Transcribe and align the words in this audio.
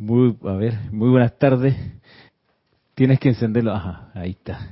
Muy, 0.00 0.34
a 0.44 0.54
ver, 0.54 0.78
muy 0.92 1.10
buenas 1.10 1.38
tardes. 1.38 1.76
Tienes 2.94 3.20
que 3.20 3.28
encenderlo. 3.28 3.72
Ajá, 3.72 4.10
ahí 4.14 4.30
está. 4.30 4.70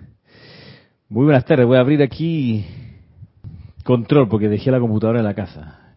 Muy 1.11 1.27
buenas 1.27 1.45
tardes. 1.45 1.67
Voy 1.67 1.77
a 1.77 1.81
abrir 1.81 2.01
aquí 2.01 2.65
control 3.85 4.27
porque 4.31 4.49
dejé 4.49 4.71
la 4.71 4.81
computadora 4.81 5.19
en 5.19 5.27
la 5.27 5.35
casa. 5.35 5.97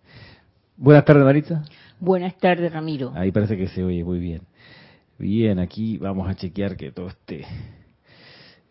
Buenas 0.75 1.05
tardes, 1.05 1.23
Marita. 1.23 1.63
Buenas 2.01 2.37
tardes, 2.39 2.73
Ramiro. 2.73 3.13
Ahí 3.15 3.31
parece 3.31 3.55
que 3.55 3.69
se 3.69 3.81
oye 3.85 4.03
muy 4.03 4.19
bien. 4.19 4.41
Bien, 5.17 5.59
aquí 5.59 5.97
vamos 5.97 6.27
a 6.27 6.35
chequear 6.35 6.75
que 6.75 6.91
todo 6.91 7.07
esté 7.07 7.45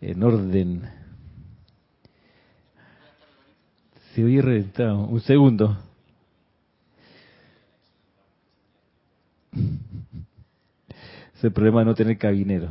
en 0.02 0.22
orden. 0.22 0.82
Se 4.14 4.22
oye 4.22 4.42
reventado. 4.42 5.06
Un 5.06 5.20
segundo. 5.22 5.78
Es 11.40 11.44
el 11.44 11.52
problema 11.52 11.80
de 11.80 11.86
no 11.86 11.94
tener 11.94 12.18
cabinero. 12.18 12.68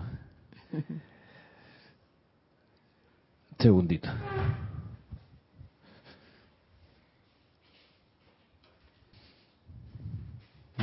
Segundito. 3.58 4.08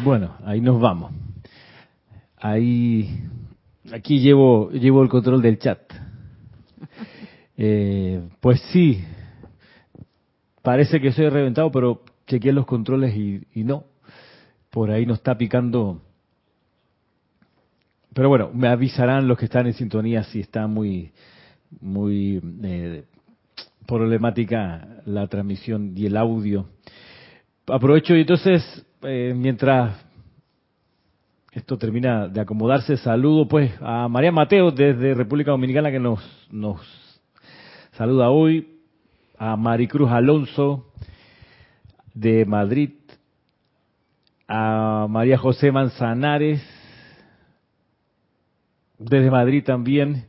Bueno, 0.02 0.34
ahí 0.45 0.60
nos 0.60 0.80
vamos. 0.80 1.12
Ahí, 2.38 3.22
aquí 3.92 4.18
llevo, 4.18 4.73
llevo 4.73 5.04
el 5.04 5.09
control 5.09 5.40
del 5.40 5.60
chat. 5.60 5.78
Eh, 7.59 8.28
pues 8.40 8.60
sí, 8.70 9.02
parece 10.60 11.00
que 11.00 11.10
soy 11.10 11.30
reventado, 11.30 11.70
pero 11.70 12.02
chequeé 12.26 12.52
los 12.52 12.66
controles 12.66 13.16
y, 13.16 13.46
y 13.54 13.64
no. 13.64 13.84
Por 14.68 14.90
ahí 14.90 15.06
nos 15.06 15.18
está 15.18 15.38
picando. 15.38 16.02
Pero 18.16 18.30
bueno, 18.30 18.50
me 18.54 18.68
avisarán 18.68 19.28
los 19.28 19.36
que 19.36 19.45
están 19.45 19.66
en 19.66 19.74
sintonía 19.74 20.22
si 20.24 20.40
está 20.40 20.66
muy, 20.66 21.12
muy 21.82 22.40
eh, 22.64 23.04
problemática 23.86 25.02
la 25.04 25.26
transmisión 25.26 25.92
y 25.95 26.06
el 26.06 26.16
audio. 26.16 26.66
Aprovecho 27.66 28.16
y 28.16 28.23
entonces, 28.23 28.86
eh, 29.02 29.34
mientras 29.36 30.02
esto 31.52 31.76
termina 31.76 32.26
de 32.26 32.40
acomodarse, 32.40 32.96
saludo 32.96 33.46
pues 33.46 33.70
a 33.82 34.08
María 34.08 34.32
Mateo 34.32 34.70
desde 34.70 35.12
República 35.12 35.51
Dominicana 35.51 35.90
que 35.90 36.01
nos, 36.01 36.48
nos 36.51 36.80
saluda 37.98 38.30
hoy, 38.30 38.78
a 39.36 39.56
Maricruz 39.56 40.10
Alonso 40.10 40.90
de 42.14 42.46
Madrid, 42.46 42.92
a 44.48 45.06
María 45.06 45.36
José 45.36 45.70
Manzanares 45.70 46.76
desde 48.98 49.30
Madrid 49.30 49.62
también, 49.64 50.26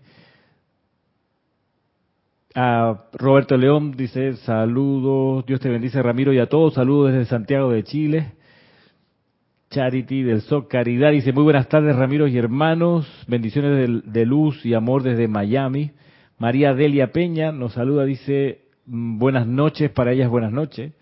a 2.59 3.05
Roberto 3.13 3.55
León 3.55 3.91
dice 3.95 4.33
saludos, 4.37 5.45
Dios 5.45 5.59
te 5.59 5.69
bendice 5.69 6.01
Ramiro 6.01 6.33
y 6.33 6.39
a 6.39 6.47
todos, 6.47 6.73
saludos 6.73 7.13
desde 7.13 7.25
Santiago 7.25 7.71
de 7.71 7.83
Chile. 7.83 8.33
Charity 9.69 10.23
del 10.23 10.41
SOC 10.41 10.67
Caridad 10.67 11.11
dice 11.11 11.33
muy 11.33 11.43
buenas 11.43 11.69
tardes 11.69 11.95
Ramiro 11.95 12.27
y 12.27 12.35
hermanos, 12.35 13.07
bendiciones 13.27 14.03
de, 14.03 14.11
de, 14.11 14.25
luz 14.25 14.65
y 14.65 14.73
amor 14.73 15.03
desde 15.03 15.27
Miami. 15.27 15.91
María 16.39 16.73
Delia 16.73 17.11
Peña 17.11 17.51
nos 17.51 17.73
saluda, 17.73 18.05
dice 18.05 18.61
mm, 18.87 19.19
buenas 19.19 19.45
noches, 19.45 19.91
para 19.91 20.13
ellas 20.13 20.29
buenas 20.29 20.51
noches. 20.51 20.93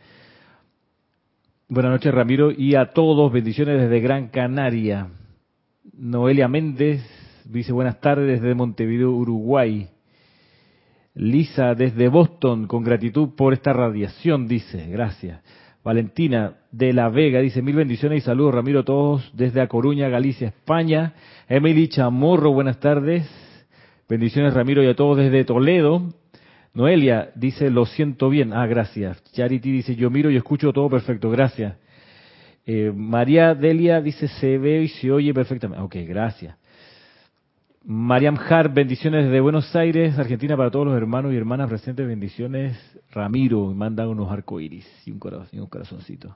Buenas 1.70 1.94
noches 1.94 2.14
Ramiro 2.14 2.52
y 2.52 2.76
a 2.76 2.88
todos, 2.88 3.32
bendiciones 3.32 3.80
desde 3.80 4.02
Gran 4.02 4.28
Canaria. 4.28 5.08
Noelia 5.94 6.50
Méndez 6.50 7.02
dice 7.46 7.72
buenas 7.72 8.02
tardes 8.02 8.42
desde 8.42 8.56
Montevideo, 8.56 9.12
Uruguay. 9.12 9.88
Lisa 11.14 11.76
desde 11.76 12.10
Boston, 12.10 12.68
con 12.68 12.84
gratitud 12.84 13.30
por 13.38 13.54
esta 13.54 13.72
radiación, 13.72 14.48
dice, 14.48 14.86
gracias. 14.88 15.42
Valentina 15.86 16.56
de 16.72 16.94
la 16.94 17.10
Vega 17.10 17.40
dice 17.40 17.62
mil 17.62 17.76
bendiciones 17.76 18.18
y 18.18 18.26
saludos 18.26 18.56
Ramiro 18.56 18.80
a 18.80 18.84
todos 18.84 19.32
desde 19.34 19.62
A 19.62 19.68
Coruña, 19.68 20.10
Galicia, 20.10 20.48
España. 20.48 21.14
Emily 21.48 21.88
Chamorro, 21.88 22.52
buenas 22.52 22.80
tardes. 22.80 23.30
Bendiciones 24.10 24.56
Ramiro 24.56 24.84
y 24.84 24.88
a 24.88 24.96
todos 24.96 25.18
desde 25.18 25.46
Toledo. 25.46 26.02
Noelia 26.74 27.30
dice 27.36 27.70
lo 27.70 27.86
siento 27.86 28.32
bien. 28.32 28.52
Ah, 28.52 28.66
gracias. 28.66 29.24
Charity 29.32 29.72
dice 29.72 29.96
yo 29.96 30.10
miro 30.10 30.32
y 30.32 30.38
escucho 30.38 30.74
todo 30.74 30.90
perfecto. 30.90 31.30
Gracias. 31.30 31.76
Eh, 32.66 32.92
María 32.94 33.54
Delia 33.54 34.02
dice 34.02 34.28
se 34.28 34.58
ve 34.58 34.82
y 34.82 34.88
se 34.88 35.12
oye 35.12 35.36
perfectamente. 35.36 35.84
Ok, 35.84 35.98
gracias. 36.08 36.58
Mariam 37.88 38.36
Har, 38.50 38.74
bendiciones 38.74 39.26
desde 39.26 39.40
Buenos 39.42 39.76
Aires, 39.76 40.18
Argentina, 40.18 40.58
para 40.58 40.72
todos 40.72 40.88
los 40.88 40.98
hermanos 40.98 41.32
y 41.32 41.38
hermanas 41.38 41.70
presentes. 41.70 42.08
Bendiciones, 42.08 42.76
Ramiro, 43.12 43.76
manda 43.76 44.08
unos 44.08 44.32
arcoíris 44.32 44.88
y 45.06 45.12
un, 45.12 45.20
y 45.52 45.60
un 45.60 45.68
corazoncito. 45.68 46.36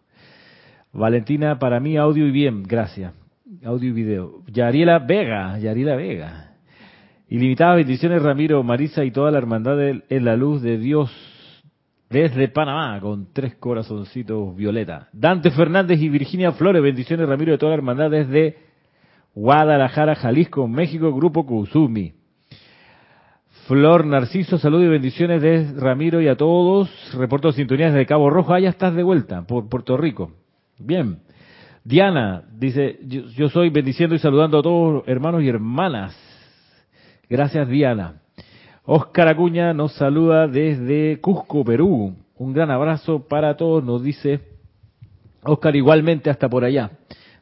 Valentina, 0.94 1.58
para 1.58 1.80
mí, 1.80 1.98
audio 1.98 2.28
y 2.28 2.32
bien, 2.32 2.62
gracias. 2.62 3.14
Audio 3.66 3.90
y 3.90 3.94
video. 3.94 4.44
Yariela 4.46 5.00
Vega, 5.00 5.58
Yariela 5.58 5.96
Vega. 5.96 6.52
Ilimitadas 7.30 7.78
bendiciones, 7.78 8.22
Ramiro, 8.22 8.62
Marisa 8.62 9.04
y 9.04 9.10
toda 9.10 9.32
la 9.32 9.40
hermandad 9.40 9.76
de, 9.76 10.04
en 10.08 10.26
la 10.26 10.36
luz 10.36 10.62
de 10.62 10.78
Dios 10.78 11.12
desde 12.12 12.48
Panamá, 12.50 13.00
con 13.00 13.34
tres 13.34 13.56
corazoncitos 13.56 14.56
violeta. 14.56 15.10
Dante 15.14 15.50
Fernández 15.50 16.00
y 16.00 16.10
Virginia 16.10 16.52
Flores, 16.52 16.84
bendiciones, 16.84 17.28
Ramiro, 17.28 17.54
de 17.54 17.58
toda 17.58 17.72
la 17.72 17.78
hermandad 17.78 18.12
desde 18.12 18.69
Guadalajara, 19.40 20.16
Jalisco, 20.16 20.68
México, 20.68 21.14
Grupo 21.14 21.46
Kuzumi. 21.46 22.12
Flor 23.68 24.06
Narciso, 24.06 24.58
saludos 24.58 24.88
y 24.88 24.90
bendiciones 24.90 25.42
de 25.42 25.80
Ramiro 25.80 26.20
y 26.22 26.28
a 26.28 26.36
todos. 26.36 26.90
Reporto 27.14 27.54
sintonías 27.54 27.94
desde 27.94 28.06
Cabo 28.06 28.30
Rojo. 28.30 28.54
Ah, 28.54 28.60
ya 28.60 28.68
estás 28.68 28.94
de 28.96 29.02
vuelta 29.02 29.44
por 29.44 29.70
Puerto 29.70 29.96
Rico. 29.96 30.34
Bien. 30.78 31.20
Diana 31.86 32.44
dice, 32.52 33.00
yo, 33.04 33.22
yo, 33.28 33.48
soy 33.48 33.70
bendiciendo 33.70 34.14
y 34.14 34.20
saludando 34.20 34.60
a 34.60 34.62
todos 34.62 35.08
hermanos 35.08 35.42
y 35.42 35.48
hermanas. 35.48 36.18
Gracias, 37.30 37.66
Diana. 37.70 38.16
Oscar 38.84 39.30
Acuña 39.30 39.74
nos 39.74 39.94
saluda 39.94 40.50
desde 40.50 41.22
Cusco, 41.22 41.64
Perú. 41.64 42.14
Un 42.36 42.54
gran 42.54 42.72
abrazo 42.72 43.26
para 43.26 43.56
todos, 43.56 43.86
nos 43.86 44.04
dice 44.04 44.42
Oscar 45.44 45.78
igualmente 45.78 46.30
hasta 46.30 46.50
por 46.50 46.66
allá, 46.66 46.92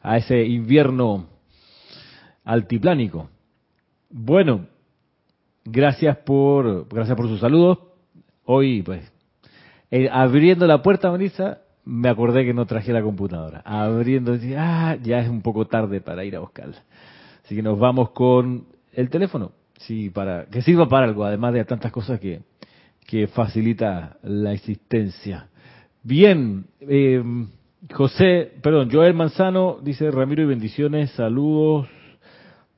a 0.04 0.18
ese 0.18 0.46
invierno 0.46 1.37
altiplánico. 2.48 3.30
Bueno, 4.10 4.68
gracias 5.66 6.16
por 6.18 6.88
gracias 6.88 7.18
por 7.18 7.28
sus 7.28 7.42
saludos. 7.42 7.80
Hoy, 8.46 8.82
pues, 8.82 9.12
eh, 9.92 10.08
abriendo 10.10 10.66
la 10.66 10.82
puerta, 10.82 11.12
Marisa, 11.12 11.60
me 11.84 12.08
acordé 12.08 12.46
que 12.46 12.54
no 12.54 12.66
traje 12.66 12.94
la 12.94 13.02
computadora. 13.02 13.62
Abriendo, 13.66 14.38
ah, 14.58 14.96
ya 15.04 15.20
es 15.20 15.30
un 15.30 15.42
poco 15.42 15.68
tarde 15.68 16.00
para 16.00 16.24
ir 16.24 16.38
a 16.38 16.40
buscarla. 16.40 16.82
Así 17.44 17.54
que 17.54 17.62
nos 17.62 17.78
vamos 17.78 18.12
con 18.12 18.66
el 18.94 19.10
teléfono, 19.10 19.52
sí, 19.80 20.10
para 20.10 20.46
que 20.46 20.62
sirva 20.62 20.88
para 20.88 21.06
algo, 21.06 21.26
además 21.26 21.54
de 21.54 21.66
tantas 21.66 21.92
cosas 21.92 22.18
que, 22.22 22.44
que 23.06 23.28
facilita 23.28 24.18
la 24.24 24.54
existencia. 24.54 25.50
Bien, 26.02 26.66
eh, 26.80 27.22
José, 27.92 28.54
perdón, 28.62 28.90
Joel 28.90 29.14
Manzano 29.14 29.80
dice 29.82 30.10
Ramiro 30.12 30.44
y 30.44 30.46
bendiciones, 30.46 31.12
saludos 31.12 31.88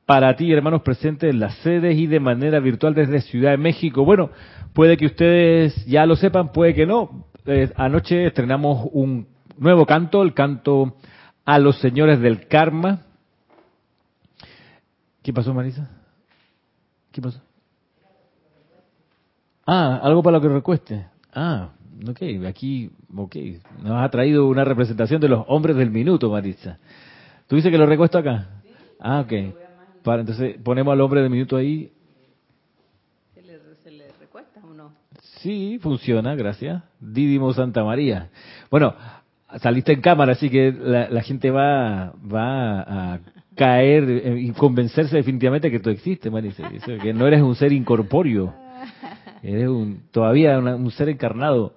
para 0.09 0.35
ti, 0.35 0.51
hermanos 0.51 0.81
presentes 0.81 1.29
en 1.29 1.39
las 1.39 1.53
sedes 1.59 1.95
y 1.95 2.07
de 2.07 2.19
manera 2.19 2.59
virtual 2.59 2.95
desde 2.95 3.21
Ciudad 3.21 3.51
de 3.51 3.57
México. 3.57 4.03
Bueno, 4.03 4.31
puede 4.73 4.97
que 4.97 5.05
ustedes 5.05 5.85
ya 5.85 6.07
lo 6.07 6.15
sepan, 6.15 6.51
puede 6.51 6.73
que 6.73 6.87
no. 6.87 7.27
Eh, 7.45 7.71
anoche 7.75 8.25
estrenamos 8.25 8.89
un 8.91 9.27
nuevo 9.59 9.85
canto, 9.85 10.23
el 10.23 10.33
canto 10.33 10.95
a 11.45 11.59
los 11.59 11.79
señores 11.79 12.19
del 12.21 12.47
karma. 12.47 13.01
¿Qué 15.21 15.31
pasó, 15.31 15.53
Marisa? 15.53 15.87
¿Qué 17.11 17.21
pasó? 17.21 17.39
Ah, 19.67 19.99
algo 20.01 20.23
para 20.23 20.37
lo 20.37 20.41
que 20.41 20.49
recueste. 20.49 21.05
Ah, 21.35 21.69
ok, 22.09 22.47
aquí, 22.47 22.89
ok. 23.15 23.35
Nos 23.83 24.01
ha 24.01 24.09
traído 24.09 24.47
una 24.47 24.65
representación 24.65 25.21
de 25.21 25.29
los 25.29 25.45
hombres 25.49 25.75
del 25.75 25.91
minuto, 25.91 26.31
Marisa. 26.31 26.79
¿Tú 27.45 27.57
dices 27.57 27.71
que 27.71 27.77
lo 27.77 27.85
recuesto 27.85 28.17
acá? 28.17 28.47
Ah, 28.99 29.19
ok. 29.19 29.68
Para, 30.03 30.21
entonces 30.21 30.57
ponemos 30.63 30.91
al 30.93 31.01
hombre 31.01 31.21
del 31.21 31.29
minuto 31.29 31.57
ahí. 31.57 31.91
¿Se 33.33 33.41
le, 33.41 33.59
¿Se 33.83 33.91
le, 33.91 34.05
recuesta 34.19 34.61
o 34.63 34.73
no? 34.73 34.93
Sí, 35.41 35.79
funciona, 35.81 36.35
gracias. 36.35 36.83
Dídimo 36.99 37.53
Santa 37.53 37.83
María. 37.83 38.29
Bueno, 38.69 38.95
saliste 39.61 39.93
en 39.93 40.01
cámara, 40.01 40.33
así 40.33 40.49
que 40.49 40.71
la, 40.71 41.09
la 41.09 41.21
gente 41.21 41.51
va, 41.51 42.13
va 42.31 43.13
a 43.13 43.19
caer 43.55 44.37
y 44.37 44.51
convencerse 44.51 45.17
definitivamente 45.17 45.69
que 45.69 45.79
tú 45.79 45.89
existes, 45.89 46.31
Marisa. 46.31 46.69
Que 47.01 47.13
no 47.13 47.27
eres 47.27 47.41
un 47.41 47.55
ser 47.55 47.73
incorpóreo. 47.73 48.53
Eres 49.43 49.67
un, 49.67 50.03
todavía 50.11 50.57
una, 50.57 50.75
un 50.75 50.91
ser 50.91 51.09
encarnado. 51.09 51.73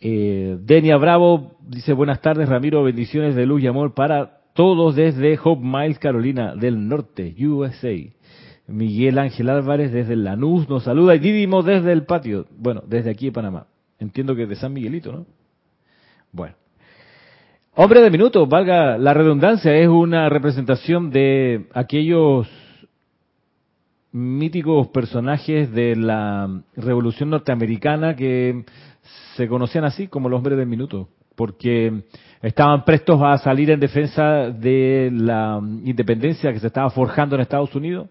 Eh, 0.00 0.58
Denia 0.60 0.96
Bravo 0.96 1.56
dice 1.60 1.92
buenas 1.92 2.20
tardes 2.20 2.48
Ramiro, 2.48 2.84
bendiciones 2.84 3.34
de 3.34 3.46
luz 3.46 3.62
y 3.62 3.66
amor 3.66 3.94
para 3.94 4.37
todos 4.58 4.96
desde 4.96 5.38
Hope 5.40 5.64
Miles, 5.64 6.00
Carolina 6.00 6.56
del 6.56 6.88
Norte, 6.88 7.32
USA. 7.46 7.94
Miguel 8.66 9.20
Ángel 9.20 9.50
Álvarez 9.50 9.92
desde 9.92 10.16
Lanús 10.16 10.68
nos 10.68 10.82
saluda 10.82 11.14
y 11.14 11.20
Didimo 11.20 11.62
desde 11.62 11.92
el 11.92 12.06
patio. 12.06 12.44
Bueno, 12.58 12.82
desde 12.84 13.08
aquí 13.08 13.26
de 13.26 13.32
Panamá. 13.32 13.68
Entiendo 14.00 14.34
que 14.34 14.46
de 14.46 14.56
San 14.56 14.72
Miguelito, 14.72 15.12
¿no? 15.12 15.26
Bueno. 16.32 16.56
Hombre 17.76 18.02
de 18.02 18.10
minuto, 18.10 18.48
valga 18.48 18.98
la 18.98 19.14
redundancia, 19.14 19.76
es 19.76 19.86
una 19.86 20.28
representación 20.28 21.10
de 21.10 21.68
aquellos 21.72 22.48
míticos 24.10 24.88
personajes 24.88 25.70
de 25.70 25.94
la 25.94 26.62
Revolución 26.74 27.30
Norteamericana 27.30 28.16
que 28.16 28.64
se 29.36 29.46
conocían 29.46 29.84
así 29.84 30.08
como 30.08 30.28
los 30.28 30.38
hombres 30.38 30.58
del 30.58 30.66
minuto, 30.66 31.10
porque 31.38 32.02
estaban 32.42 32.84
prestos 32.84 33.22
a 33.22 33.38
salir 33.38 33.70
en 33.70 33.78
defensa 33.78 34.50
de 34.50 35.08
la 35.12 35.60
independencia 35.84 36.52
que 36.52 36.58
se 36.58 36.66
estaba 36.66 36.90
forjando 36.90 37.36
en 37.36 37.42
Estados 37.42 37.72
Unidos 37.76 38.08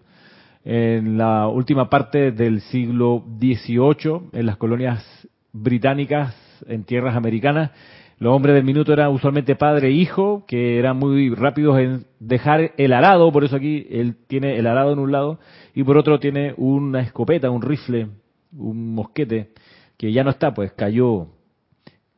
en 0.64 1.18
la 1.18 1.46
última 1.46 1.90
parte 1.90 2.32
del 2.32 2.62
siglo 2.62 3.22
XVIII, 3.38 4.30
en 4.32 4.46
las 4.46 4.56
colonias 4.56 5.04
británicas, 5.52 6.34
en 6.66 6.84
tierras 6.84 7.16
americanas, 7.16 7.70
los 8.18 8.34
hombres 8.34 8.54
del 8.54 8.64
minuto 8.64 8.94
eran 8.94 9.12
usualmente 9.12 9.56
padre 9.56 9.88
e 9.88 9.92
hijo, 9.92 10.44
que 10.48 10.78
eran 10.78 10.96
muy 10.96 11.28
rápidos 11.34 11.78
en 11.78 12.06
dejar 12.18 12.72
el 12.78 12.92
arado, 12.94 13.30
por 13.30 13.44
eso 13.44 13.56
aquí 13.56 13.86
él 13.90 14.16
tiene 14.26 14.56
el 14.56 14.66
arado 14.66 14.92
en 14.92 14.98
un 14.98 15.12
lado, 15.12 15.38
y 15.74 15.84
por 15.84 15.98
otro 15.98 16.18
tiene 16.18 16.54
una 16.56 17.00
escopeta, 17.00 17.50
un 17.50 17.62
rifle, 17.62 18.08
un 18.56 18.94
mosquete, 18.94 19.50
que 19.98 20.12
ya 20.12 20.24
no 20.24 20.30
está, 20.30 20.54
pues 20.54 20.72
cayó 20.72 21.28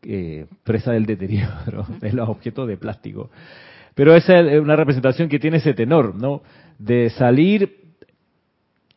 eh, 0.02 0.46
presa 0.64 0.92
del 0.92 1.06
deterioro 1.06 1.86
de 2.00 2.12
los 2.12 2.28
objetos 2.28 2.66
de 2.68 2.76
plástico. 2.76 3.30
Pero 3.94 4.14
esa 4.14 4.38
es 4.38 4.60
una 4.60 4.76
representación 4.76 5.28
que 5.28 5.38
tiene 5.38 5.58
ese 5.58 5.74
tenor, 5.74 6.14
¿no? 6.14 6.42
De 6.78 7.10
salir 7.10 7.80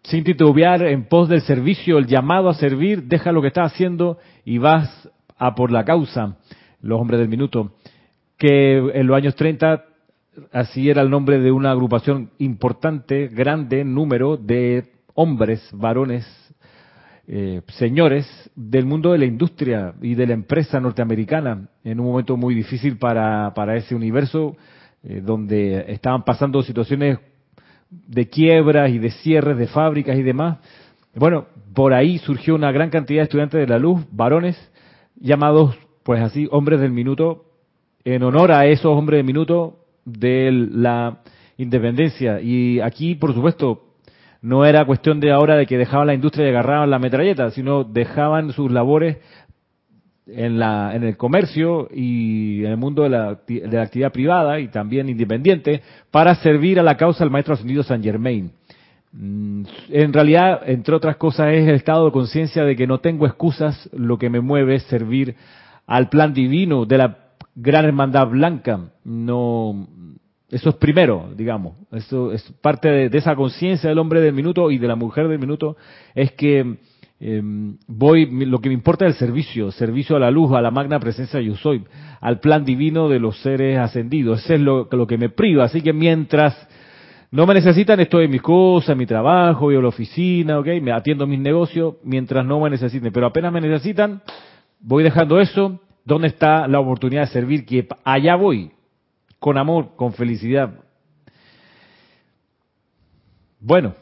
sin 0.03 0.23
titubear 0.23 0.83
en 0.83 1.05
pos 1.05 1.29
del 1.29 1.41
servicio, 1.41 1.97
el 1.97 2.07
llamado 2.07 2.49
a 2.49 2.53
servir, 2.53 3.03
deja 3.03 3.31
lo 3.31 3.41
que 3.41 3.47
estás 3.47 3.73
haciendo 3.73 4.17
y 4.45 4.57
vas 4.57 5.09
a 5.37 5.55
por 5.55 5.71
la 5.71 5.85
causa 5.85 6.37
los 6.81 6.99
hombres 6.99 7.19
del 7.19 7.29
minuto, 7.29 7.73
que 8.37 8.77
en 8.77 9.07
los 9.07 9.15
años 9.15 9.35
30 9.35 9.85
así 10.51 10.89
era 10.89 11.01
el 11.01 11.09
nombre 11.09 11.39
de 11.39 11.51
una 11.51 11.71
agrupación 11.71 12.31
importante, 12.39 13.27
grande 13.27 13.85
número 13.85 14.35
de 14.35 14.91
hombres, 15.13 15.69
varones, 15.73 16.25
eh, 17.27 17.61
señores 17.77 18.27
del 18.55 18.85
mundo 18.85 19.11
de 19.13 19.19
la 19.19 19.25
industria 19.25 19.93
y 20.01 20.15
de 20.15 20.27
la 20.27 20.33
empresa 20.33 20.79
norteamericana, 20.79 21.69
en 21.83 21.99
un 21.99 22.07
momento 22.07 22.35
muy 22.35 22.53
difícil 22.53 22.97
para, 22.97 23.53
para 23.53 23.77
ese 23.77 23.95
universo, 23.95 24.57
eh, 25.03 25.21
donde 25.23 25.85
estaban 25.87 26.23
pasando 26.23 26.61
situaciones 26.63 27.19
de 27.89 28.27
quiebras 28.27 28.89
y 28.91 28.99
de 28.99 29.11
cierres 29.11 29.57
de 29.57 29.67
fábricas 29.67 30.17
y 30.17 30.23
demás. 30.23 30.57
Bueno, 31.15 31.45
por 31.73 31.93
ahí 31.93 32.17
surgió 32.17 32.55
una 32.55 32.71
gran 32.71 32.89
cantidad 32.89 33.21
de 33.21 33.25
estudiantes 33.25 33.59
de 33.59 33.67
la 33.67 33.79
luz, 33.79 34.03
varones, 34.11 34.57
llamados 35.15 35.77
pues 36.03 36.21
así, 36.21 36.47
hombres 36.51 36.81
del 36.81 36.91
minuto, 36.91 37.45
en 38.03 38.23
honor 38.23 38.51
a 38.51 38.65
esos 38.65 38.87
hombres 38.97 39.19
del 39.19 39.25
minuto 39.25 39.79
de 40.03 40.51
la 40.51 41.21
independencia. 41.57 42.41
Y 42.41 42.81
aquí, 42.81 43.15
por 43.15 43.33
supuesto, 43.33 43.92
no 44.43 44.65
era 44.65 44.85
cuestión 44.85 45.21
de 45.21 45.31
ahora 45.31 45.55
de 45.55 45.65
que 45.65 45.77
dejaban 45.77 46.07
la 46.07 46.13
industria 46.13 46.45
y 46.45 46.49
agarraban 46.49 46.89
la 46.89 46.99
metralleta, 46.99 47.49
sino 47.51 47.85
dejaban 47.85 48.51
sus 48.51 48.69
labores 48.69 49.17
en, 50.27 50.59
la, 50.59 50.93
en 50.93 51.03
el 51.03 51.15
comercio 51.15 51.87
y 51.89 52.59
en 52.65 52.71
el 52.71 52.77
mundo 52.77 53.03
de 53.03 53.09
la, 53.09 53.39
de 53.47 53.69
la 53.71 53.83
actividad 53.83 54.11
privada 54.11 54.59
y 54.59 54.67
también 54.67 55.07
independiente 55.07 55.81
para 56.11 56.35
servir 56.35 56.77
a 56.77 56.83
la 56.83 56.97
causa 56.97 57.23
del 57.23 57.31
Maestro 57.31 57.53
Ascendido 57.53 57.83
San 57.83 58.03
Germain. 58.03 58.51
Mm, 59.13 59.63
en 59.89 60.11
realidad, 60.11 60.61
entre 60.65 60.93
otras 60.93 61.15
cosas, 61.15 61.53
es 61.53 61.65
el 61.65 61.75
estado 61.75 62.05
de 62.05 62.11
conciencia 62.11 62.65
de 62.65 62.75
que 62.75 62.85
no 62.85 62.97
tengo 62.97 63.25
excusas, 63.25 63.89
lo 63.93 64.17
que 64.17 64.29
me 64.29 64.41
mueve 64.41 64.75
es 64.75 64.83
servir 64.83 65.35
al 65.87 66.09
plan 66.09 66.33
divino 66.33 66.85
de 66.85 66.97
la 66.97 67.17
gran 67.55 67.85
hermandad 67.85 68.27
blanca. 68.27 68.91
No, 69.05 69.87
eso 70.53 70.69
es 70.69 70.75
primero, 70.75 71.29
digamos. 71.35 71.73
Eso 71.91 72.31
es 72.31 72.43
parte 72.61 73.09
de, 73.09 73.17
esa 73.17 73.35
conciencia 73.35 73.89
del 73.89 73.97
hombre 73.97 74.21
del 74.21 74.33
minuto 74.33 74.69
y 74.69 74.77
de 74.77 74.87
la 74.87 74.95
mujer 74.95 75.27
del 75.27 75.39
minuto. 75.39 75.75
Es 76.13 76.31
que 76.33 76.77
em, 77.19 77.77
voy, 77.87 78.45
lo 78.45 78.59
que 78.59 78.69
me 78.69 78.75
importa 78.75 79.05
es 79.07 79.13
el 79.13 79.19
servicio, 79.19 79.71
servicio 79.71 80.15
a 80.15 80.19
la 80.19 80.29
luz, 80.29 80.51
a 80.53 80.61
la 80.61 80.69
magna 80.69 80.99
presencia 80.99 81.41
yo 81.41 81.55
soy, 81.55 81.83
al 82.21 82.39
plan 82.39 82.65
divino 82.65 83.09
de 83.09 83.19
los 83.19 83.41
seres 83.41 83.79
ascendidos. 83.79 84.43
Eso 84.43 84.53
es 84.53 84.61
lo, 84.61 84.87
lo 84.91 85.07
que 85.07 85.17
me 85.17 85.29
priva. 85.29 85.63
Así 85.63 85.81
que 85.81 85.91
mientras 85.91 86.55
no 87.31 87.47
me 87.47 87.55
necesitan, 87.55 87.99
estoy 87.99 88.25
en 88.25 88.31
mis 88.31 88.43
cosas, 88.43 88.91
en 88.91 88.99
mi 88.99 89.07
trabajo, 89.07 89.61
voy 89.61 89.75
a 89.75 89.81
la 89.81 89.87
oficina, 89.87 90.59
¿ok? 90.59 90.67
Me 90.83 90.91
atiendo 90.91 91.25
mis 91.25 91.39
negocios 91.39 91.95
mientras 92.03 92.45
no 92.45 92.59
me 92.59 92.69
necesiten. 92.69 93.11
Pero 93.11 93.25
apenas 93.25 93.51
me 93.51 93.59
necesitan, 93.59 94.21
voy 94.79 95.01
dejando 95.01 95.39
eso, 95.39 95.79
¿dónde 96.05 96.27
está 96.27 96.67
la 96.67 96.79
oportunidad 96.79 97.21
de 97.21 97.27
servir? 97.29 97.65
Que 97.65 97.87
allá 98.03 98.35
voy, 98.35 98.72
con 99.43 99.57
amor, 99.57 99.97
con 99.97 100.13
felicidad. 100.13 100.73
Bueno, 103.59 103.93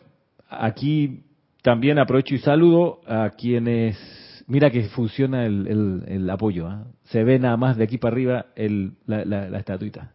aquí 0.48 1.24
también 1.64 1.98
aprovecho 1.98 2.36
y 2.36 2.38
saludo 2.38 3.02
a 3.08 3.32
quienes, 3.32 3.98
mira 4.46 4.70
que 4.70 4.84
funciona 4.84 5.48
el, 5.48 6.30
apoyo, 6.30 6.68
¿ah? 6.68 6.86
se 7.06 7.24
ve 7.24 7.40
nada 7.40 7.58
más 7.58 7.76
de 7.76 7.86
aquí 7.86 7.98
para 7.98 8.14
arriba 8.14 8.46
la, 9.08 9.26
la, 9.26 9.58
estatuita. 9.58 10.12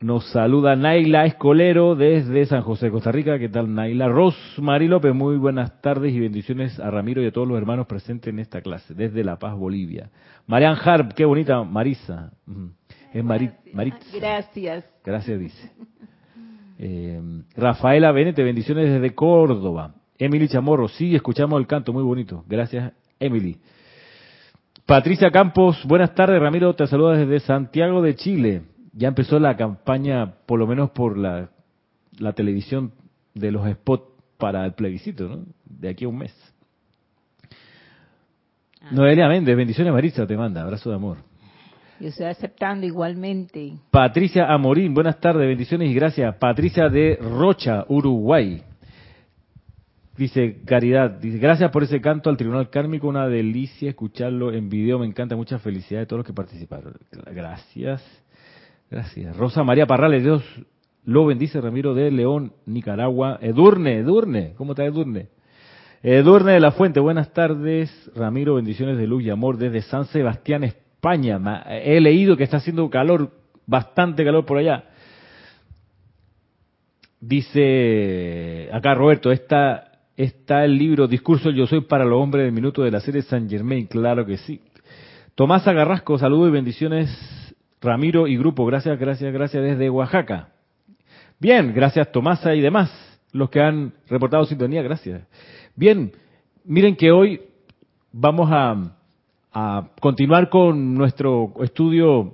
Nos 0.00 0.30
saluda 0.30 0.76
Naila 0.76 1.24
Escolero 1.24 1.94
desde 1.94 2.44
San 2.44 2.60
José, 2.60 2.90
Costa 2.90 3.12
Rica. 3.12 3.38
¿Qué 3.38 3.48
tal, 3.48 3.74
Naila? 3.74 4.08
Rosmary 4.08 4.88
López, 4.88 5.14
muy 5.14 5.38
buenas 5.38 5.80
tardes 5.80 6.12
y 6.12 6.20
bendiciones 6.20 6.78
a 6.80 6.90
Ramiro 6.90 7.22
y 7.22 7.28
a 7.28 7.32
todos 7.32 7.48
los 7.48 7.56
hermanos 7.56 7.86
presentes 7.86 8.30
en 8.30 8.40
esta 8.40 8.60
clase, 8.60 8.92
desde 8.92 9.24
La 9.24 9.38
Paz, 9.38 9.56
Bolivia. 9.56 10.10
Marian 10.46 10.76
Harp, 10.82 11.12
qué 11.12 11.24
bonita, 11.24 11.62
Marisa. 11.62 12.32
Es 13.12 13.24
Marit, 13.24 13.52
Gracias. 14.12 14.84
Gracias, 15.04 15.38
dice. 15.38 15.70
Eh, 16.78 17.20
Rafaela 17.54 18.10
Benete, 18.12 18.42
bendiciones 18.42 18.90
desde 18.90 19.14
Córdoba. 19.14 19.94
Emily 20.18 20.48
Chamorro, 20.48 20.88
sí, 20.88 21.14
escuchamos 21.14 21.60
el 21.60 21.66
canto, 21.66 21.92
muy 21.92 22.02
bonito. 22.02 22.44
Gracias, 22.48 22.92
Emily. 23.20 23.58
Patricia 24.86 25.30
Campos, 25.30 25.84
buenas 25.86 26.14
tardes, 26.14 26.40
Ramiro, 26.40 26.74
te 26.74 26.86
saluda 26.86 27.16
desde 27.16 27.40
Santiago 27.40 28.02
de 28.02 28.16
Chile 28.16 28.62
ya 28.92 29.08
empezó 29.08 29.38
la 29.38 29.56
campaña, 29.56 30.34
por 30.46 30.58
lo 30.58 30.66
menos 30.66 30.90
por 30.90 31.16
la, 31.16 31.50
televisión, 32.34 32.92
de 33.34 33.50
los 33.50 33.68
spots 33.70 34.04
para 34.36 34.64
el 34.66 34.74
plebiscito, 34.74 35.28
¿no? 35.28 35.46
De 35.64 35.88
aquí 35.88 36.04
a 36.04 36.08
un 36.08 36.18
mes. 36.18 36.34
Ah. 38.84 38.88
Noelia 38.90 39.28
Méndez, 39.28 39.56
bendiciones 39.56 39.92
Marisa, 39.92 40.26
te 40.26 40.36
manda, 40.36 40.62
abrazo 40.62 40.90
de 40.90 40.96
amor. 40.96 41.18
Yo 42.00 42.08
estoy 42.08 42.26
aceptando 42.26 42.84
igualmente. 42.84 43.74
Patricia 43.90 44.52
Amorín, 44.52 44.92
buenas 44.92 45.20
tardes, 45.20 45.46
bendiciones 45.46 45.88
y 45.88 45.94
gracias. 45.94 46.34
Patricia 46.36 46.88
de 46.88 47.16
Rocha, 47.20 47.84
Uruguay. 47.88 48.62
Dice 50.16 50.62
Caridad, 50.64 51.10
dice, 51.10 51.38
gracias 51.38 51.70
por 51.70 51.84
ese 51.84 52.00
canto 52.00 52.28
al 52.28 52.36
Tribunal 52.36 52.70
Kármico, 52.70 53.06
una 53.06 53.28
delicia 53.28 53.88
escucharlo 53.88 54.52
en 54.52 54.68
video, 54.68 54.98
me 54.98 55.06
encanta, 55.06 55.36
mucha 55.36 55.58
felicidad 55.60 56.00
de 56.00 56.06
todos 56.06 56.18
los 56.18 56.26
que 56.26 56.32
participaron. 56.32 56.94
Gracias. 57.32 58.02
Gracias. 58.90 59.36
Rosa 59.36 59.62
María 59.62 59.86
Parrales, 59.86 60.22
Dios 60.22 60.42
lo 61.04 61.24
bendice, 61.24 61.60
Ramiro 61.60 61.94
de 61.94 62.10
León, 62.10 62.52
Nicaragua. 62.66 63.38
Edurne, 63.40 63.98
Edurne, 63.98 64.54
¿cómo 64.56 64.72
está 64.72 64.84
Edurne? 64.84 65.28
Edurne 66.04 66.52
de 66.52 66.60
la 66.60 66.72
Fuente, 66.72 66.98
buenas 66.98 67.32
tardes. 67.32 68.10
Ramiro, 68.16 68.56
bendiciones 68.56 68.98
de 68.98 69.06
luz 69.06 69.22
y 69.22 69.30
amor 69.30 69.56
desde 69.56 69.82
San 69.82 70.06
Sebastián, 70.06 70.64
España. 70.64 71.62
He 71.68 72.00
leído 72.00 72.36
que 72.36 72.42
está 72.42 72.56
haciendo 72.56 72.90
calor, 72.90 73.30
bastante 73.66 74.24
calor 74.24 74.44
por 74.44 74.58
allá. 74.58 74.86
Dice 77.20 78.68
acá 78.72 78.96
Roberto, 78.96 79.30
está, 79.30 79.92
está 80.16 80.64
el 80.64 80.76
libro 80.76 81.06
Discurso 81.06 81.50
Yo 81.50 81.68
Soy 81.68 81.82
para 81.82 82.04
los 82.04 82.20
Hombres 82.20 82.46
del 82.46 82.52
Minuto 82.52 82.82
de 82.82 82.90
la 82.90 82.98
serie 82.98 83.22
San 83.22 83.48
Germain, 83.48 83.86
claro 83.86 84.26
que 84.26 84.38
sí. 84.38 84.60
Tomás 85.36 85.68
Agarrasco, 85.68 86.18
saludos 86.18 86.48
y 86.48 86.52
bendiciones 86.52 87.54
Ramiro 87.80 88.26
y 88.26 88.36
grupo, 88.36 88.66
gracias, 88.66 88.98
gracias, 88.98 89.32
gracias 89.32 89.62
desde 89.62 89.88
Oaxaca. 89.88 90.48
Bien, 91.38 91.72
gracias 91.72 92.10
Tomasa 92.10 92.56
y 92.56 92.60
demás, 92.60 92.90
los 93.32 93.50
que 93.50 93.60
han 93.60 93.92
reportado 94.08 94.44
sintonía, 94.44 94.82
gracias. 94.82 95.22
Bien, 95.74 96.12
miren 96.64 96.96
que 96.96 97.10
hoy 97.10 97.40
vamos 98.12 98.48
a, 98.50 98.98
continuar 100.00 100.48
con 100.48 100.94
nuestro 100.94 101.52
estudio 101.62 102.32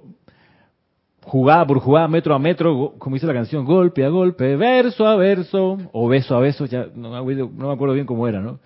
jugada 1.24 1.66
por 1.66 1.80
jugada, 1.80 2.06
metro 2.06 2.32
a 2.34 2.38
metro, 2.38 2.94
como 2.98 3.14
dice 3.14 3.26
la 3.26 3.34
canción, 3.34 3.64
golpe 3.64 4.04
a 4.04 4.08
golpe, 4.08 4.54
verso 4.56 5.04
a 5.06 5.16
verso, 5.16 5.78
o 5.92 6.08
beso 6.08 6.36
a 6.36 6.40
beso, 6.40 6.66
ya 6.66 6.86
no 6.94 7.10
no 7.10 7.68
me 7.68 7.72
acuerdo 7.72 7.94
bien 7.94 8.06
cómo 8.06 8.28
era, 8.28 8.40
¿no? 8.40 8.60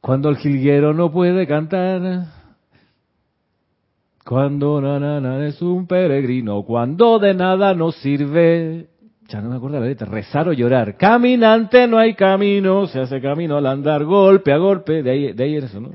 Cuando 0.00 0.28
el 0.28 0.36
jilguero 0.38 0.92
no 0.92 1.12
puede 1.12 1.46
cantar, 1.46 2.26
Cuando 4.24 4.80
na, 4.80 4.98
na, 4.98 5.20
na, 5.20 5.46
es 5.46 5.62
un 5.62 5.86
peregrino, 5.86 6.64
cuando 6.64 7.20
de 7.20 7.34
nada 7.34 7.74
nos 7.74 7.94
sirve. 7.96 8.88
Ya 9.28 9.40
no 9.40 9.50
me 9.50 9.56
acuerdo 9.56 9.80
la 9.80 9.86
letra. 9.86 10.06
Rezar 10.06 10.48
o 10.48 10.52
llorar. 10.52 10.96
Caminante 10.96 11.86
no 11.86 11.98
hay 11.98 12.14
camino, 12.14 12.86
se 12.86 13.00
hace 13.00 13.20
camino 13.20 13.56
al 13.56 13.66
andar, 13.66 14.04
golpe 14.04 14.52
a 14.52 14.58
golpe. 14.58 15.02
De 15.02 15.10
ahí, 15.10 15.32
de 15.32 15.44
ahí 15.44 15.56
eso, 15.56 15.80
¿no? 15.80 15.90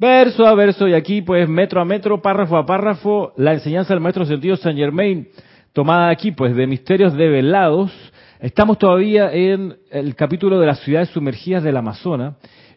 Verso 0.00 0.46
a 0.46 0.54
verso, 0.54 0.88
y 0.88 0.94
aquí, 0.94 1.20
pues, 1.20 1.46
metro 1.46 1.78
a 1.78 1.84
metro, 1.84 2.22
párrafo 2.22 2.56
a 2.56 2.64
párrafo, 2.64 3.34
la 3.36 3.52
enseñanza 3.52 3.92
del 3.92 4.02
maestro 4.02 4.24
sentido 4.24 4.56
Saint 4.56 4.78
Germain, 4.78 5.28
tomada 5.74 6.08
aquí, 6.08 6.32
pues, 6.32 6.56
de 6.56 6.66
misterios 6.66 7.14
develados. 7.14 7.92
Estamos 8.40 8.78
todavía 8.78 9.30
en 9.30 9.76
el 9.90 10.14
capítulo 10.14 10.58
de 10.58 10.66
las 10.66 10.80
ciudades 10.80 11.10
sumergidas 11.10 11.62
del 11.62 11.76
Amazonas, 11.76 12.36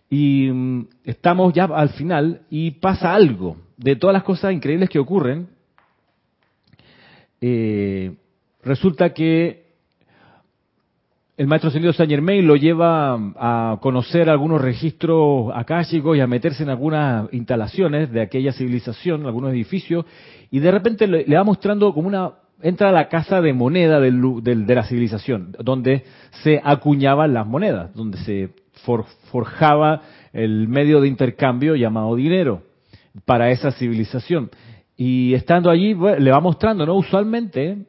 y 0.09 0.49
mm, 0.51 0.87
estamos 1.05 1.53
ya 1.53 1.63
al 1.63 1.91
final, 1.91 2.41
y 2.49 2.71
pasa 2.71 3.13
algo 3.13 3.55
de 3.77 3.95
todas 3.95 4.13
las 4.13 4.23
cosas 4.23 4.51
increíbles 4.51 4.89
que 4.89 4.99
ocurren, 4.99 5.47
eh, 7.39 8.17
resulta 8.63 9.13
que 9.13 9.62
el 11.35 11.47
maestro 11.47 11.69
ascendido 11.69 11.93
Saint 11.93 12.11
Germain 12.11 12.45
lo 12.45 12.55
lleva 12.55 13.15
a 13.37 13.77
conocer 13.81 14.29
algunos 14.29 14.61
registros 14.61 15.51
akáshicos 15.53 16.15
y 16.15 16.21
a 16.21 16.27
meterse 16.27 16.61
en 16.61 16.69
algunas 16.69 17.31
instalaciones 17.33 18.11
de 18.11 18.21
aquella 18.21 18.53
civilización, 18.53 19.25
algunos 19.25 19.51
edificios, 19.51 20.05
y 20.51 20.59
de 20.59 20.71
repente 20.71 21.07
le, 21.07 21.35
va 21.35 21.43
mostrando 21.43 21.93
como 21.93 22.07
una 22.07 22.33
entra 22.61 22.89
a 22.89 22.91
la 22.91 23.09
casa 23.09 23.41
de 23.41 23.51
moneda 23.51 23.99
del, 23.99 24.21
de 24.43 24.75
la 24.75 24.83
civilización, 24.83 25.55
donde 25.59 26.03
se 26.43 26.61
acuñaban 26.63 27.33
las 27.33 27.45
monedas, 27.47 27.93
donde 27.93 28.19
se 28.19 28.51
for, 28.85 29.05
forjaba 29.31 30.01
el 30.31 30.67
medio 30.67 31.01
de 31.01 31.07
intercambio 31.07 31.75
llamado 31.75 32.15
dinero 32.15 32.61
para 33.25 33.49
esa 33.49 33.71
civilización. 33.71 34.49
Y 34.95 35.33
estando 35.33 35.71
allí, 35.71 35.93
le 35.93 36.31
va 36.31 36.39
mostrando, 36.39 36.85
¿no? 36.85 36.95
Usualmente, 36.95 37.79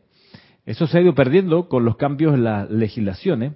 eso 0.67 0.87
se 0.87 0.99
ha 0.99 1.01
ido 1.01 1.15
perdiendo 1.15 1.69
con 1.69 1.85
los 1.85 1.97
cambios 1.97 2.35
en 2.35 2.45
las 2.45 2.71
legislaciones, 2.71 3.53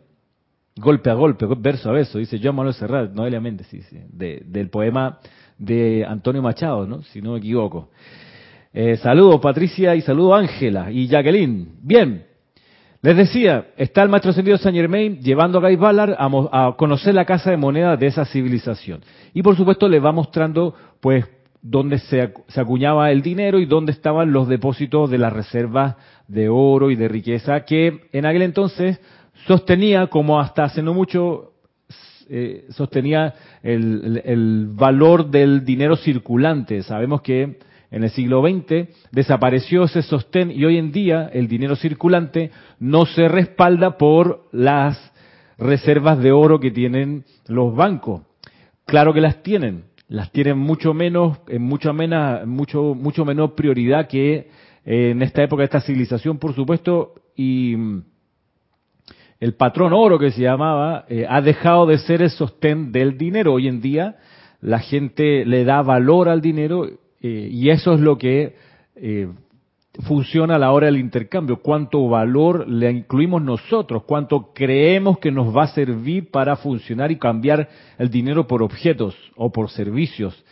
golpe 0.76 1.10
a 1.10 1.14
golpe, 1.14 1.46
verso 1.58 1.88
a 1.88 1.92
verso, 1.92 2.18
dice 2.18 2.40
John 2.42 2.56
Manuel 2.56 2.74
Serrat, 2.74 3.12
Noelia 3.12 3.40
Méndez, 3.40 3.66
sí, 3.68 3.82
sí, 3.82 3.98
de, 4.10 4.42
del 4.46 4.68
poema 4.68 5.18
de 5.56 6.04
Antonio 6.06 6.42
Machado, 6.42 6.86
¿no? 6.86 7.02
Si 7.02 7.20
no 7.20 7.32
me 7.32 7.38
equivoco. 7.38 7.90
Eh, 8.72 8.96
saludos 8.98 9.40
Patricia 9.40 9.94
y 9.96 10.02
saludo 10.02 10.34
Ángela 10.34 10.92
y 10.92 11.08
Jacqueline. 11.08 11.78
Bien, 11.82 12.26
les 13.00 13.16
decía, 13.16 13.68
está 13.76 14.02
el 14.02 14.08
maestro 14.08 14.30
ascendido 14.30 14.58
Saint 14.58 14.76
Germain 14.76 15.20
llevando 15.20 15.58
a 15.58 15.62
Guy 15.62 15.76
Ballard 15.76 16.14
a, 16.18 16.66
a, 16.66 16.76
conocer 16.76 17.14
la 17.14 17.24
casa 17.24 17.50
de 17.50 17.56
moneda 17.56 17.96
de 17.96 18.06
esa 18.06 18.24
civilización. 18.24 19.00
Y 19.32 19.42
por 19.42 19.56
supuesto 19.56 19.88
le 19.88 19.98
va 19.98 20.12
mostrando, 20.12 20.74
pues, 21.00 21.24
dónde 21.62 21.98
se, 21.98 22.32
se, 22.48 22.60
acuñaba 22.60 23.10
el 23.10 23.22
dinero 23.22 23.58
y 23.58 23.66
dónde 23.66 23.92
estaban 23.92 24.32
los 24.32 24.48
depósitos 24.48 25.10
de 25.10 25.18
las 25.18 25.32
reservas 25.32 25.96
de 26.28 26.48
oro 26.48 26.90
y 26.90 26.96
de 26.96 27.08
riqueza 27.08 27.64
que 27.64 28.08
en 28.12 28.26
aquel 28.26 28.42
entonces 28.42 29.00
sostenía, 29.46 30.06
como 30.08 30.40
hasta 30.40 30.64
hace 30.64 30.82
no 30.82 30.94
mucho, 30.94 31.52
eh, 32.28 32.66
sostenía 32.70 33.34
el, 33.62 34.02
el, 34.04 34.22
el, 34.24 34.66
valor 34.68 35.30
del 35.30 35.64
dinero 35.64 35.96
circulante. 35.96 36.82
Sabemos 36.82 37.22
que 37.22 37.58
en 37.90 38.04
el 38.04 38.10
siglo 38.10 38.42
XX 38.42 38.88
desapareció 39.10 39.84
ese 39.84 40.02
sostén 40.02 40.50
y 40.50 40.64
hoy 40.64 40.76
en 40.76 40.92
día 40.92 41.30
el 41.32 41.48
dinero 41.48 41.76
circulante 41.76 42.50
no 42.78 43.06
se 43.06 43.28
respalda 43.28 43.96
por 43.96 44.48
las 44.52 45.12
reservas 45.56 46.18
de 46.18 46.32
oro 46.32 46.60
que 46.60 46.70
tienen 46.70 47.24
los 47.46 47.74
bancos. 47.74 48.22
Claro 48.84 49.12
que 49.12 49.20
las 49.20 49.42
tienen, 49.42 49.84
las 50.08 50.32
tienen 50.32 50.58
mucho 50.58 50.94
menos, 50.94 51.38
en 51.48 51.62
mucho, 51.62 51.92
menos, 51.92 52.46
mucho, 52.46 52.94
mucho 52.94 53.24
menor 53.24 53.54
prioridad 53.54 54.08
que 54.08 54.48
en 54.84 55.20
esta 55.22 55.42
época 55.42 55.60
de 55.60 55.66
esta 55.66 55.80
civilización, 55.82 56.38
por 56.38 56.54
supuesto, 56.54 57.14
y 57.36 57.76
el 59.40 59.54
patrón 59.54 59.92
oro 59.92 60.18
que 60.18 60.32
se 60.32 60.42
llamaba 60.42 61.04
eh, 61.08 61.26
ha 61.28 61.40
dejado 61.40 61.86
de 61.86 61.98
ser 61.98 62.22
el 62.22 62.30
sostén 62.30 62.90
del 62.90 63.16
dinero. 63.16 63.54
Hoy 63.54 63.68
en 63.68 63.80
día 63.80 64.16
la 64.60 64.80
gente 64.80 65.44
le 65.44 65.64
da 65.64 65.82
valor 65.82 66.28
al 66.28 66.40
dinero 66.40 66.86
eh, 67.20 67.48
y 67.50 67.70
eso 67.70 67.94
es 67.94 68.00
lo 68.00 68.18
que 68.18 68.56
eh, 68.96 69.28
funciona 70.00 70.56
a 70.56 70.58
la 70.58 70.72
hora 70.72 70.86
del 70.86 70.98
intercambio. 70.98 71.60
Cuánto 71.60 72.08
valor 72.08 72.68
le 72.68 72.90
incluimos 72.90 73.42
nosotros, 73.42 74.04
cuánto 74.04 74.52
creemos 74.54 75.18
que 75.18 75.30
nos 75.30 75.54
va 75.56 75.64
a 75.64 75.74
servir 75.74 76.30
para 76.30 76.56
funcionar 76.56 77.10
y 77.10 77.18
cambiar 77.18 77.68
el 77.98 78.10
dinero 78.10 78.46
por 78.46 78.62
objetos 78.62 79.16
o 79.36 79.50
por 79.50 79.70
servicios. 79.70 80.44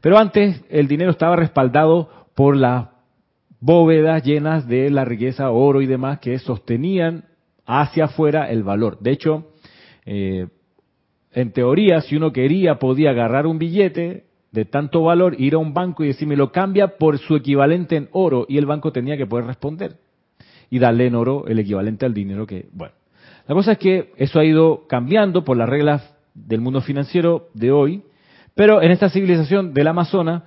Pero 0.00 0.18
antes 0.18 0.62
el 0.70 0.88
dinero 0.88 1.10
estaba 1.10 1.36
respaldado 1.36 2.08
por 2.34 2.56
las 2.56 2.88
bóvedas 3.60 4.22
llenas 4.24 4.66
de 4.66 4.90
la 4.90 5.04
riqueza, 5.04 5.50
oro 5.50 5.82
y 5.82 5.86
demás 5.86 6.18
que 6.18 6.38
sostenían 6.38 7.24
hacia 7.66 8.06
afuera 8.06 8.50
el 8.50 8.62
valor. 8.62 8.98
De 9.00 9.12
hecho, 9.12 9.52
eh, 10.04 10.48
en 11.32 11.52
teoría, 11.52 12.00
si 12.00 12.16
uno 12.16 12.32
quería, 12.32 12.78
podía 12.78 13.10
agarrar 13.10 13.46
un 13.46 13.58
billete 13.58 14.26
de 14.52 14.66
tanto 14.66 15.02
valor, 15.02 15.34
ir 15.40 15.54
a 15.54 15.58
un 15.58 15.72
banco 15.72 16.04
y 16.04 16.08
decir, 16.08 16.28
me 16.28 16.36
lo 16.36 16.52
cambia 16.52 16.98
por 16.98 17.18
su 17.18 17.34
equivalente 17.34 17.96
en 17.96 18.08
oro, 18.12 18.46
y 18.48 18.58
el 18.58 18.66
banco 18.66 18.92
tenía 18.92 19.16
que 19.16 19.26
poder 19.26 19.46
responder 19.46 19.96
y 20.70 20.78
darle 20.78 21.06
en 21.06 21.14
oro 21.14 21.46
el 21.48 21.58
equivalente 21.58 22.06
al 22.06 22.14
dinero 22.14 22.46
que, 22.46 22.68
bueno. 22.72 22.94
La 23.48 23.54
cosa 23.54 23.72
es 23.72 23.78
que 23.78 24.12
eso 24.16 24.38
ha 24.38 24.44
ido 24.44 24.86
cambiando 24.86 25.42
por 25.44 25.56
las 25.56 25.68
reglas 25.68 26.14
del 26.34 26.60
mundo 26.60 26.80
financiero 26.80 27.48
de 27.54 27.72
hoy, 27.72 28.02
pero 28.54 28.82
en 28.82 28.90
esta 28.90 29.08
civilización 29.08 29.74
del 29.74 29.88
Amazonas 29.88 30.42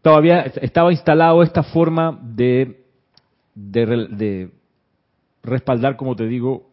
todavía 0.00 0.40
estaba 0.62 0.92
instalado 0.92 1.42
esta 1.42 1.62
forma 1.62 2.18
de, 2.22 2.84
de, 3.54 3.86
de 4.10 4.50
respaldar, 5.42 5.96
como 5.96 6.16
te 6.16 6.26
digo, 6.26 6.69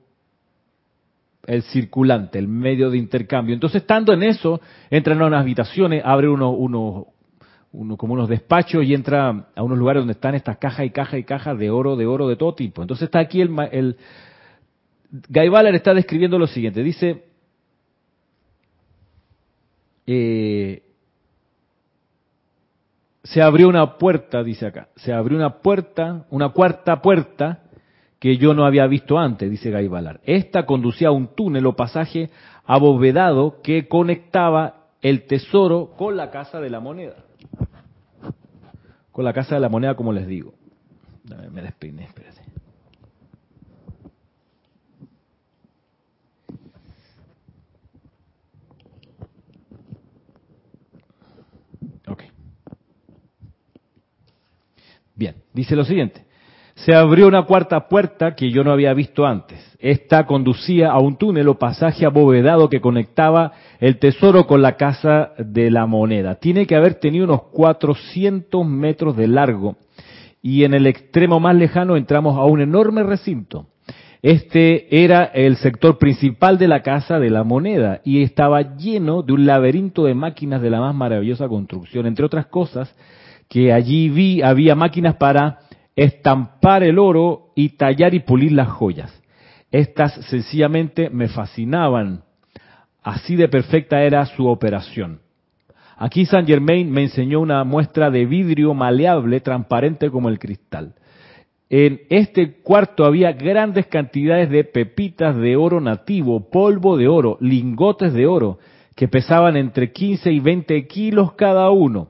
el 1.48 1.64
circulante, 1.64 2.38
el 2.38 2.48
medio 2.48 2.92
de 2.92 2.98
intercambio. 2.98 3.54
Entonces, 3.56 3.82
estando 3.82 4.14
en 4.14 4.22
eso, 4.22 4.62
entra 4.90 5.14
en 5.14 5.22
unas 5.22 5.42
habitaciones, 5.42 6.04
abre 6.06 6.28
unos, 6.28 6.54
unos, 6.58 7.06
uno, 7.72 7.98
como 7.98 8.14
unos 8.14 8.28
despachos 8.28 8.84
y 8.84 8.94
entra 8.94 9.48
a 9.56 9.64
unos 9.64 9.78
lugares 9.78 10.02
donde 10.02 10.12
están 10.12 10.36
estas 10.36 10.58
cajas 10.58 10.86
y 10.86 10.90
cajas 10.90 11.20
y 11.20 11.24
cajas 11.24 11.58
de 11.58 11.70
oro, 11.72 11.96
de 11.96 12.06
oro 12.06 12.28
de 12.28 12.36
todo 12.36 12.54
tipo. 12.54 12.82
Entonces 12.82 13.06
está 13.06 13.20
aquí 13.20 13.40
el, 13.42 13.56
el 13.72 13.98
Guy 15.10 15.48
Ballard 15.48 15.74
está 15.74 15.94
describiendo 15.94 16.38
lo 16.38 16.48
siguiente. 16.48 16.84
Dice, 16.84 17.24
eh, 20.06 20.84
se 23.24 23.42
abrió 23.42 23.70
una 23.70 23.98
puerta, 23.98 24.44
dice 24.44 24.66
acá, 24.66 24.90
se 24.98 25.14
abrió 25.14 25.38
una 25.38 25.60
puerta, 25.60 26.26
una 26.30 26.50
cuarta 26.50 27.02
puerta 27.02 27.64
que 28.20 28.38
yo 28.38 28.54
no 28.54 28.66
había 28.66 28.88
visto 28.88 29.18
antes, 29.18 29.50
dice 29.50 29.72
Guy 29.72 29.88
Ballard. 29.88 30.22
Esta 30.24 30.66
conducía 30.66 31.10
a 31.10 31.12
un 31.12 31.36
túnel 31.36 31.66
o 31.68 31.76
pasaje 31.76 32.30
abovedado 32.66 33.62
que 33.62 33.88
conectaba 33.88 34.88
el 35.02 35.28
tesoro 35.28 35.92
con 35.98 36.18
la 36.18 36.32
casa 36.32 36.60
de 36.60 36.70
la 36.70 36.80
moneda. 36.80 37.26
Con 39.12 39.24
la 39.26 39.34
casa 39.34 39.56
de 39.56 39.62
la 39.62 39.70
moneda, 39.70 39.96
como 39.96 40.14
les 40.14 40.28
digo. 40.28 40.54
Me 41.52 41.62
despeiné, 41.62 42.06
espérate. 42.06 42.42
Ok. 52.08 52.24
Bien, 55.16 55.36
dice 55.54 55.76
lo 55.76 55.84
siguiente 55.84 56.27
se 56.78 56.94
abrió 56.94 57.28
una 57.28 57.44
cuarta 57.44 57.88
puerta 57.88 58.36
que 58.36 58.52
yo 58.52 58.64
no 58.64 58.72
había 58.72 58.94
visto 58.94 59.26
antes. 59.26 59.60
Esta 59.80 60.28
conducía 60.28 60.92
a 60.92 61.00
un 61.00 61.18
túnel 61.18 61.48
o 61.48 61.58
pasaje 61.58 62.06
abovedado 62.06 62.70
que 62.70 62.82
conectaba 62.82 63.52
el 63.80 63.98
tesoro 63.98 64.46
con 64.46 64.62
la 64.62 64.78
casa 64.78 65.32
de 65.40 65.72
la 65.72 65.88
moneda. 65.88 66.36
Tiene 66.36 66.68
que 66.68 66.76
haber 66.76 66.96
tenido 66.96 67.26
unos 67.26 67.42
400 67.52 68.64
metros 68.66 69.18
de 69.18 69.28
largo 69.28 69.78
y 70.44 70.66
en 70.66 70.76
el 70.76 70.86
extremo 70.86 71.40
más 71.40 71.56
lejano 71.56 71.98
entramos 71.98 72.38
a 72.38 72.46
un 72.46 72.62
enorme 72.62 73.02
recinto. 73.02 73.66
Este 74.22 75.04
era 75.04 75.24
el 75.24 75.58
sector 75.58 75.98
principal 75.98 76.60
de 76.60 76.68
la 76.68 76.84
casa 76.84 77.18
de 77.18 77.32
la 77.32 77.44
moneda 77.44 78.02
y 78.04 78.22
estaba 78.22 78.76
lleno 78.76 79.24
de 79.24 79.34
un 79.34 79.48
laberinto 79.48 80.06
de 80.06 80.14
máquinas 80.14 80.62
de 80.62 80.70
la 80.70 80.80
más 80.80 80.94
maravillosa 80.94 81.48
construcción. 81.48 82.06
Entre 82.06 82.26
otras 82.26 82.46
cosas, 82.46 82.96
que 83.50 83.74
allí 83.74 84.10
vi, 84.10 84.44
había 84.44 84.76
máquinas 84.76 85.16
para 85.16 85.67
estampar 85.98 86.84
el 86.84 87.00
oro 87.00 87.50
y 87.56 87.70
tallar 87.70 88.14
y 88.14 88.20
pulir 88.20 88.54
las 88.54 88.70
joyas. 88.70 89.12
Estas 89.72 90.14
sencillamente 90.28 91.10
me 91.10 91.28
fascinaban. 91.28 92.24
Así 93.04 93.36
de 93.36 93.50
perfecta 93.50 94.04
era 94.04 94.26
su 94.28 94.48
operación. 94.48 95.22
Aquí 95.98 96.26
Saint 96.26 96.48
Germain 96.48 96.92
me 96.92 97.02
enseñó 97.02 97.42
una 97.42 97.64
muestra 97.64 98.12
de 98.12 98.26
vidrio 98.26 98.76
maleable, 98.76 99.40
transparente 99.40 100.12
como 100.12 100.30
el 100.30 100.38
cristal. 100.38 100.94
En 101.70 102.02
este 102.10 102.62
cuarto 102.62 103.04
había 103.04 103.32
grandes 103.34 103.88
cantidades 103.88 104.52
de 104.52 104.64
pepitas 104.64 105.36
de 105.36 105.56
oro 105.56 105.82
nativo, 105.82 106.52
polvo 106.52 106.96
de 106.96 107.08
oro, 107.08 107.38
lingotes 107.42 108.14
de 108.14 108.28
oro, 108.28 108.60
que 108.96 109.08
pesaban 109.08 109.58
entre 109.58 109.92
15 109.92 110.32
y 110.32 110.40
20 110.40 110.88
kilos 110.88 111.34
cada 111.34 111.72
uno. 111.72 112.10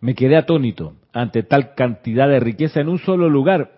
Me 0.00 0.14
quedé 0.14 0.36
atónito. 0.36 0.94
Ante 1.16 1.42
tal 1.42 1.74
cantidad 1.74 2.28
de 2.28 2.40
riqueza 2.40 2.80
en 2.80 2.88
un 2.88 2.98
solo 2.98 3.30
lugar. 3.30 3.70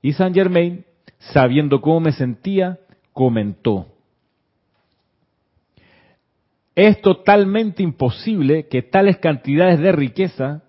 Y 0.00 0.14
Saint 0.14 0.34
Germain, 0.34 0.84
sabiendo 1.18 1.80
cómo 1.80 2.00
me 2.00 2.12
sentía, 2.12 2.78
comentó, 3.12 3.86
es 6.74 7.00
totalmente 7.00 7.82
imposible 7.82 8.68
que 8.68 8.82
tales 8.82 9.18
cantidades 9.18 9.78
de 9.80 9.92
riqueza, 9.92 10.62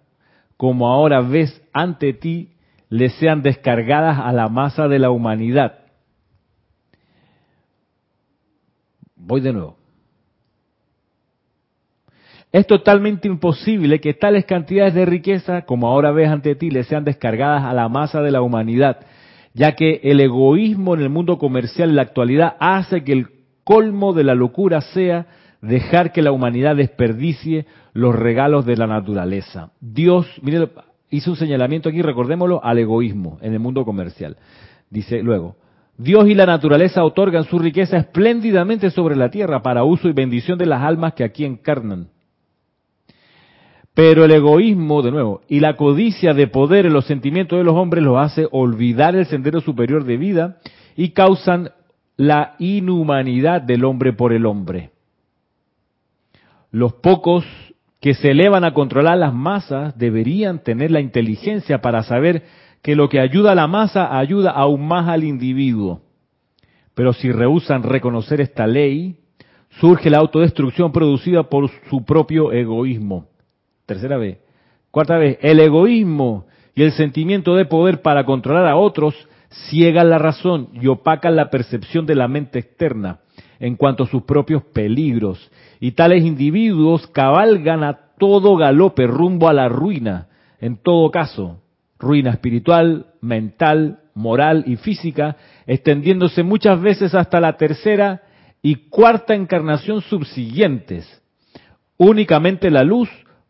como 0.56 0.88
ahora 0.88 1.22
ves 1.22 1.62
ante 1.74 2.14
ti, 2.14 2.54
le 2.90 3.10
sean 3.10 3.42
descargadas 3.42 4.20
a 4.20 4.32
la 4.32 4.48
masa 4.48 4.88
de 4.88 5.00
la 5.00 5.10
humanidad. 5.10 5.80
Voy 9.16 9.42
de 9.42 9.52
nuevo. 9.52 9.78
Es 12.58 12.66
totalmente 12.66 13.28
imposible 13.28 14.02
que 14.02 14.16
tales 14.16 14.46
cantidades 14.46 14.96
de 14.96 15.06
riqueza, 15.06 15.62
como 15.62 15.88
ahora 15.88 16.10
ves 16.10 16.28
ante 16.28 16.56
ti, 16.56 16.72
le 16.72 16.84
sean 16.86 17.04
descargadas 17.04 17.64
a 17.64 17.72
la 17.72 17.88
masa 17.88 18.24
de 18.24 18.32
la 18.32 18.42
humanidad, 18.42 18.98
ya 19.54 19.74
que 19.74 20.00
el 20.02 20.20
egoísmo 20.22 20.96
en 20.96 21.02
el 21.02 21.10
mundo 21.10 21.38
comercial 21.38 21.90
en 21.90 21.98
la 21.98 22.02
actualidad 22.02 22.56
hace 22.60 23.04
que 23.04 23.12
el 23.14 23.28
colmo 23.64 24.12
de 24.14 24.24
la 24.24 24.34
locura 24.34 24.82
sea 24.82 25.28
dejar 25.62 26.12
que 26.12 26.24
la 26.24 26.32
humanidad 26.32 26.76
desperdicie 26.76 27.68
los 27.94 28.16
regalos 28.16 28.66
de 28.66 28.76
la 28.76 28.88
naturaleza. 28.88 29.70
Dios, 29.80 30.26
mire, 30.42 30.68
hizo 31.12 31.30
un 31.30 31.38
señalamiento 31.38 31.90
aquí, 31.90 32.02
recordémoslo, 32.02 32.66
al 32.66 32.80
egoísmo 32.80 33.38
en 33.44 33.54
el 33.54 33.60
mundo 33.60 33.86
comercial. 33.86 34.36
Dice 34.90 35.22
luego, 35.22 35.58
Dios 35.96 36.28
y 36.28 36.34
la 36.34 36.48
naturaleza 36.48 37.04
otorgan 37.04 37.44
su 37.44 37.60
riqueza 37.60 37.98
espléndidamente 37.98 38.90
sobre 38.90 39.16
la 39.16 39.30
tierra 39.30 39.62
para 39.62 39.84
uso 39.84 40.10
y 40.10 40.14
bendición 40.14 40.58
de 40.58 40.66
las 40.66 40.82
almas 40.82 41.14
que 41.14 41.24
aquí 41.24 41.46
encarnan. 41.46 42.17
Pero 43.98 44.26
el 44.26 44.32
egoísmo, 44.32 45.02
de 45.02 45.10
nuevo, 45.10 45.42
y 45.50 45.60
la 45.60 45.76
codicia 45.76 46.36
de 46.36 46.46
poder 46.46 46.86
en 46.86 46.94
los 46.94 47.08
sentimientos 47.08 47.58
de 47.58 47.64
los 47.64 47.74
hombres 47.74 48.04
los 48.04 48.20
hace 48.20 48.48
olvidar 48.52 49.16
el 49.16 49.26
sendero 49.26 49.60
superior 49.60 50.04
de 50.04 50.18
vida 50.18 50.60
y 50.96 51.14
causan 51.14 51.72
la 52.16 52.54
inhumanidad 52.60 53.60
del 53.60 53.84
hombre 53.84 54.14
por 54.14 54.34
el 54.34 54.46
hombre. 54.46 54.92
Los 56.70 56.94
pocos 56.94 57.44
que 58.00 58.14
se 58.14 58.30
elevan 58.30 58.66
a 58.66 58.76
controlar 58.76 59.18
las 59.18 59.34
masas 59.34 59.98
deberían 59.98 60.60
tener 60.60 60.92
la 60.92 61.02
inteligencia 61.02 61.82
para 61.82 62.04
saber 62.04 62.44
que 62.84 62.96
lo 62.96 63.10
que 63.10 63.20
ayuda 63.20 63.54
a 63.54 63.56
la 63.56 63.66
masa 63.66 64.16
ayuda 64.16 64.52
aún 64.52 64.88
más 64.88 65.08
al 65.08 65.24
individuo. 65.24 66.02
Pero 66.94 67.14
si 67.14 67.32
rehusan 67.32 67.82
reconocer 67.82 68.42
esta 68.42 68.68
ley, 68.68 69.18
surge 69.82 70.12
la 70.12 70.20
autodestrucción 70.20 70.92
producida 70.92 71.50
por 71.50 71.72
su 71.90 72.06
propio 72.06 72.52
egoísmo. 72.52 73.26
Tercera 73.88 74.18
vez. 74.18 74.38
Cuarta 74.92 75.18
vez, 75.18 75.40
el 75.42 75.60
egoísmo 75.62 76.46
y 76.76 76.84
el 76.84 76.92
sentimiento 76.92 77.56
de 77.56 77.66
poder 77.66 78.02
para 78.02 78.26
controlar 78.26 78.68
a 78.68 78.76
otros 78.76 79.16
ciegan 79.70 80.10
la 80.10 80.20
razón 80.20 80.70
y 80.74 80.88
opacan 80.88 81.38
la 81.38 81.50
percepción 81.50 82.06
de 82.06 82.16
la 82.16 82.28
mente 82.28 82.60
externa 82.60 83.22
en 83.60 83.78
cuanto 83.78 84.04
a 84.04 84.08
sus 84.08 84.24
propios 84.24 84.62
peligros. 84.62 85.50
Y 85.80 85.94
tales 85.94 86.24
individuos 86.26 87.08
cabalgan 87.08 87.84
a 87.84 87.94
todo 88.18 88.58
galope 88.58 89.08
rumbo 89.08 89.48
a 89.48 89.54
la 89.54 89.70
ruina, 89.70 90.28
en 90.60 90.76
todo 90.76 91.10
caso, 91.10 91.62
ruina 91.98 92.32
espiritual, 92.32 93.08
mental, 93.22 94.00
moral 94.16 94.66
y 94.68 94.76
física, 94.76 95.38
extendiéndose 95.66 96.44
muchas 96.44 96.82
veces 96.82 97.16
hasta 97.16 97.40
la 97.40 97.56
tercera 97.56 98.24
y 98.62 98.90
cuarta 98.90 99.34
encarnación 99.34 100.02
subsiguientes. 100.02 101.24
Únicamente 101.98 102.70
la 102.70 102.84
luz 102.84 103.10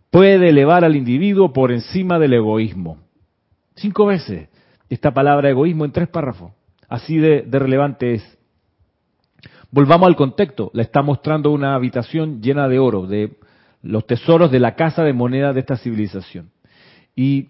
puede 0.09 0.49
elevar 0.49 0.83
al 0.83 0.95
individuo 0.95 1.53
por 1.53 1.71
encima 1.71 2.19
del 2.19 2.33
egoísmo. 2.33 2.97
Cinco 3.75 4.05
veces 4.05 4.49
esta 4.89 5.13
palabra 5.13 5.49
egoísmo 5.49 5.85
en 5.85 5.91
tres 5.91 6.07
párrafos. 6.07 6.51
Así 6.87 7.17
de, 7.17 7.45
relevante 7.51 8.13
es. 8.13 8.37
Volvamos 9.71 10.07
al 10.07 10.15
contexto. 10.15 10.71
Le 10.73 10.83
está 10.83 11.01
mostrando 11.01 11.51
una 11.51 11.75
habitación 11.75 12.41
llena 12.41 12.67
de 12.67 12.79
oro, 12.79 13.05
de 13.05 13.37
los 13.81 14.07
tesoros 14.07 14.49
de 14.49 14.59
la 14.59 14.75
casa 14.75 15.03
de 15.03 15.13
moneda 15.13 15.53
de 15.53 15.59
esta 15.59 15.75
civilización. 15.75 16.51
Y 17.15 17.49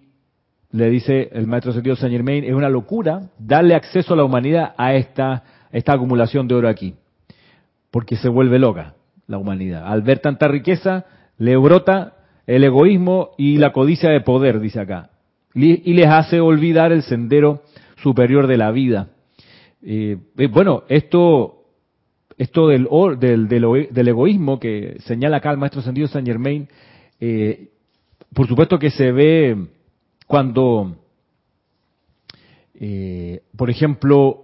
le 0.72 0.90
dice 0.90 1.30
el 1.32 1.48
maestro 1.48 1.74
sentido 1.74 1.96
Saint 1.96 2.14
Germain, 2.14 2.44
es 2.44 2.54
una 2.54 2.70
locura 2.70 3.30
darle 3.38 3.76
acceso 3.76 4.14
a 4.14 4.18
la 4.18 4.24
humanidad 4.24 4.74
a 4.78 4.96
esta 4.96 5.44
acumulación 5.86 6.48
de 6.48 6.56
oro 6.56 6.68
aquí. 6.68 6.96
Porque 7.92 8.16
se 8.16 8.30
vuelve 8.30 8.60
loca 8.60 8.96
la 9.28 9.38
humanidad. 9.38 9.84
Al 9.86 10.02
ver 10.02 10.20
tanta 10.20 10.48
riqueza, 10.48 11.06
le 11.38 11.56
brota 11.56 12.17
el 12.48 12.64
egoísmo 12.64 13.32
y 13.38 13.58
la 13.58 13.74
codicia 13.74 14.10
de 14.10 14.22
poder, 14.22 14.60
dice 14.60 14.80
acá. 14.80 15.12
Y 15.54 15.94
les 15.94 16.08
hace 16.08 16.40
olvidar 16.40 16.92
el 16.92 17.04
sendero 17.04 17.64
superior 18.02 18.48
de 18.48 18.58
la 18.58 18.72
vida. 18.72 19.10
Eh, 19.84 20.18
eh, 20.38 20.48
bueno, 20.48 20.84
esto, 20.88 21.66
esto 22.38 22.68
del, 22.68 22.88
del, 23.20 23.48
del, 23.48 24.08
egoísmo 24.08 24.60
que 24.60 24.98
señala 25.02 25.38
acá 25.38 25.52
el 25.52 25.58
maestro 25.58 25.82
sentido 25.82 26.08
Saint 26.08 26.28
Germain, 26.28 26.68
eh, 27.20 27.70
por 28.34 28.48
supuesto 28.48 28.80
que 28.80 28.92
se 28.92 29.12
ve 29.12 29.58
cuando, 30.28 30.96
por 33.56 33.70
ejemplo, 33.70 34.44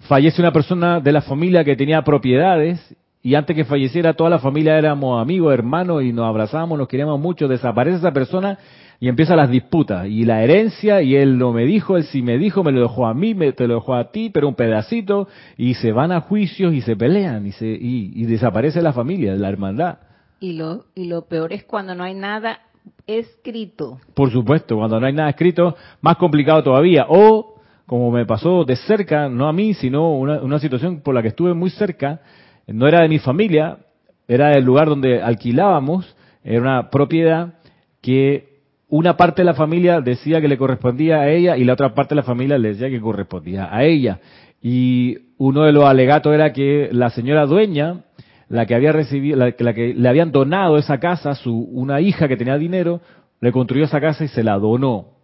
fallece 0.00 0.40
una 0.40 0.52
persona 0.52 1.00
de 1.00 1.12
la 1.12 1.22
familia 1.22 1.64
que 1.64 1.76
tenía 1.76 2.02
propiedades 2.02 2.80
y 3.28 3.34
antes 3.34 3.54
que 3.54 3.66
falleciera 3.66 4.14
toda 4.14 4.30
la 4.30 4.38
familia 4.38 4.78
éramos 4.78 5.20
amigos, 5.20 5.52
hermanos 5.52 6.02
y 6.02 6.14
nos 6.14 6.24
abrazábamos, 6.24 6.78
nos 6.78 6.88
queríamos 6.88 7.20
mucho, 7.20 7.46
desaparece 7.46 7.98
esa 7.98 8.10
persona 8.10 8.58
y 9.00 9.06
empiezan 9.06 9.36
las 9.36 9.50
disputas 9.50 10.06
y 10.06 10.24
la 10.24 10.42
herencia 10.42 11.02
y 11.02 11.14
él 11.14 11.36
no 11.36 11.52
me 11.52 11.66
dijo, 11.66 11.98
él 11.98 12.04
sí 12.04 12.22
me 12.22 12.38
dijo, 12.38 12.64
me 12.64 12.72
lo 12.72 12.80
dejó 12.80 13.06
a 13.06 13.12
mí, 13.12 13.34
me, 13.34 13.52
te 13.52 13.68
lo 13.68 13.74
dejó 13.74 13.96
a 13.96 14.12
ti, 14.12 14.30
pero 14.30 14.48
un 14.48 14.54
pedacito 14.54 15.28
y 15.58 15.74
se 15.74 15.92
van 15.92 16.10
a 16.10 16.22
juicios 16.22 16.72
y 16.72 16.80
se 16.80 16.96
pelean 16.96 17.46
y, 17.46 17.52
se, 17.52 17.66
y, 17.66 18.12
y 18.14 18.24
desaparece 18.24 18.80
la 18.80 18.94
familia, 18.94 19.34
la 19.34 19.50
hermandad. 19.50 19.98
Y 20.40 20.54
lo, 20.54 20.86
y 20.94 21.04
lo 21.04 21.26
peor 21.26 21.52
es 21.52 21.64
cuando 21.64 21.94
no 21.94 22.04
hay 22.04 22.14
nada 22.14 22.60
escrito. 23.06 23.98
Por 24.14 24.32
supuesto, 24.32 24.76
cuando 24.76 24.98
no 24.98 25.06
hay 25.06 25.12
nada 25.12 25.28
escrito, 25.28 25.76
más 26.00 26.16
complicado 26.16 26.62
todavía. 26.62 27.04
O, 27.10 27.56
como 27.84 28.10
me 28.10 28.24
pasó 28.24 28.64
de 28.64 28.76
cerca, 28.76 29.28
no 29.28 29.48
a 29.48 29.52
mí, 29.52 29.74
sino 29.74 30.14
una, 30.14 30.40
una 30.40 30.58
situación 30.58 31.02
por 31.02 31.14
la 31.14 31.20
que 31.20 31.28
estuve 31.28 31.52
muy 31.52 31.68
cerca, 31.68 32.22
no 32.68 32.86
era 32.86 33.02
de 33.02 33.08
mi 33.08 33.18
familia, 33.18 33.78
era 34.26 34.50
del 34.50 34.64
lugar 34.64 34.88
donde 34.88 35.22
alquilábamos, 35.22 36.16
era 36.44 36.60
una 36.60 36.90
propiedad 36.90 37.54
que 38.00 38.58
una 38.88 39.16
parte 39.16 39.42
de 39.42 39.46
la 39.46 39.54
familia 39.54 40.00
decía 40.00 40.40
que 40.40 40.48
le 40.48 40.56
correspondía 40.56 41.20
a 41.20 41.28
ella 41.28 41.56
y 41.56 41.64
la 41.64 41.74
otra 41.74 41.94
parte 41.94 42.14
de 42.14 42.20
la 42.20 42.22
familia 42.22 42.58
le 42.58 42.68
decía 42.68 42.88
que 42.88 43.00
correspondía 43.00 43.68
a 43.74 43.84
ella. 43.84 44.20
Y 44.62 45.16
uno 45.36 45.64
de 45.64 45.72
los 45.72 45.84
alegatos 45.84 46.34
era 46.34 46.52
que 46.52 46.88
la 46.92 47.10
señora 47.10 47.46
dueña 47.46 48.04
la 48.48 48.64
que 48.66 48.74
había 48.74 48.92
recibido, 48.92 49.36
la, 49.36 49.52
que 49.52 49.94
le 49.94 50.08
habían 50.08 50.32
donado 50.32 50.78
esa 50.78 50.98
casa, 50.98 51.34
su, 51.34 51.54
una 51.54 52.00
hija 52.00 52.28
que 52.28 52.36
tenía 52.36 52.56
dinero, 52.56 53.00
le 53.40 53.52
construyó 53.52 53.84
esa 53.84 54.00
casa 54.00 54.24
y 54.24 54.28
se 54.28 54.42
la 54.42 54.58
donó 54.58 55.18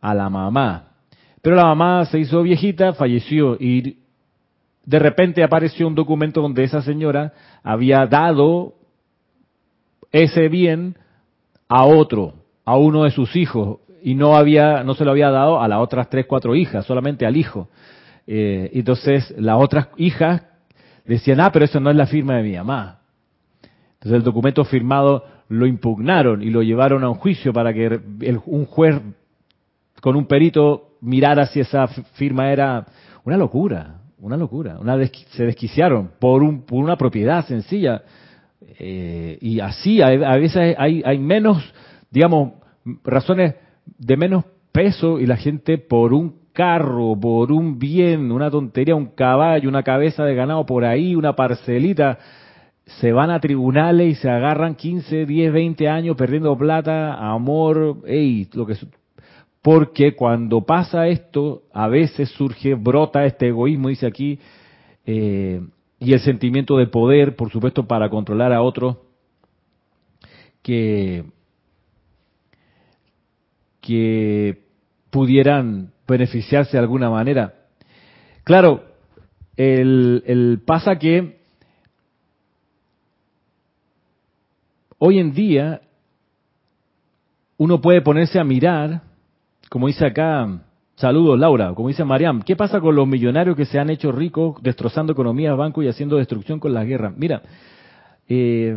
a 0.00 0.14
la 0.14 0.30
mamá. 0.30 0.90
Pero 1.42 1.56
la 1.56 1.64
mamá 1.64 2.04
se 2.06 2.18
hizo 2.18 2.42
viejita, 2.42 2.92
falleció 2.92 3.56
y 3.58 3.98
de 4.90 4.98
repente 4.98 5.44
apareció 5.44 5.86
un 5.86 5.94
documento 5.94 6.42
donde 6.42 6.64
esa 6.64 6.82
señora 6.82 7.32
había 7.62 8.06
dado 8.06 8.74
ese 10.10 10.48
bien 10.48 10.96
a 11.68 11.84
otro, 11.84 12.34
a 12.64 12.76
uno 12.76 13.04
de 13.04 13.12
sus 13.12 13.36
hijos, 13.36 13.78
y 14.02 14.16
no 14.16 14.34
había, 14.34 14.82
no 14.82 14.94
se 14.94 15.04
lo 15.04 15.12
había 15.12 15.30
dado 15.30 15.60
a 15.60 15.68
las 15.68 15.78
otras 15.78 16.10
tres, 16.10 16.26
cuatro 16.26 16.56
hijas, 16.56 16.84
solamente 16.86 17.24
al 17.24 17.36
hijo. 17.36 17.68
Eh, 18.26 18.68
entonces 18.74 19.32
las 19.38 19.62
otras 19.62 19.90
hijas 19.96 20.42
decían, 21.04 21.38
ah, 21.38 21.50
pero 21.52 21.66
eso 21.66 21.78
no 21.78 21.90
es 21.90 21.96
la 21.96 22.08
firma 22.08 22.38
de 22.38 22.42
mi 22.42 22.56
mamá. 22.56 22.98
Entonces 23.92 24.16
el 24.16 24.24
documento 24.24 24.64
firmado 24.64 25.24
lo 25.48 25.66
impugnaron 25.66 26.42
y 26.42 26.50
lo 26.50 26.62
llevaron 26.62 27.04
a 27.04 27.10
un 27.10 27.14
juicio 27.14 27.52
para 27.52 27.72
que 27.72 28.00
un 28.44 28.64
juez 28.66 29.00
con 30.00 30.16
un 30.16 30.26
perito 30.26 30.96
mirara 31.00 31.46
si 31.46 31.60
esa 31.60 31.86
firma 31.86 32.50
era 32.50 32.86
una 33.24 33.36
locura, 33.36 33.99
una 34.20 34.36
locura. 34.36 34.78
Una 34.78 34.96
se 35.06 35.44
desquiciaron 35.44 36.10
por, 36.18 36.42
un, 36.42 36.62
por 36.62 36.82
una 36.82 36.96
propiedad 36.96 37.46
sencilla. 37.46 38.02
Eh, 38.78 39.38
y 39.40 39.60
así, 39.60 40.00
a, 40.02 40.08
a 40.08 40.36
veces 40.36 40.74
hay, 40.78 41.02
hay 41.04 41.18
menos, 41.18 41.62
digamos, 42.10 42.52
razones 43.04 43.54
de 43.98 44.16
menos 44.16 44.44
peso 44.72 45.18
y 45.18 45.26
la 45.26 45.36
gente 45.36 45.78
por 45.78 46.12
un 46.12 46.40
carro, 46.52 47.18
por 47.18 47.52
un 47.52 47.78
bien, 47.78 48.30
una 48.32 48.50
tontería, 48.50 48.94
un 48.94 49.06
caballo, 49.06 49.68
una 49.68 49.82
cabeza 49.82 50.24
de 50.24 50.34
ganado 50.34 50.66
por 50.66 50.84
ahí, 50.84 51.14
una 51.14 51.34
parcelita, 51.34 52.18
se 53.00 53.12
van 53.12 53.30
a 53.30 53.40
tribunales 53.40 54.08
y 54.08 54.14
se 54.16 54.28
agarran 54.28 54.74
15, 54.74 55.26
10, 55.26 55.52
20 55.52 55.88
años 55.88 56.16
perdiendo 56.16 56.56
plata, 56.58 57.14
amor, 57.14 57.98
ey, 58.04 58.48
lo 58.52 58.66
que 58.66 58.74
porque 59.62 60.14
cuando 60.14 60.62
pasa 60.62 61.08
esto, 61.08 61.64
a 61.72 61.88
veces 61.88 62.30
surge, 62.30 62.74
brota 62.74 63.24
este 63.26 63.48
egoísmo, 63.48 63.88
dice 63.88 64.06
aquí, 64.06 64.38
eh, 65.04 65.60
y 65.98 66.12
el 66.12 66.20
sentimiento 66.20 66.78
de 66.78 66.86
poder, 66.86 67.36
por 67.36 67.50
supuesto, 67.50 67.86
para 67.86 68.08
controlar 68.08 68.52
a 68.52 68.62
otros, 68.62 68.96
que 70.62 71.24
pudieran 75.10 75.92
beneficiarse 76.06 76.72
de 76.72 76.78
alguna 76.78 77.10
manera. 77.10 77.54
Claro, 78.44 78.84
el 79.56 80.62
pasa 80.64 80.96
que 80.96 81.40
hoy 84.98 85.18
en 85.18 85.32
día 85.32 85.80
uno 87.56 87.80
puede 87.80 88.00
ponerse 88.00 88.38
a 88.38 88.44
mirar, 88.44 89.02
como 89.70 89.86
dice 89.86 90.04
acá, 90.04 90.64
saludos 90.96 91.38
Laura, 91.38 91.72
como 91.74 91.88
dice 91.88 92.04
Mariam, 92.04 92.42
¿qué 92.42 92.56
pasa 92.56 92.80
con 92.80 92.96
los 92.96 93.06
millonarios 93.06 93.56
que 93.56 93.64
se 93.64 93.78
han 93.78 93.88
hecho 93.88 94.10
ricos 94.10 94.60
destrozando 94.62 95.12
economías, 95.12 95.56
bancos 95.56 95.84
y 95.84 95.88
haciendo 95.88 96.16
destrucción 96.16 96.58
con 96.58 96.74
las 96.74 96.84
guerras? 96.84 97.14
Mira, 97.16 97.40
eh, 98.28 98.76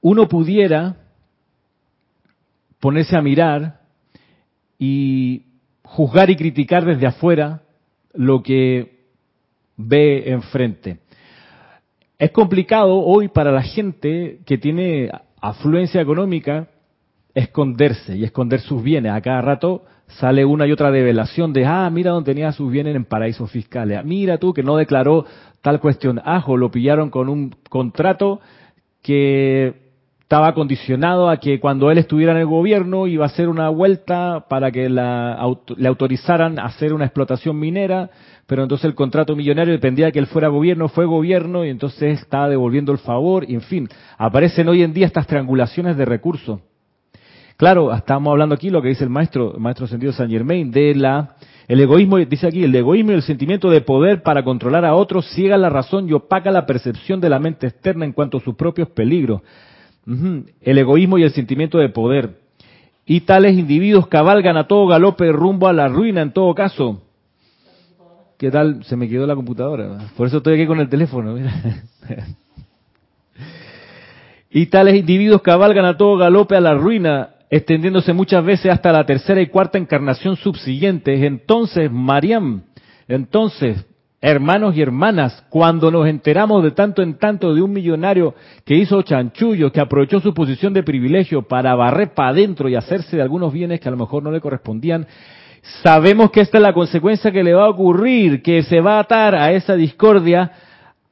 uno 0.00 0.28
pudiera 0.28 0.96
ponerse 2.80 3.14
a 3.18 3.22
mirar 3.22 3.82
y 4.78 5.42
juzgar 5.84 6.30
y 6.30 6.36
criticar 6.36 6.86
desde 6.86 7.06
afuera 7.06 7.62
lo 8.14 8.42
que 8.42 9.04
ve 9.76 10.30
enfrente. 10.30 11.00
Es 12.18 12.30
complicado 12.30 12.96
hoy 12.96 13.28
para 13.28 13.52
la 13.52 13.62
gente 13.62 14.40
que 14.46 14.56
tiene 14.56 15.10
afluencia 15.38 16.00
económica 16.00 16.68
esconderse 17.34 18.16
y 18.16 18.24
esconder 18.24 18.60
sus 18.60 18.82
bienes. 18.82 19.12
A 19.12 19.20
cada 19.20 19.40
rato 19.40 19.84
sale 20.06 20.44
una 20.44 20.66
y 20.66 20.72
otra 20.72 20.90
develación 20.90 21.52
de, 21.52 21.64
ah, 21.64 21.88
mira 21.90 22.10
dónde 22.10 22.32
tenía 22.32 22.52
sus 22.52 22.70
bienes 22.70 22.94
en 22.94 23.04
paraísos 23.04 23.50
fiscales. 23.50 23.98
Ah, 23.98 24.02
mira 24.04 24.38
tú 24.38 24.52
que 24.52 24.62
no 24.62 24.76
declaró 24.76 25.24
tal 25.60 25.80
cuestión. 25.80 26.20
Ajo, 26.24 26.56
lo 26.56 26.70
pillaron 26.70 27.10
con 27.10 27.28
un 27.28 27.54
contrato 27.68 28.40
que 29.02 29.82
estaba 30.32 30.54
condicionado 30.54 31.28
a 31.28 31.36
que 31.36 31.60
cuando 31.60 31.90
él 31.90 31.98
estuviera 31.98 32.32
en 32.32 32.38
el 32.38 32.46
gobierno 32.46 33.06
iba 33.06 33.24
a 33.24 33.26
hacer 33.26 33.50
una 33.50 33.68
vuelta 33.68 34.46
para 34.48 34.70
que 34.70 34.88
la, 34.88 35.38
le 35.76 35.88
autorizaran 35.88 36.58
a 36.58 36.64
hacer 36.64 36.94
una 36.94 37.04
explotación 37.04 37.58
minera, 37.58 38.08
pero 38.46 38.62
entonces 38.62 38.86
el 38.86 38.94
contrato 38.94 39.36
millonario 39.36 39.74
dependía 39.74 40.06
de 40.06 40.12
que 40.12 40.18
él 40.18 40.26
fuera 40.26 40.48
gobierno, 40.48 40.88
fue 40.88 41.04
gobierno 41.04 41.66
y 41.66 41.68
entonces 41.68 42.18
estaba 42.18 42.48
devolviendo 42.48 42.92
el 42.92 42.98
favor, 42.98 43.44
y 43.46 43.54
en 43.54 43.60
fin, 43.60 43.88
aparecen 44.16 44.68
hoy 44.68 44.82
en 44.82 44.94
día 44.94 45.06
estas 45.06 45.26
triangulaciones 45.26 45.98
de 45.98 46.06
recursos. 46.06 46.60
Claro, 47.62 47.94
estamos 47.94 48.32
hablando 48.32 48.56
aquí 48.56 48.70
lo 48.70 48.82
que 48.82 48.88
dice 48.88 49.04
el 49.04 49.10
maestro, 49.10 49.54
el 49.54 49.60
maestro 49.60 49.86
sentido 49.86 50.12
San 50.12 50.28
Germain, 50.28 50.72
de 50.72 50.96
la, 50.96 51.36
el 51.68 51.80
egoísmo, 51.80 52.16
dice 52.18 52.48
aquí, 52.48 52.64
el 52.64 52.74
egoísmo 52.74 53.12
y 53.12 53.14
el 53.14 53.22
sentimiento 53.22 53.70
de 53.70 53.80
poder 53.80 54.24
para 54.24 54.42
controlar 54.42 54.84
a 54.84 54.96
otros 54.96 55.30
ciega 55.32 55.56
la 55.56 55.70
razón 55.70 56.08
y 56.08 56.12
opaca 56.12 56.50
la 56.50 56.66
percepción 56.66 57.20
de 57.20 57.28
la 57.28 57.38
mente 57.38 57.68
externa 57.68 58.04
en 58.04 58.14
cuanto 58.14 58.38
a 58.38 58.40
sus 58.40 58.56
propios 58.56 58.88
peligros 58.88 59.42
el 60.04 60.78
egoísmo 60.78 61.18
y 61.18 61.22
el 61.22 61.30
sentimiento 61.30 61.78
de 61.78 61.88
poder. 61.88 62.40
Y 63.06 63.20
tales 63.20 63.56
individuos 63.56 64.08
cabalgan 64.08 64.56
a 64.56 64.66
todo 64.66 64.88
galope 64.88 65.30
rumbo 65.30 65.68
a 65.68 65.72
la 65.72 65.86
ruina 65.86 66.20
en 66.20 66.32
todo 66.32 66.52
caso. 66.56 67.00
¿Qué 68.38 68.50
tal? 68.50 68.82
Se 68.86 68.96
me 68.96 69.08
quedó 69.08 69.24
la 69.24 69.36
computadora. 69.36 70.10
Por 70.16 70.26
eso 70.26 70.38
estoy 70.38 70.54
aquí 70.54 70.66
con 70.66 70.80
el 70.80 70.88
teléfono. 70.88 71.38
y 74.50 74.66
tales 74.66 74.96
individuos 74.96 75.42
cabalgan 75.42 75.84
a 75.84 75.96
todo 75.96 76.16
galope 76.16 76.56
a 76.56 76.60
la 76.60 76.74
ruina, 76.74 77.31
extendiéndose 77.52 78.14
muchas 78.14 78.42
veces 78.42 78.72
hasta 78.72 78.90
la 78.90 79.04
tercera 79.04 79.38
y 79.42 79.48
cuarta 79.48 79.76
encarnación 79.76 80.36
subsiguientes. 80.36 81.22
Entonces, 81.22 81.90
Mariam, 81.92 82.62
entonces, 83.06 83.84
Hermanos 84.24 84.76
y 84.76 84.80
hermanas, 84.80 85.44
cuando 85.50 85.90
nos 85.90 86.06
enteramos 86.06 86.62
de 86.62 86.70
tanto 86.70 87.02
en 87.02 87.18
tanto 87.18 87.52
de 87.52 87.60
un 87.60 87.72
millonario 87.72 88.36
que 88.64 88.76
hizo 88.76 89.02
chanchullo, 89.02 89.72
que 89.72 89.80
aprovechó 89.80 90.20
su 90.20 90.32
posición 90.32 90.72
de 90.72 90.84
privilegio 90.84 91.42
para 91.42 91.74
barrer 91.74 92.14
para 92.14 92.28
adentro 92.28 92.68
y 92.68 92.76
hacerse 92.76 93.16
de 93.16 93.22
algunos 93.22 93.52
bienes 93.52 93.80
que 93.80 93.88
a 93.88 93.90
lo 93.90 93.96
mejor 93.96 94.22
no 94.22 94.30
le 94.30 94.40
correspondían, 94.40 95.08
sabemos 95.82 96.30
que 96.30 96.40
esta 96.40 96.58
es 96.58 96.62
la 96.62 96.72
consecuencia 96.72 97.32
que 97.32 97.42
le 97.42 97.52
va 97.52 97.64
a 97.64 97.70
ocurrir, 97.70 98.42
que 98.42 98.62
se 98.62 98.80
va 98.80 98.98
a 98.98 99.00
atar 99.00 99.34
a 99.34 99.50
esa 99.50 99.74
discordia 99.74 100.52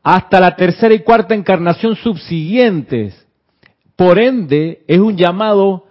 hasta 0.05 0.39
la 0.39 0.55
tercera 0.55 0.95
y 0.95 1.01
cuarta 1.01 1.35
encarnación 1.35 1.97
subsiguientes. 1.97 3.27
Por 3.97 4.21
ende, 4.21 4.85
es 4.87 5.01
un 5.01 5.17
llamado 5.17 5.90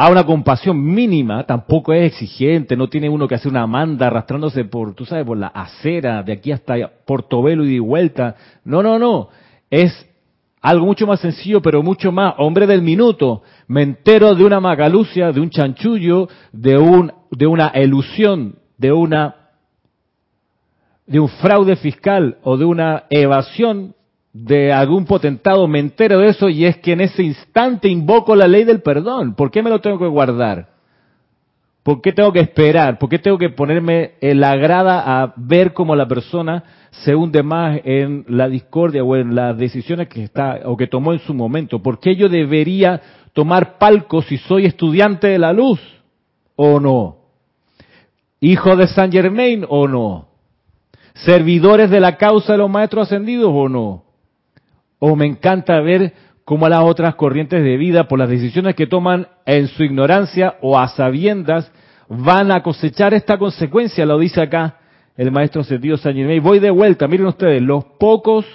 a 0.00 0.10
una 0.10 0.24
compasión 0.24 0.80
mínima, 0.80 1.42
tampoco 1.42 1.92
es 1.92 2.12
exigente, 2.12 2.76
no 2.76 2.88
tiene 2.88 3.08
uno 3.08 3.26
que 3.26 3.34
hacer 3.34 3.50
una 3.50 3.66
manda 3.66 4.06
arrastrándose 4.06 4.64
por, 4.64 4.94
tú 4.94 5.04
sabes, 5.04 5.26
por 5.26 5.36
la 5.36 5.48
acera 5.48 6.22
de 6.22 6.34
aquí 6.34 6.52
hasta 6.52 6.76
Portobelo 7.04 7.64
y 7.64 7.74
de 7.74 7.80
vuelta. 7.80 8.36
No, 8.64 8.80
no, 8.80 8.96
no. 8.96 9.28
Es 9.68 10.08
algo 10.60 10.86
mucho 10.86 11.04
más 11.04 11.18
sencillo, 11.18 11.60
pero 11.60 11.82
mucho 11.82 12.12
más, 12.12 12.34
hombre 12.38 12.68
del 12.68 12.80
minuto. 12.80 13.42
Me 13.66 13.82
entero 13.82 14.36
de 14.36 14.44
una 14.44 14.60
magalucia, 14.60 15.32
de 15.32 15.40
un 15.40 15.50
chanchullo, 15.50 16.28
de 16.52 16.78
un, 16.78 17.12
de 17.32 17.48
una 17.48 17.66
elusión, 17.66 18.60
de 18.76 18.92
una, 18.92 19.48
de 21.08 21.18
un 21.18 21.28
fraude 21.28 21.74
fiscal 21.74 22.38
o 22.44 22.56
de 22.56 22.66
una 22.66 23.06
evasión 23.10 23.96
de 24.32 24.72
algún 24.72 25.04
potentado, 25.04 25.66
me 25.66 25.78
entero 25.78 26.18
de 26.18 26.28
eso 26.28 26.48
y 26.48 26.64
es 26.64 26.76
que 26.78 26.92
en 26.92 27.00
ese 27.00 27.22
instante 27.22 27.88
invoco 27.88 28.36
la 28.36 28.46
ley 28.46 28.64
del 28.64 28.82
perdón. 28.82 29.34
¿Por 29.34 29.50
qué 29.50 29.62
me 29.62 29.70
lo 29.70 29.80
tengo 29.80 29.98
que 29.98 30.06
guardar? 30.06 30.68
¿Por 31.82 32.02
qué 32.02 32.12
tengo 32.12 32.32
que 32.32 32.40
esperar? 32.40 32.98
¿Por 32.98 33.08
qué 33.08 33.18
tengo 33.18 33.38
que 33.38 33.48
ponerme 33.48 34.12
en 34.20 34.40
la 34.40 34.56
grada 34.56 35.22
a 35.22 35.32
ver 35.36 35.72
cómo 35.72 35.96
la 35.96 36.06
persona 36.06 36.62
se 36.90 37.14
hunde 37.14 37.42
más 37.42 37.80
en 37.82 38.26
la 38.28 38.48
discordia 38.48 39.02
o 39.02 39.16
en 39.16 39.34
las 39.34 39.56
decisiones 39.56 40.08
que 40.08 40.24
está 40.24 40.60
o 40.66 40.76
que 40.76 40.86
tomó 40.86 41.14
en 41.14 41.20
su 41.20 41.32
momento? 41.32 41.82
¿Por 41.82 41.98
qué 41.98 42.14
yo 42.14 42.28
debería 42.28 43.00
tomar 43.32 43.78
palco 43.78 44.20
si 44.20 44.36
soy 44.36 44.66
estudiante 44.66 45.28
de 45.28 45.38
la 45.38 45.54
luz 45.54 45.80
o 46.56 46.78
no? 46.78 47.16
¿Hijo 48.40 48.76
de 48.76 48.86
San 48.88 49.10
Germain 49.10 49.64
o 49.66 49.88
no? 49.88 50.28
¿Servidores 51.14 51.88
de 51.90 52.00
la 52.00 52.16
causa 52.18 52.52
de 52.52 52.58
los 52.58 52.70
maestros 52.70 53.06
ascendidos 53.06 53.50
o 53.50 53.68
no? 53.68 54.07
O 54.98 55.16
me 55.16 55.26
encanta 55.26 55.80
ver 55.80 56.12
cómo 56.44 56.68
las 56.68 56.82
otras 56.82 57.14
corrientes 57.14 57.62
de 57.62 57.76
vida, 57.76 58.08
por 58.08 58.18
las 58.18 58.28
decisiones 58.28 58.74
que 58.74 58.86
toman 58.86 59.28
en 59.44 59.68
su 59.68 59.84
ignorancia 59.84 60.56
o 60.62 60.78
a 60.78 60.88
sabiendas, 60.88 61.70
van 62.08 62.50
a 62.50 62.62
cosechar 62.62 63.12
esta 63.14 63.38
consecuencia, 63.38 64.06
lo 64.06 64.18
dice 64.18 64.40
acá 64.40 64.78
el 65.16 65.30
maestro 65.32 65.64
sentido 65.64 65.96
San 65.96 66.16
Y 66.16 66.38
Voy 66.38 66.60
de 66.60 66.70
vuelta, 66.70 67.08
miren 67.08 67.26
ustedes, 67.26 67.60
los 67.60 67.84
pocos 67.98 68.46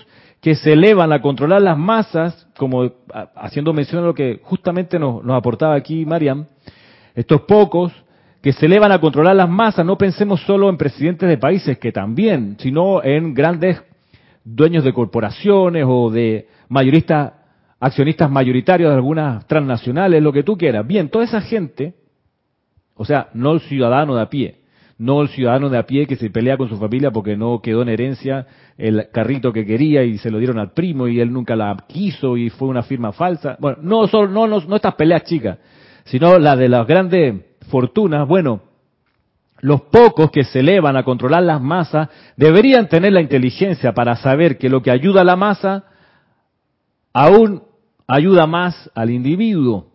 que 0.41 0.55
se 0.55 0.73
elevan 0.73 1.11
a 1.13 1.21
controlar 1.21 1.61
las 1.61 1.77
masas, 1.77 2.47
como 2.57 2.89
haciendo 3.35 3.73
mención 3.73 4.01
a 4.01 4.07
lo 4.07 4.13
que 4.13 4.39
justamente 4.43 4.97
nos, 4.97 5.23
nos 5.23 5.37
aportaba 5.37 5.75
aquí 5.75 6.05
Mariam, 6.05 6.47
estos 7.15 7.41
pocos 7.41 7.91
que 8.41 8.53
se 8.53 8.65
elevan 8.65 8.91
a 8.91 8.99
controlar 8.99 9.35
las 9.35 9.49
masas, 9.49 9.85
no 9.85 9.97
pensemos 9.97 10.41
solo 10.41 10.69
en 10.69 10.77
presidentes 10.77 11.29
de 11.29 11.37
países, 11.37 11.77
que 11.77 11.91
también, 11.91 12.57
sino 12.59 13.03
en 13.03 13.33
grandes 13.33 13.81
dueños 14.43 14.83
de 14.83 14.93
corporaciones 14.93 15.85
o 15.87 16.09
de 16.09 16.47
mayoristas, 16.69 17.33
accionistas 17.79 18.29
mayoritarios 18.29 18.89
de 18.89 18.95
algunas 18.95 19.45
transnacionales, 19.47 20.21
lo 20.21 20.33
que 20.33 20.43
tú 20.43 20.57
quieras. 20.57 20.85
Bien, 20.85 21.09
toda 21.09 21.25
esa 21.25 21.41
gente, 21.41 21.95
o 22.95 23.05
sea, 23.05 23.29
no 23.33 23.53
el 23.53 23.61
ciudadano 23.61 24.15
de 24.15 24.21
a 24.21 24.29
pie, 24.29 24.63
no 24.97 25.21
el 25.21 25.29
ciudadano 25.29 25.69
de 25.69 25.77
a 25.77 25.85
pie 25.85 26.05
que 26.05 26.15
se 26.15 26.29
pelea 26.29 26.57
con 26.57 26.69
su 26.69 26.77
familia 26.77 27.11
porque 27.11 27.35
no 27.35 27.61
quedó 27.61 27.81
en 27.81 27.89
herencia 27.89 28.45
el 28.77 29.09
carrito 29.11 29.51
que 29.51 29.65
quería 29.65 30.03
y 30.03 30.17
se 30.17 30.29
lo 30.29 30.37
dieron 30.37 30.59
al 30.59 30.71
primo 30.71 31.07
y 31.07 31.19
él 31.19 31.31
nunca 31.31 31.55
la 31.55 31.75
quiso 31.87 32.37
y 32.37 32.49
fue 32.49 32.67
una 32.67 32.83
firma 32.83 33.11
falsa. 33.11 33.57
Bueno, 33.59 33.79
no 33.81 34.05
no, 34.05 34.47
no, 34.47 34.59
no 34.59 34.75
estas 34.75 34.95
peleas 34.95 35.23
chicas, 35.23 35.57
sino 36.05 36.37
la 36.37 36.55
de 36.55 36.69
las 36.69 36.87
grandes 36.87 37.35
fortunas. 37.69 38.27
Bueno, 38.27 38.61
los 39.63 39.83
pocos 39.83 40.29
que 40.29 40.43
se 40.43 40.59
elevan 40.59 40.97
a 40.97 41.03
controlar 41.03 41.41
las 41.41 41.61
masas 41.61 42.09
deberían 42.35 42.89
tener 42.89 43.13
la 43.13 43.21
inteligencia 43.21 43.93
para 43.93 44.17
saber 44.17 44.57
que 44.57 44.67
lo 44.67 44.81
que 44.81 44.91
ayuda 44.91 45.21
a 45.21 45.23
la 45.23 45.37
masa 45.37 45.85
aún 47.13 47.63
ayuda 48.05 48.45
más 48.45 48.91
al 48.93 49.09
individuo. 49.09 49.87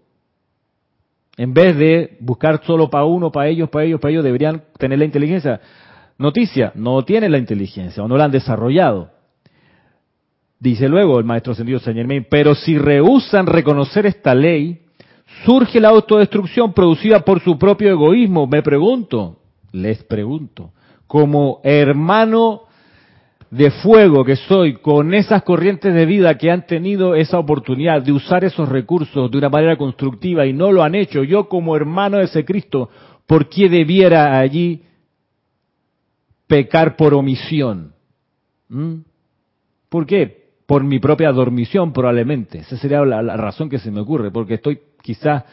En 1.36 1.52
vez 1.52 1.76
de 1.76 2.16
buscar 2.20 2.62
solo 2.64 2.88
para 2.88 3.04
uno, 3.04 3.30
para 3.30 3.48
ellos, 3.48 3.68
para 3.68 3.84
ellos, 3.84 4.00
para 4.00 4.10
ellos, 4.10 4.24
deberían 4.24 4.62
tener 4.78 4.98
la 5.00 5.04
inteligencia. 5.04 5.60
Noticia, 6.16 6.72
no 6.74 7.04
tienen 7.04 7.30
la 7.30 7.38
inteligencia 7.38 8.02
o 8.02 8.08
no 8.08 8.16
la 8.16 8.24
han 8.24 8.30
desarrollado. 8.30 9.10
Dice 10.58 10.88
luego 10.88 11.18
el 11.18 11.26
maestro 11.26 11.52
ascendido 11.52 11.78
Saint 11.78 11.98
Germain, 11.98 12.26
pero 12.30 12.54
si 12.54 12.78
rehusan 12.78 13.46
reconocer 13.46 14.06
esta 14.06 14.34
ley, 14.34 14.80
surge 15.44 15.78
la 15.78 15.90
autodestrucción 15.90 16.72
producida 16.72 17.20
por 17.20 17.40
su 17.40 17.58
propio 17.58 17.90
egoísmo. 17.90 18.46
Me 18.46 18.62
pregunto, 18.62 19.37
les 19.72 20.02
pregunto, 20.04 20.72
como 21.06 21.60
hermano 21.64 22.62
de 23.50 23.70
fuego 23.70 24.24
que 24.24 24.36
soy, 24.36 24.74
con 24.74 25.14
esas 25.14 25.42
corrientes 25.42 25.94
de 25.94 26.06
vida 26.06 26.36
que 26.36 26.50
han 26.50 26.66
tenido 26.66 27.14
esa 27.14 27.38
oportunidad 27.38 28.02
de 28.02 28.12
usar 28.12 28.44
esos 28.44 28.68
recursos 28.68 29.30
de 29.30 29.38
una 29.38 29.48
manera 29.48 29.76
constructiva 29.76 30.44
y 30.46 30.52
no 30.52 30.70
lo 30.70 30.82
han 30.82 30.94
hecho, 30.94 31.22
yo 31.22 31.48
como 31.48 31.74
hermano 31.74 32.18
de 32.18 32.24
ese 32.24 32.44
Cristo, 32.44 32.90
¿por 33.26 33.48
qué 33.48 33.68
debiera 33.68 34.38
allí 34.38 34.82
pecar 36.46 36.96
por 36.96 37.14
omisión? 37.14 37.92
¿Mm? 38.68 38.96
¿Por 39.88 40.04
qué? 40.04 40.48
Por 40.66 40.84
mi 40.84 40.98
propia 40.98 41.32
dormición 41.32 41.94
probablemente. 41.94 42.58
Esa 42.58 42.76
sería 42.76 43.02
la, 43.04 43.22
la 43.22 43.36
razón 43.38 43.70
que 43.70 43.78
se 43.78 43.90
me 43.90 44.00
ocurre, 44.00 44.30
porque 44.30 44.54
estoy 44.54 44.80
quizás 45.02 45.44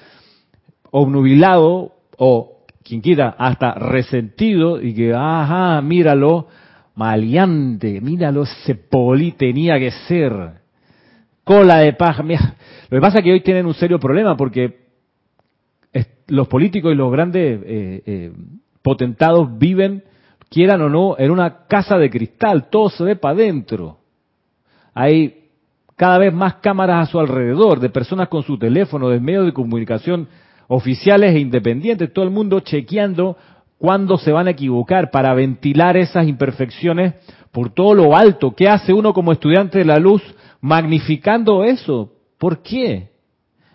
obnubilado 0.91 1.93
o, 2.17 2.54
quien 2.85 3.01
quiera, 3.01 3.35
hasta 3.37 3.73
resentido 3.73 4.79
y 4.79 4.93
que, 4.93 5.11
ajá, 5.11 5.81
míralo, 5.81 6.47
maleante, 6.93 7.99
míralo, 7.99 8.43
ese 8.43 8.75
poli 8.75 9.31
tenía 9.31 9.79
que 9.79 9.89
ser. 10.07 10.61
Cola 11.43 11.79
de 11.79 11.93
paja. 11.93 12.21
Mira, 12.21 12.55
lo 12.89 12.97
que 12.97 13.01
pasa 13.01 13.17
es 13.17 13.23
que 13.23 13.31
hoy 13.31 13.41
tienen 13.41 13.65
un 13.65 13.73
serio 13.73 13.99
problema 13.99 14.37
porque 14.37 14.85
los 16.27 16.47
políticos 16.47 16.91
y 16.91 16.95
los 16.95 17.11
grandes 17.11 17.61
eh, 17.65 18.03
eh, 18.05 18.33
potentados 18.81 19.57
viven, 19.57 20.03
quieran 20.49 20.81
o 20.81 20.89
no, 20.89 21.15
en 21.17 21.31
una 21.31 21.65
casa 21.67 21.97
de 21.97 22.09
cristal, 22.09 22.69
todo 22.69 22.89
se 22.89 23.03
ve 23.03 23.15
para 23.15 23.33
adentro. 23.33 23.97
Hay 24.93 25.49
cada 25.95 26.17
vez 26.17 26.33
más 26.33 26.55
cámaras 26.55 27.07
a 27.07 27.11
su 27.11 27.19
alrededor, 27.19 27.79
de 27.79 27.89
personas 27.89 28.27
con 28.27 28.43
su 28.43 28.57
teléfono, 28.57 29.09
de 29.09 29.19
medios 29.19 29.45
de 29.45 29.53
comunicación 29.53 30.27
oficiales 30.67 31.35
e 31.35 31.39
independientes, 31.39 32.11
todo 32.13 32.25
el 32.25 32.31
mundo 32.31 32.59
chequeando 32.59 33.37
cuándo 33.77 34.17
se 34.17 34.31
van 34.31 34.47
a 34.47 34.51
equivocar 34.51 35.11
para 35.11 35.33
ventilar 35.33 35.97
esas 35.97 36.27
imperfecciones 36.27 37.13
por 37.51 37.69
todo 37.69 37.93
lo 37.93 38.15
alto. 38.15 38.55
¿Qué 38.55 38.67
hace 38.67 38.93
uno 38.93 39.13
como 39.13 39.31
estudiante 39.31 39.79
de 39.79 39.85
la 39.85 39.99
luz 39.99 40.21
magnificando 40.61 41.63
eso? 41.63 42.11
¿Por 42.37 42.61
qué? 42.61 43.09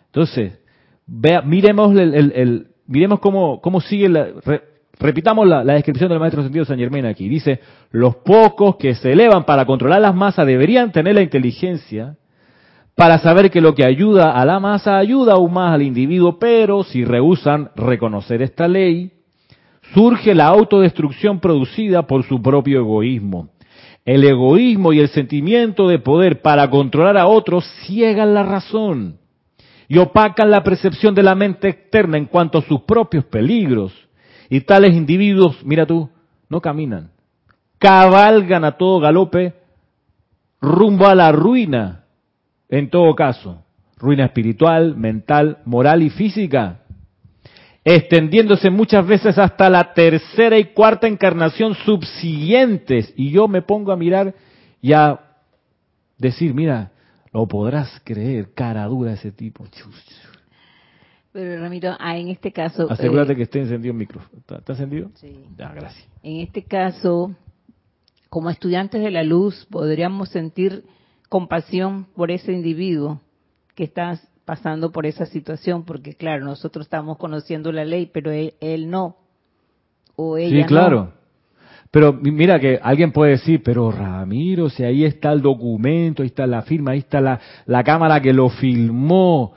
Entonces, 0.06 0.58
vea, 1.06 1.42
miremos 1.42 1.96
el, 1.96 2.68
miremos 2.86 3.20
cómo, 3.20 3.60
cómo 3.60 3.80
sigue 3.80 4.08
la, 4.08 4.28
repitamos 4.98 5.46
la, 5.46 5.62
la, 5.64 5.74
descripción 5.74 6.10
del 6.10 6.18
maestro 6.18 6.42
sentido 6.42 6.64
San 6.64 6.78
Germán 6.78 7.06
aquí. 7.06 7.28
Dice, 7.28 7.60
los 7.90 8.16
pocos 8.16 8.76
que 8.76 8.94
se 8.94 9.12
elevan 9.12 9.44
para 9.44 9.64
controlar 9.64 10.00
las 10.00 10.14
masas 10.14 10.46
deberían 10.46 10.92
tener 10.92 11.14
la 11.14 11.22
inteligencia 11.22 12.16
para 13.00 13.18
saber 13.18 13.50
que 13.50 13.62
lo 13.62 13.74
que 13.74 13.86
ayuda 13.86 14.32
a 14.32 14.44
la 14.44 14.60
masa 14.60 14.98
ayuda 14.98 15.32
aún 15.32 15.54
más 15.54 15.72
al 15.72 15.80
individuo, 15.80 16.38
pero 16.38 16.84
si 16.84 17.02
rehusan 17.02 17.70
reconocer 17.74 18.42
esta 18.42 18.68
ley, 18.68 19.10
surge 19.94 20.34
la 20.34 20.48
autodestrucción 20.48 21.40
producida 21.40 22.06
por 22.06 22.24
su 22.24 22.42
propio 22.42 22.80
egoísmo. 22.80 23.48
El 24.04 24.22
egoísmo 24.22 24.92
y 24.92 25.00
el 25.00 25.08
sentimiento 25.08 25.88
de 25.88 25.98
poder 25.98 26.42
para 26.42 26.68
controlar 26.68 27.16
a 27.16 27.26
otros 27.26 27.64
ciegan 27.86 28.34
la 28.34 28.42
razón 28.42 29.16
y 29.88 29.96
opacan 29.96 30.50
la 30.50 30.62
percepción 30.62 31.14
de 31.14 31.22
la 31.22 31.34
mente 31.34 31.68
externa 31.68 32.18
en 32.18 32.26
cuanto 32.26 32.58
a 32.58 32.62
sus 32.62 32.82
propios 32.82 33.24
peligros. 33.24 33.94
Y 34.50 34.60
tales 34.60 34.92
individuos, 34.92 35.56
mira 35.64 35.86
tú, 35.86 36.10
no 36.50 36.60
caminan, 36.60 37.12
cabalgan 37.78 38.62
a 38.62 38.72
todo 38.72 39.00
galope 39.00 39.54
rumbo 40.60 41.06
a 41.06 41.14
la 41.14 41.32
ruina, 41.32 41.99
en 42.70 42.88
todo 42.88 43.14
caso, 43.14 43.64
ruina 43.96 44.26
espiritual, 44.26 44.96
mental, 44.96 45.58
moral 45.64 46.02
y 46.02 46.10
física, 46.10 46.80
extendiéndose 47.84 48.70
muchas 48.70 49.06
veces 49.06 49.38
hasta 49.38 49.68
la 49.68 49.92
tercera 49.92 50.58
y 50.58 50.66
cuarta 50.66 51.06
encarnación 51.06 51.74
subsiguientes. 51.74 53.12
Y 53.16 53.30
yo 53.30 53.48
me 53.48 53.62
pongo 53.62 53.92
a 53.92 53.96
mirar 53.96 54.34
y 54.80 54.92
a 54.92 55.20
decir, 56.16 56.54
mira, 56.54 56.92
lo 57.32 57.46
podrás 57.46 58.00
creer, 58.04 58.52
cara 58.54 58.84
dura 58.86 59.12
ese 59.12 59.32
tipo. 59.32 59.64
Pero 61.32 61.60
Ramiro, 61.60 61.96
ah, 61.98 62.16
en 62.16 62.28
este 62.28 62.52
caso... 62.52 62.90
Asegúrate 62.90 63.32
eh, 63.32 63.36
que 63.36 63.42
esté 63.42 63.60
encendido 63.60 63.92
el 63.92 63.98
micrófono. 63.98 64.38
¿Está, 64.38 64.72
encendido? 64.72 65.10
Sí. 65.14 65.44
gracias. 65.56 66.08
En 66.22 66.40
este 66.40 66.64
caso, 66.64 67.34
como 68.28 68.50
estudiantes 68.50 69.00
de 69.00 69.10
la 69.10 69.22
luz, 69.22 69.66
podríamos 69.70 70.28
sentir 70.30 70.84
compasión 71.30 72.08
por 72.14 72.30
ese 72.30 72.52
individuo 72.52 73.20
que 73.74 73.84
está 73.84 74.20
pasando 74.44 74.90
por 74.90 75.06
esa 75.06 75.26
situación, 75.26 75.84
porque 75.84 76.14
claro, 76.14 76.44
nosotros 76.44 76.86
estamos 76.86 77.16
conociendo 77.16 77.70
la 77.70 77.84
ley, 77.84 78.10
pero 78.12 78.32
él, 78.32 78.90
no. 78.90 79.16
O 80.16 80.36
ella 80.36 80.62
sí, 80.62 80.66
claro. 80.66 81.12
Pero 81.92 82.12
mira 82.12 82.58
que 82.58 82.80
alguien 82.82 83.12
puede 83.12 83.32
decir, 83.32 83.62
pero 83.62 83.92
Ramiro, 83.92 84.68
si 84.68 84.82
ahí 84.84 85.04
está 85.04 85.32
el 85.32 85.40
documento, 85.40 86.22
ahí 86.22 86.28
está 86.28 86.46
la 86.46 86.62
firma, 86.62 86.92
ahí 86.92 86.98
está 86.98 87.20
la, 87.20 87.40
la 87.64 87.84
cámara 87.84 88.20
que 88.20 88.32
lo 88.32 88.48
filmó. 88.48 89.54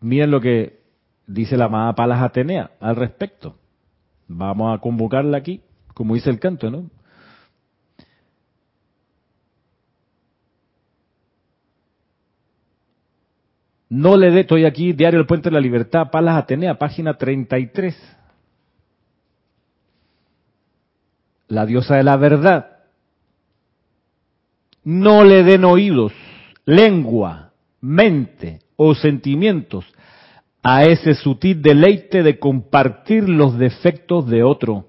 Miren 0.00 0.30
lo 0.30 0.40
que 0.42 0.80
dice 1.26 1.56
la 1.56 1.66
amada 1.66 1.94
Palas 1.94 2.22
Atenea 2.22 2.72
al 2.80 2.96
respecto. 2.96 3.56
Vamos 4.28 4.76
a 4.76 4.80
convocarla 4.80 5.38
aquí, 5.38 5.62
como 5.94 6.14
dice 6.14 6.28
el 6.28 6.38
canto, 6.38 6.70
¿no? 6.70 6.90
No 13.88 14.16
le 14.16 14.30
dé, 14.30 14.40
estoy 14.40 14.64
aquí, 14.64 14.92
Diario 14.92 15.20
El 15.20 15.26
Puente 15.26 15.48
de 15.48 15.54
la 15.54 15.60
Libertad, 15.60 16.10
Palas 16.10 16.36
Atenea, 16.36 16.78
página 16.78 17.14
33. 17.14 18.18
la 21.48 21.66
diosa 21.66 21.96
de 21.96 22.04
la 22.04 22.16
verdad. 22.16 22.76
No 24.84 25.24
le 25.24 25.42
den 25.42 25.64
oídos, 25.64 26.12
lengua, 26.64 27.52
mente 27.80 28.60
o 28.76 28.94
sentimientos 28.94 29.84
a 30.62 30.84
ese 30.84 31.14
sutil 31.14 31.62
deleite 31.62 32.22
de 32.22 32.38
compartir 32.38 33.28
los 33.28 33.58
defectos 33.58 34.28
de 34.28 34.42
otro, 34.42 34.88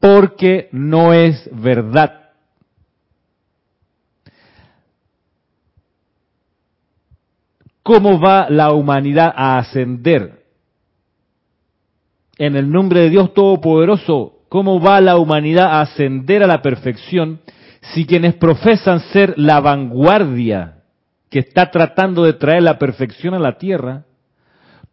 porque 0.00 0.68
no 0.72 1.12
es 1.12 1.48
verdad. 1.52 2.27
¿Cómo 7.88 8.20
va 8.20 8.50
la 8.50 8.72
humanidad 8.72 9.32
a 9.34 9.56
ascender? 9.56 10.44
en 12.36 12.54
el 12.54 12.70
nombre 12.70 13.00
de 13.00 13.08
Dios 13.08 13.32
Todopoderoso, 13.32 14.42
¿cómo 14.50 14.78
va 14.78 15.00
la 15.00 15.16
humanidad 15.16 15.68
a 15.72 15.80
ascender 15.80 16.42
a 16.42 16.46
la 16.46 16.60
perfección 16.60 17.40
si 17.94 18.04
quienes 18.04 18.34
profesan 18.34 19.00
ser 19.10 19.32
la 19.38 19.60
vanguardia 19.60 20.82
que 21.30 21.38
está 21.38 21.70
tratando 21.70 22.24
de 22.24 22.34
traer 22.34 22.62
la 22.62 22.78
perfección 22.78 23.32
a 23.32 23.38
la 23.38 23.56
tierra, 23.56 24.04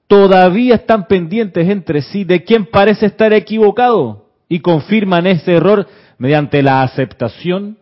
todavía 0.08 0.76
están 0.76 1.06
pendientes 1.08 1.68
entre 1.68 2.02
sí 2.02 2.24
de 2.24 2.46
quién 2.46 2.66
parece 2.66 3.08
estar 3.08 3.34
equivocado 3.34 4.30
y 4.48 4.62
confirman 4.62 5.28
ese 5.28 5.56
error 5.56 5.86
mediante 6.18 6.64
la 6.64 6.82
aceptación? 6.82 7.78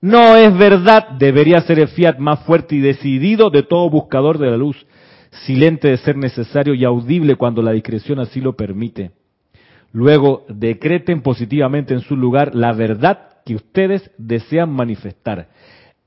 No 0.00 0.36
es 0.36 0.56
verdad, 0.56 1.10
debería 1.18 1.60
ser 1.60 1.78
el 1.78 1.88
fiat 1.88 2.18
más 2.18 2.40
fuerte 2.40 2.74
y 2.74 2.80
decidido 2.80 3.50
de 3.50 3.62
todo 3.62 3.90
buscador 3.90 4.38
de 4.38 4.50
la 4.50 4.56
luz 4.56 4.86
silente 5.30 5.88
de 5.88 5.96
ser 5.98 6.16
necesario 6.16 6.74
y 6.74 6.84
audible 6.84 7.36
cuando 7.36 7.62
la 7.62 7.72
discreción 7.72 8.18
así 8.18 8.40
lo 8.40 8.56
permite. 8.56 9.12
Luego, 9.92 10.44
decreten 10.48 11.22
positivamente 11.22 11.94
en 11.94 12.00
su 12.00 12.16
lugar 12.16 12.54
la 12.54 12.72
verdad 12.72 13.28
que 13.44 13.54
ustedes 13.54 14.10
desean 14.18 14.70
manifestar. 14.70 15.48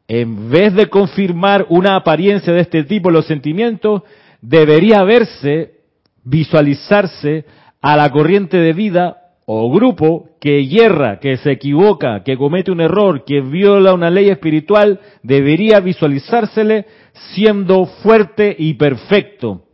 En 0.07 0.49
vez 0.49 0.73
de 0.73 0.87
confirmar 0.87 1.65
una 1.69 1.95
apariencia 1.95 2.53
de 2.53 2.61
este 2.61 2.83
tipo 2.83 3.09
en 3.09 3.15
los 3.15 3.25
sentimientos, 3.25 4.03
debería 4.41 5.03
verse, 5.03 5.79
visualizarse 6.23 7.45
a 7.81 7.97
la 7.97 8.09
corriente 8.09 8.57
de 8.57 8.73
vida 8.73 9.22
o 9.45 9.71
grupo 9.71 10.29
que 10.39 10.65
hierra, 10.65 11.19
que 11.19 11.37
se 11.37 11.51
equivoca, 11.51 12.23
que 12.23 12.37
comete 12.37 12.71
un 12.71 12.81
error, 12.81 13.25
que 13.25 13.41
viola 13.41 13.93
una 13.93 14.09
ley 14.09 14.29
espiritual, 14.29 14.99
debería 15.21 15.79
visualizársele 15.79 16.85
siendo 17.33 17.85
fuerte 17.85 18.55
y 18.57 18.75
perfecto. 18.75 19.65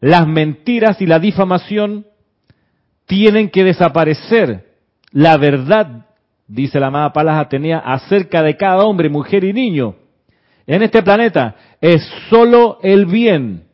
Las 0.00 0.26
mentiras 0.26 1.00
y 1.00 1.06
la 1.06 1.18
difamación 1.18 2.06
tienen 3.06 3.50
que 3.50 3.64
desaparecer. 3.64 4.66
La 5.10 5.36
verdad, 5.36 6.06
dice 6.46 6.80
la 6.80 6.88
amada 6.88 7.12
Palas 7.12 7.40
Atenea, 7.40 7.78
acerca 7.78 8.42
de 8.42 8.56
cada 8.56 8.84
hombre, 8.84 9.08
mujer 9.08 9.44
y 9.44 9.52
niño 9.52 9.96
en 10.66 10.82
este 10.82 11.02
planeta 11.02 11.56
es 11.80 12.02
solo 12.30 12.78
el 12.82 13.06
bien. 13.06 13.64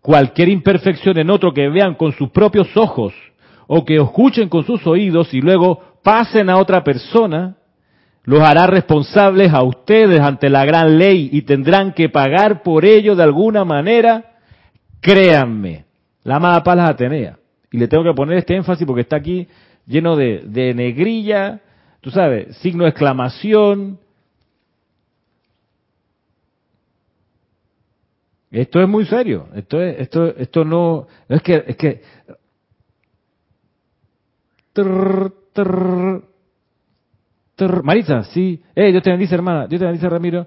Cualquier 0.00 0.48
imperfección 0.48 1.18
en 1.18 1.30
otro 1.30 1.52
que 1.52 1.68
vean 1.68 1.94
con 1.94 2.12
sus 2.12 2.30
propios 2.30 2.76
ojos 2.76 3.14
o 3.76 3.84
que 3.84 3.96
escuchen 3.96 4.48
con 4.48 4.64
sus 4.64 4.86
oídos 4.86 5.34
y 5.34 5.40
luego 5.40 5.82
pasen 6.04 6.48
a 6.48 6.58
otra 6.58 6.84
persona, 6.84 7.56
los 8.22 8.40
hará 8.40 8.68
responsables 8.68 9.52
a 9.52 9.64
ustedes 9.64 10.20
ante 10.20 10.48
la 10.48 10.64
gran 10.64 10.96
ley 10.96 11.28
y 11.32 11.42
tendrán 11.42 11.92
que 11.92 12.08
pagar 12.08 12.62
por 12.62 12.84
ello 12.84 13.16
de 13.16 13.24
alguna 13.24 13.64
manera. 13.64 14.36
Créanme, 15.00 15.86
la 16.22 16.36
amada 16.36 16.62
Palas 16.62 16.88
Atenea. 16.88 17.36
Y 17.72 17.78
le 17.78 17.88
tengo 17.88 18.04
que 18.04 18.14
poner 18.14 18.38
este 18.38 18.54
énfasis 18.54 18.86
porque 18.86 19.00
está 19.00 19.16
aquí 19.16 19.48
lleno 19.88 20.14
de, 20.14 20.42
de 20.44 20.72
negrilla, 20.72 21.60
tú 22.00 22.12
sabes, 22.12 22.56
signo 22.58 22.84
de 22.84 22.90
exclamación. 22.90 23.98
Esto 28.52 28.80
es 28.80 28.88
muy 28.88 29.04
serio. 29.06 29.48
Esto 29.56 29.82
es, 29.82 29.98
esto, 29.98 30.26
esto 30.36 30.64
no, 30.64 31.08
es 31.28 31.42
que, 31.42 31.64
es 31.66 31.76
que. 31.76 32.02
Marisa, 37.82 38.24
sí. 38.24 38.62
Eh, 38.74 38.90
Dios 38.90 39.02
te 39.02 39.10
bendice, 39.10 39.34
hermana. 39.34 39.66
Dios 39.66 39.80
te 39.80 39.86
bendice, 39.86 40.08
Ramiro. 40.08 40.46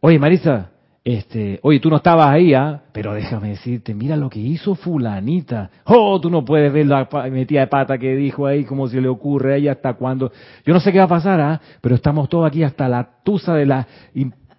Oye, 0.00 0.18
Marisa, 0.18 0.70
este, 1.02 1.58
oye, 1.62 1.80
tú 1.80 1.90
no 1.90 1.96
estabas 1.96 2.28
ahí, 2.28 2.54
¿ah? 2.54 2.82
Pero 2.92 3.14
déjame 3.14 3.50
decirte, 3.50 3.94
mira 3.94 4.16
lo 4.16 4.30
que 4.30 4.40
hizo 4.40 4.74
fulanita. 4.74 5.70
Oh, 5.84 6.18
tú 6.20 6.30
no 6.30 6.44
puedes 6.44 6.72
ver 6.72 6.86
la 6.86 7.08
metida 7.30 7.60
de 7.60 7.66
pata 7.66 7.98
que 7.98 8.14
dijo 8.16 8.46
ahí, 8.46 8.64
como 8.64 8.88
se 8.88 9.00
le 9.00 9.08
ocurre 9.08 9.54
a 9.54 9.56
ella 9.56 9.72
hasta 9.72 9.94
cuando. 9.94 10.32
Yo 10.64 10.72
no 10.72 10.80
sé 10.80 10.92
qué 10.92 10.98
va 10.98 11.04
a 11.04 11.08
pasar, 11.08 11.40
¿ah? 11.40 11.60
Pero 11.80 11.94
estamos 11.94 12.28
todos 12.28 12.46
aquí 12.46 12.62
hasta 12.62 12.88
la 12.88 13.06
tusa 13.22 13.54
de 13.54 13.66
la, 13.66 13.86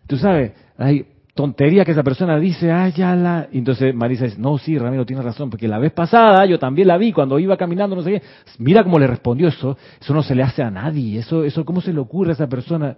tú 0.08 0.18
sabes, 0.18 0.54
hay 0.78 1.06
tontería 1.36 1.84
que 1.84 1.92
esa 1.92 2.02
persona 2.02 2.40
dice, 2.40 2.72
ah, 2.72 2.88
ya 2.90 3.14
la. 3.16 3.50
entonces 3.52 3.94
Marisa 3.94 4.24
dice, 4.24 4.40
no, 4.40 4.58
sí, 4.58 4.78
Ramiro 4.78 5.06
tiene 5.06 5.22
razón, 5.22 5.50
porque 5.50 5.68
la 5.68 5.78
vez 5.78 5.92
pasada 5.92 6.46
yo 6.46 6.58
también 6.58 6.88
la 6.88 6.98
vi 6.98 7.12
cuando 7.12 7.38
iba 7.38 7.58
caminando, 7.58 7.96
no 7.96 8.02
sé 8.02 8.12
qué. 8.12 8.22
Mira 8.58 8.84
cómo 8.84 8.98
le 8.98 9.06
respondió 9.06 9.50
eso. 9.50 9.78
Eso 10.00 10.14
no 10.14 10.24
se 10.24 10.34
le 10.34 10.44
hace 10.44 10.64
a 10.64 10.72
nadie. 10.72 11.20
Eso, 11.20 11.44
eso, 11.44 11.66
¿cómo 11.66 11.82
se 11.82 11.94
le 11.94 12.00
ocurre 12.00 12.32
a 12.32 12.34
esa 12.34 12.48
persona? 12.48 12.98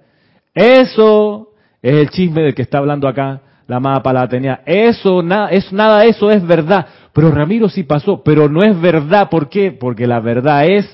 Eso 0.53 1.49
es 1.81 1.93
el 1.95 2.09
chisme 2.09 2.43
del 2.43 2.55
que 2.55 2.61
está 2.61 2.77
hablando 2.77 3.07
acá 3.07 3.41
la 3.67 3.77
amada 3.77 4.01
Palatenea. 4.01 4.61
Eso, 4.65 5.21
nada, 5.21 5.49
es, 5.49 5.71
nada 5.73 6.05
eso 6.05 6.31
es 6.31 6.45
verdad. 6.45 6.87
Pero 7.13 7.31
Ramiro 7.31 7.67
sí 7.67 7.83
pasó, 7.83 8.23
pero 8.23 8.47
no 8.47 8.63
es 8.63 8.79
verdad. 8.79 9.29
¿Por 9.29 9.49
qué? 9.49 9.71
Porque 9.71 10.07
la 10.07 10.19
verdad 10.19 10.65
es 10.65 10.85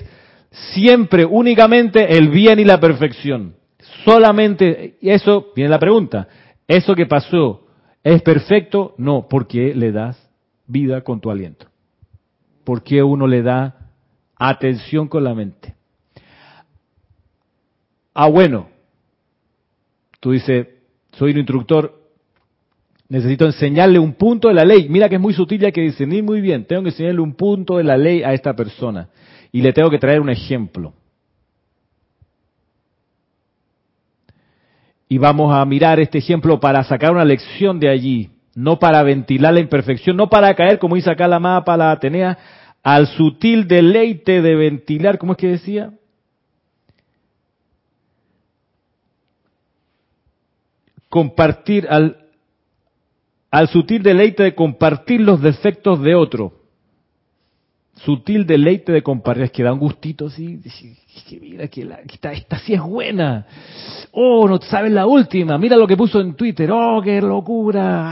siempre, 0.72 1.24
únicamente 1.24 2.16
el 2.16 2.28
bien 2.28 2.58
y 2.58 2.64
la 2.64 2.80
perfección. 2.80 3.54
Solamente, 4.04 4.96
eso, 5.00 5.46
viene 5.54 5.70
la 5.70 5.78
pregunta, 5.78 6.28
¿eso 6.68 6.94
que 6.94 7.06
pasó 7.06 7.66
es 8.02 8.22
perfecto? 8.22 8.94
No, 8.98 9.26
porque 9.28 9.74
le 9.74 9.92
das 9.92 10.30
vida 10.66 11.02
con 11.02 11.20
tu 11.20 11.30
aliento. 11.30 11.66
Porque 12.64 13.02
uno 13.02 13.26
le 13.26 13.42
da 13.42 13.90
atención 14.36 15.08
con 15.08 15.24
la 15.24 15.34
mente. 15.34 15.74
Ah, 18.14 18.28
bueno, 18.28 18.68
Tú 20.24 20.30
dices, 20.30 20.68
soy 21.12 21.32
un 21.32 21.36
instructor, 21.36 22.00
necesito 23.10 23.44
enseñarle 23.44 23.98
un 23.98 24.14
punto 24.14 24.48
de 24.48 24.54
la 24.54 24.64
ley. 24.64 24.88
Mira 24.88 25.06
que 25.06 25.16
es 25.16 25.20
muy 25.20 25.34
sutil 25.34 25.60
y 25.60 25.66
hay 25.66 25.72
que 25.72 25.82
discernir 25.82 26.24
muy 26.24 26.40
bien. 26.40 26.64
Tengo 26.64 26.82
que 26.82 26.88
enseñarle 26.88 27.20
un 27.20 27.34
punto 27.34 27.76
de 27.76 27.84
la 27.84 27.98
ley 27.98 28.22
a 28.22 28.32
esta 28.32 28.56
persona. 28.56 29.10
Y 29.52 29.60
le 29.60 29.74
tengo 29.74 29.90
que 29.90 29.98
traer 29.98 30.22
un 30.22 30.30
ejemplo. 30.30 30.94
Y 35.14 35.18
vamos 35.18 35.54
a 35.54 35.64
mirar 35.64 36.00
este 36.00 36.18
ejemplo 36.18 36.58
para 36.58 36.82
sacar 36.82 37.12
una 37.12 37.24
lección 37.24 37.78
de 37.78 37.88
allí, 37.88 38.30
no 38.56 38.80
para 38.80 39.00
ventilar 39.04 39.54
la 39.54 39.60
imperfección, 39.60 40.16
no 40.16 40.28
para 40.28 40.52
caer, 40.56 40.80
como 40.80 40.96
dice 40.96 41.08
acá 41.08 41.28
la 41.28 41.38
mapa, 41.38 41.76
la 41.76 41.92
Atenea, 41.92 42.36
al 42.82 43.06
sutil 43.06 43.68
deleite 43.68 44.42
de 44.42 44.56
ventilar, 44.56 45.16
¿cómo 45.18 45.34
es 45.34 45.38
que 45.38 45.46
decía? 45.46 45.92
compartir, 51.08 51.86
al, 51.88 52.26
al 53.52 53.68
sutil 53.68 54.02
deleite 54.02 54.42
de 54.42 54.56
compartir 54.56 55.20
los 55.20 55.40
defectos 55.40 56.02
de 56.02 56.16
otro. 56.16 56.63
Sutil 58.04 58.44
deleite 58.44 58.92
de 58.92 59.02
compartir, 59.02 59.50
que 59.50 59.62
da 59.62 59.72
un 59.72 59.78
gustito 59.78 60.26
así, 60.26 60.60
que 61.28 61.40
mira 61.40 61.68
que, 61.68 61.86
la, 61.86 62.00
esta, 62.00 62.32
esta 62.32 62.58
sí 62.58 62.74
es 62.74 62.82
buena. 62.82 63.46
Oh, 64.12 64.46
no 64.46 64.60
sabes 64.60 64.92
la 64.92 65.06
última, 65.06 65.56
mira 65.56 65.76
lo 65.76 65.86
que 65.86 65.96
puso 65.96 66.20
en 66.20 66.34
Twitter, 66.34 66.70
oh, 66.70 67.00
qué 67.02 67.22
locura. 67.22 68.02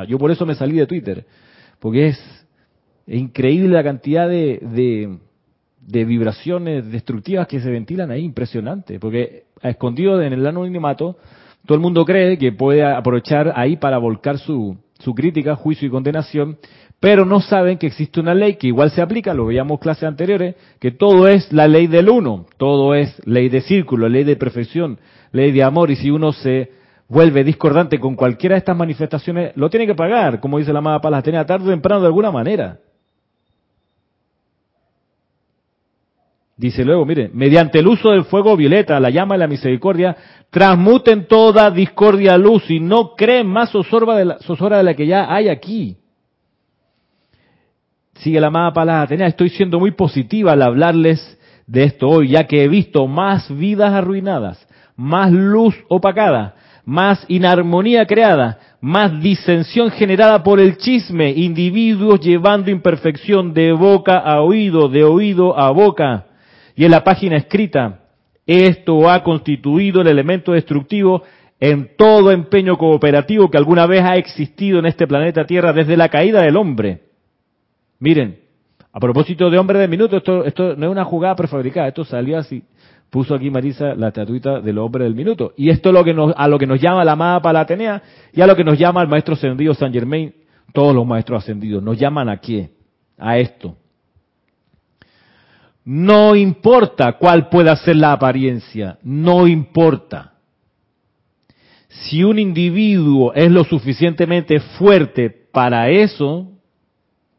Ah, 0.00 0.04
yo 0.08 0.18
por 0.18 0.32
eso 0.32 0.44
me 0.44 0.56
salí 0.56 0.76
de 0.76 0.86
Twitter, 0.86 1.24
porque 1.78 2.08
es, 2.08 2.18
increíble 3.06 3.68
la 3.68 3.84
cantidad 3.84 4.28
de, 4.28 4.58
de, 4.60 5.18
de 5.80 6.04
vibraciones 6.04 6.90
destructivas 6.90 7.46
que 7.46 7.60
se 7.60 7.70
ventilan 7.70 8.10
ahí, 8.10 8.24
impresionante, 8.24 8.98
porque 8.98 9.44
escondido 9.62 10.20
en 10.20 10.32
el 10.32 10.44
anonimato, 10.44 11.18
todo 11.66 11.76
el 11.76 11.80
mundo 11.80 12.04
cree 12.04 12.36
que 12.36 12.50
puede 12.50 12.84
aprovechar 12.84 13.52
ahí 13.54 13.76
para 13.76 13.98
volcar 13.98 14.38
su, 14.38 14.76
su 14.98 15.14
crítica, 15.14 15.54
juicio 15.54 15.86
y 15.86 15.90
condenación, 15.90 16.58
pero 17.02 17.24
no 17.24 17.40
saben 17.40 17.78
que 17.78 17.88
existe 17.88 18.20
una 18.20 18.32
ley 18.32 18.54
que 18.54 18.68
igual 18.68 18.92
se 18.92 19.02
aplica, 19.02 19.34
lo 19.34 19.46
veíamos 19.46 19.80
clases 19.80 20.04
anteriores, 20.04 20.54
que 20.78 20.92
todo 20.92 21.26
es 21.26 21.52
la 21.52 21.66
ley 21.66 21.88
del 21.88 22.08
uno, 22.08 22.46
todo 22.58 22.94
es 22.94 23.20
ley 23.26 23.48
de 23.48 23.60
círculo, 23.60 24.08
ley 24.08 24.22
de 24.22 24.36
perfección, 24.36 25.00
ley 25.32 25.50
de 25.50 25.64
amor, 25.64 25.90
y 25.90 25.96
si 25.96 26.12
uno 26.12 26.32
se 26.32 26.70
vuelve 27.08 27.42
discordante 27.42 27.98
con 27.98 28.14
cualquiera 28.14 28.54
de 28.54 28.60
estas 28.60 28.76
manifestaciones, 28.76 29.50
lo 29.56 29.68
tiene 29.68 29.88
que 29.88 29.96
pagar, 29.96 30.38
como 30.38 30.58
dice 30.58 30.72
la 30.72 30.78
amada 30.78 31.00
Palas, 31.00 31.24
tenía 31.24 31.44
tarde 31.44 31.66
o 31.66 31.70
temprano 31.70 32.02
de 32.02 32.06
alguna 32.06 32.30
manera. 32.30 32.78
Dice 36.56 36.84
luego, 36.84 37.04
mire, 37.04 37.32
mediante 37.34 37.80
el 37.80 37.88
uso 37.88 38.12
del 38.12 38.26
fuego 38.26 38.56
violeta, 38.56 39.00
la 39.00 39.10
llama 39.10 39.34
de 39.34 39.40
la 39.40 39.48
misericordia, 39.48 40.16
transmuten 40.50 41.26
toda 41.26 41.68
discordia 41.72 42.34
a 42.34 42.38
luz 42.38 42.70
y 42.70 42.78
no 42.78 43.16
creen 43.16 43.48
más 43.48 43.72
zozobra 43.72 44.14
de 44.14 44.76
de 44.76 44.82
la 44.84 44.94
que 44.94 45.08
ya 45.08 45.34
hay 45.34 45.48
aquí. 45.48 45.96
Sigue 48.22 48.40
la 48.40 48.46
amada 48.46 48.72
palabra 48.72 49.02
Atenea, 49.02 49.26
estoy 49.26 49.48
siendo 49.48 49.80
muy 49.80 49.90
positiva 49.90 50.52
al 50.52 50.62
hablarles 50.62 51.36
de 51.66 51.82
esto 51.82 52.08
hoy, 52.08 52.28
ya 52.28 52.46
que 52.46 52.62
he 52.62 52.68
visto 52.68 53.08
más 53.08 53.52
vidas 53.52 53.92
arruinadas, 53.92 54.64
más 54.94 55.32
luz 55.32 55.74
opacada, 55.88 56.54
más 56.84 57.24
inarmonía 57.26 58.06
creada, 58.06 58.60
más 58.80 59.20
disensión 59.20 59.90
generada 59.90 60.44
por 60.44 60.60
el 60.60 60.76
chisme, 60.76 61.32
individuos 61.32 62.20
llevando 62.20 62.70
imperfección 62.70 63.54
de 63.54 63.72
boca 63.72 64.18
a 64.18 64.40
oído, 64.40 64.88
de 64.88 65.02
oído 65.02 65.58
a 65.58 65.72
boca 65.72 66.26
y 66.76 66.84
en 66.84 66.92
la 66.92 67.02
página 67.02 67.36
escrita, 67.36 68.02
esto 68.46 69.10
ha 69.10 69.24
constituido 69.24 70.00
el 70.00 70.06
elemento 70.06 70.52
destructivo 70.52 71.24
en 71.58 71.96
todo 71.96 72.30
empeño 72.30 72.78
cooperativo 72.78 73.50
que 73.50 73.58
alguna 73.58 73.86
vez 73.86 74.04
ha 74.04 74.14
existido 74.14 74.78
en 74.78 74.86
este 74.86 75.08
planeta 75.08 75.44
Tierra 75.44 75.72
desde 75.72 75.96
la 75.96 76.08
caída 76.08 76.40
del 76.40 76.56
hombre. 76.56 77.11
Miren, 78.02 78.40
a 78.92 78.98
propósito 78.98 79.48
de 79.48 79.58
hombre 79.58 79.78
de 79.78 79.86
minuto, 79.86 80.16
esto, 80.16 80.44
esto 80.44 80.74
no 80.74 80.86
es 80.86 80.90
una 80.90 81.04
jugada 81.04 81.36
prefabricada, 81.36 81.86
esto 81.86 82.04
salió 82.04 82.36
así. 82.36 82.64
Puso 83.08 83.32
aquí 83.32 83.48
Marisa 83.48 83.94
la 83.94 84.08
estatuita 84.08 84.60
del 84.60 84.78
hombre 84.78 85.04
del 85.04 85.14
minuto. 85.14 85.52
Y 85.56 85.70
esto 85.70 85.90
es 85.90 85.94
lo 85.94 86.02
que 86.02 86.12
nos, 86.12 86.34
a 86.36 86.48
lo 86.48 86.58
que 86.58 86.66
nos 86.66 86.80
llama 86.80 87.04
la 87.04 87.12
amada 87.12 87.40
Palatenea 87.40 88.02
y 88.32 88.40
a 88.40 88.46
lo 88.48 88.56
que 88.56 88.64
nos 88.64 88.76
llama 88.76 89.02
el 89.02 89.08
maestro 89.08 89.34
ascendido 89.34 89.72
San 89.74 89.92
Germain, 89.92 90.34
todos 90.72 90.92
los 90.92 91.06
maestros 91.06 91.44
ascendidos. 91.44 91.80
Nos 91.80 91.96
llaman 91.96 92.28
a 92.28 92.38
qué? 92.38 92.70
A 93.18 93.38
esto. 93.38 93.76
No 95.84 96.34
importa 96.34 97.12
cuál 97.18 97.48
pueda 97.50 97.76
ser 97.76 97.94
la 97.94 98.14
apariencia, 98.14 98.98
no 99.04 99.46
importa. 99.46 100.32
Si 101.86 102.24
un 102.24 102.40
individuo 102.40 103.32
es 103.32 103.48
lo 103.48 103.62
suficientemente 103.62 104.58
fuerte 104.58 105.30
para 105.30 105.88
eso, 105.88 106.51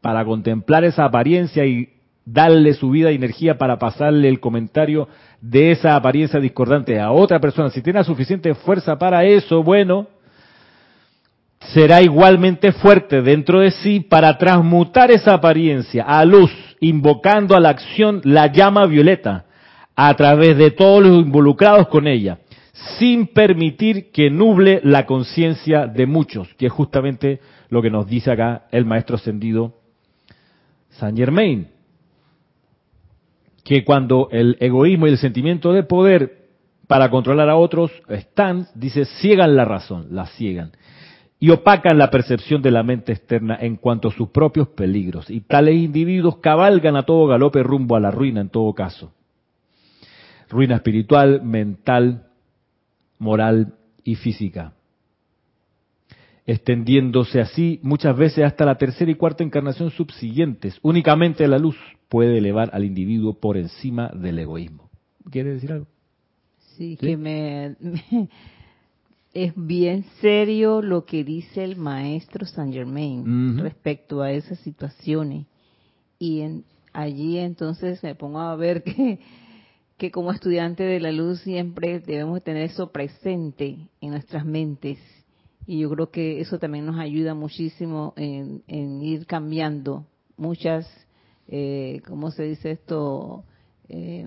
para 0.04 0.22
contemplar 0.22 0.84
esa 0.84 1.06
apariencia 1.06 1.64
y 1.64 1.88
darle 2.26 2.74
su 2.74 2.90
vida 2.90 3.10
y 3.10 3.14
energía 3.14 3.56
para 3.56 3.78
pasarle 3.78 4.28
el 4.28 4.38
comentario 4.38 5.08
de 5.40 5.70
esa 5.70 5.96
apariencia 5.96 6.38
discordante 6.40 7.00
a 7.00 7.10
otra 7.10 7.40
persona, 7.40 7.70
si 7.70 7.80
tiene 7.80 8.04
suficiente 8.04 8.54
fuerza 8.54 8.98
para 8.98 9.24
eso, 9.24 9.62
bueno, 9.62 10.06
será 11.72 12.02
igualmente 12.02 12.72
fuerte 12.72 13.22
dentro 13.22 13.60
de 13.60 13.70
sí 13.70 14.00
para 14.00 14.36
transmutar 14.36 15.10
esa 15.10 15.32
apariencia 15.32 16.02
a 16.02 16.22
luz 16.26 16.52
invocando 16.80 17.56
a 17.56 17.60
la 17.60 17.70
acción 17.70 18.20
la 18.24 18.48
llama 18.52 18.84
violeta 18.84 19.46
a 19.96 20.12
través 20.16 20.58
de 20.58 20.70
todos 20.70 21.02
los 21.02 21.24
involucrados 21.24 21.88
con 21.88 22.06
ella, 22.06 22.40
sin 22.98 23.28
permitir 23.28 24.10
que 24.12 24.28
nuble 24.28 24.82
la 24.84 25.06
conciencia 25.06 25.86
de 25.86 26.04
muchos, 26.04 26.52
que 26.58 26.66
es 26.66 26.72
justamente 26.72 27.40
lo 27.70 27.80
que 27.80 27.88
nos 27.88 28.06
dice 28.06 28.30
acá 28.32 28.66
el 28.70 28.84
maestro 28.84 29.16
ascendido 29.16 29.83
Saint 30.98 31.16
Germain, 31.16 31.68
que 33.64 33.84
cuando 33.84 34.28
el 34.30 34.56
egoísmo 34.60 35.06
y 35.06 35.10
el 35.10 35.18
sentimiento 35.18 35.72
de 35.72 35.82
poder 35.82 36.48
para 36.86 37.10
controlar 37.10 37.48
a 37.48 37.56
otros 37.56 37.90
están, 38.08 38.68
dice, 38.74 39.04
ciegan 39.04 39.56
la 39.56 39.64
razón, 39.64 40.08
la 40.10 40.26
ciegan 40.26 40.72
y 41.44 41.50
opacan 41.50 41.98
la 41.98 42.10
percepción 42.10 42.62
de 42.62 42.70
la 42.70 42.82
mente 42.82 43.12
externa 43.12 43.58
en 43.60 43.76
cuanto 43.76 44.08
a 44.08 44.12
sus 44.12 44.30
propios 44.30 44.68
peligros. 44.68 45.28
Y 45.28 45.42
tales 45.42 45.74
individuos 45.74 46.38
cabalgan 46.38 46.96
a 46.96 47.02
todo 47.02 47.26
galope 47.26 47.62
rumbo 47.62 47.96
a 47.96 48.00
la 48.00 48.10
ruina 48.10 48.40
en 48.40 48.48
todo 48.48 48.72
caso. 48.72 49.12
Ruina 50.48 50.76
espiritual, 50.76 51.42
mental, 51.42 52.28
moral 53.18 53.74
y 54.04 54.14
física. 54.14 54.72
Extendiéndose 56.46 57.40
así 57.40 57.80
muchas 57.82 58.16
veces 58.16 58.44
hasta 58.44 58.66
la 58.66 58.76
tercera 58.76 59.10
y 59.10 59.14
cuarta 59.14 59.42
encarnación 59.42 59.90
subsiguientes. 59.90 60.78
Únicamente 60.82 61.48
la 61.48 61.58
luz 61.58 61.76
puede 62.08 62.38
elevar 62.38 62.70
al 62.74 62.84
individuo 62.84 63.40
por 63.40 63.56
encima 63.56 64.10
del 64.14 64.38
egoísmo. 64.38 64.90
¿Quiere 65.30 65.54
decir 65.54 65.72
algo? 65.72 65.86
Sí, 66.76 66.96
que 66.96 67.16
me 67.16 67.76
es 69.34 69.52
bien 69.56 70.04
serio 70.20 70.80
lo 70.80 71.04
que 71.04 71.24
dice 71.24 71.64
el 71.64 71.76
maestro 71.76 72.46
Saint 72.46 72.72
Germain 72.72 73.58
respecto 73.58 74.22
a 74.22 74.30
esas 74.30 74.58
situaciones. 74.60 75.46
Y 76.18 76.40
en, 76.40 76.64
allí 76.92 77.38
entonces 77.38 78.02
me 78.02 78.14
pongo 78.14 78.40
a 78.40 78.54
ver 78.54 78.82
que, 78.84 79.18
que 79.98 80.10
como 80.10 80.30
estudiante 80.30 80.84
de 80.84 81.00
la 81.00 81.10
luz 81.10 81.40
siempre 81.40 81.98
debemos 82.00 82.42
tener 82.44 82.62
eso 82.62 82.92
presente 82.92 83.88
en 84.00 84.10
nuestras 84.10 84.46
mentes. 84.46 84.98
Y 85.66 85.80
yo 85.80 85.90
creo 85.90 86.10
que 86.10 86.40
eso 86.40 86.58
también 86.58 86.86
nos 86.86 86.98
ayuda 86.98 87.34
muchísimo 87.34 88.12
en, 88.16 88.62
ir 89.02 89.26
cambiando 89.26 90.06
muchas, 90.36 90.86
eh, 91.48 92.02
¿cómo 92.06 92.30
se 92.30 92.44
dice 92.44 92.72
esto? 92.72 93.44
Eh, 93.88 94.26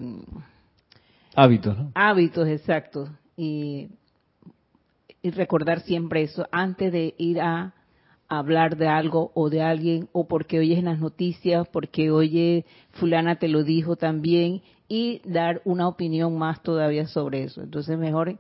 hábitos, 1.36 1.78
¿no? 1.78 1.92
Hábitos, 1.94 2.48
exacto. 2.48 3.10
Y, 3.36 3.90
y 5.22 5.32
recordar 5.32 5.82
siempre 5.82 6.24
eso 6.24 6.48
antes 6.52 6.92
de 6.92 7.14
ir 7.18 7.40
a 7.40 7.74
hablar 8.28 8.78
de 8.78 8.88
algo 8.88 9.32
o 9.36 9.50
de 9.50 9.62
alguien 9.62 10.10
o 10.12 10.28
porque 10.28 10.60
oyes 10.60 10.80
en 10.80 10.86
las 10.86 11.00
noticias, 11.00 11.68
porque 11.70 12.12
oye 12.12 12.66
fulana 12.92 13.38
te 13.38 13.48
lo 13.48 13.64
dijo 13.64 13.96
también 13.96 14.62
y 14.88 15.22
dar 15.26 15.62
una 15.66 15.88
opinión 15.88 16.38
más 16.38 16.62
todavía 16.62 17.08
sobre 17.08 17.44
eso. 17.44 17.62
Entonces 17.62 17.98
mejor, 17.98 18.38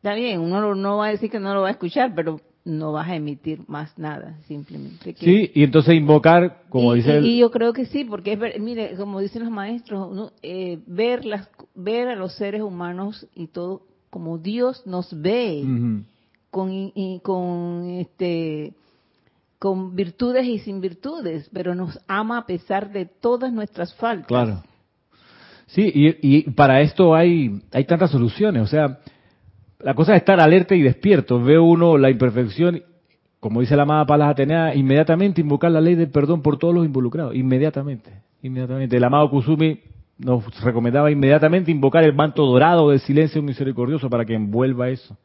está 0.00 0.14
bien, 0.14 0.40
uno 0.40 0.74
no 0.74 0.96
va 0.96 1.08
a 1.08 1.10
decir 1.10 1.30
que 1.30 1.38
no 1.38 1.52
lo 1.52 1.60
va 1.60 1.68
a 1.68 1.72
escuchar, 1.72 2.14
pero 2.14 2.40
no 2.64 2.92
vas 2.92 3.08
a 3.08 3.16
emitir 3.16 3.60
más 3.68 3.98
nada, 3.98 4.38
simplemente. 4.48 5.14
sí, 5.18 5.50
y 5.54 5.62
entonces 5.62 5.94
invocar, 5.94 6.62
como 6.70 6.94
dice... 6.94 7.20
Y, 7.20 7.38
yo 7.38 7.50
creo 7.50 7.74
que 7.74 7.84
sí, 7.84 8.04
porque 8.04 8.32
es, 8.32 8.60
mire, 8.60 8.96
como 8.96 9.20
dicen 9.20 9.42
los 9.42 9.52
maestros, 9.52 10.32
eh, 10.42 10.78
ver, 10.86 11.26
las, 11.26 11.50
ver 11.74 12.08
a 12.08 12.16
los 12.16 12.34
seres 12.34 12.62
humanos 12.62 13.26
y 13.34 13.48
todo 13.48 13.82
como 14.08 14.38
Dios 14.38 14.86
nos 14.86 15.20
ve, 15.20 15.62
con, 16.50 16.70
y, 16.72 17.20
con 17.22 17.90
este 17.90 18.72
con 19.58 19.94
virtudes 19.94 20.46
y 20.46 20.58
sin 20.60 20.80
virtudes, 20.80 21.48
pero 21.52 21.74
nos 21.74 22.00
ama 22.08 22.38
a 22.38 22.46
pesar 22.46 22.90
de 22.90 23.04
todas 23.04 23.52
nuestras 23.52 23.94
faltas. 23.94 24.26
Claro. 24.26 24.62
Sí, 25.66 25.92
y, 25.94 26.50
para 26.50 26.80
esto 26.80 27.14
hay, 27.14 27.60
hay 27.70 27.84
tantas 27.84 28.10
soluciones. 28.10 28.62
O 28.62 28.66
sea, 28.66 28.98
la 29.82 29.94
cosa 29.94 30.14
es 30.14 30.18
estar 30.18 30.40
alerta 30.40 30.74
y 30.74 30.82
despierto. 30.82 31.42
Ve 31.42 31.58
uno 31.58 31.98
la 31.98 32.10
imperfección, 32.10 32.82
como 33.38 33.60
dice 33.60 33.76
la 33.76 33.82
amada 33.82 34.06
Palas 34.06 34.30
Atenea, 34.30 34.74
inmediatamente 34.74 35.40
invocar 35.40 35.70
la 35.70 35.80
ley 35.80 35.94
del 35.94 36.10
perdón 36.10 36.42
por 36.42 36.58
todos 36.58 36.74
los 36.74 36.84
involucrados. 36.84 37.34
Inmediatamente, 37.34 38.10
inmediatamente. 38.42 38.96
El 38.96 39.04
amado 39.04 39.30
Kusumi 39.30 39.80
nos 40.18 40.44
recomendaba 40.62 41.10
inmediatamente 41.10 41.70
invocar 41.70 42.04
el 42.04 42.14
manto 42.14 42.44
dorado 42.44 42.90
del 42.90 43.00
silencio 43.00 43.42
misericordioso 43.42 44.10
para 44.10 44.24
que 44.24 44.34
envuelva 44.34 44.90
eso. 44.90 45.16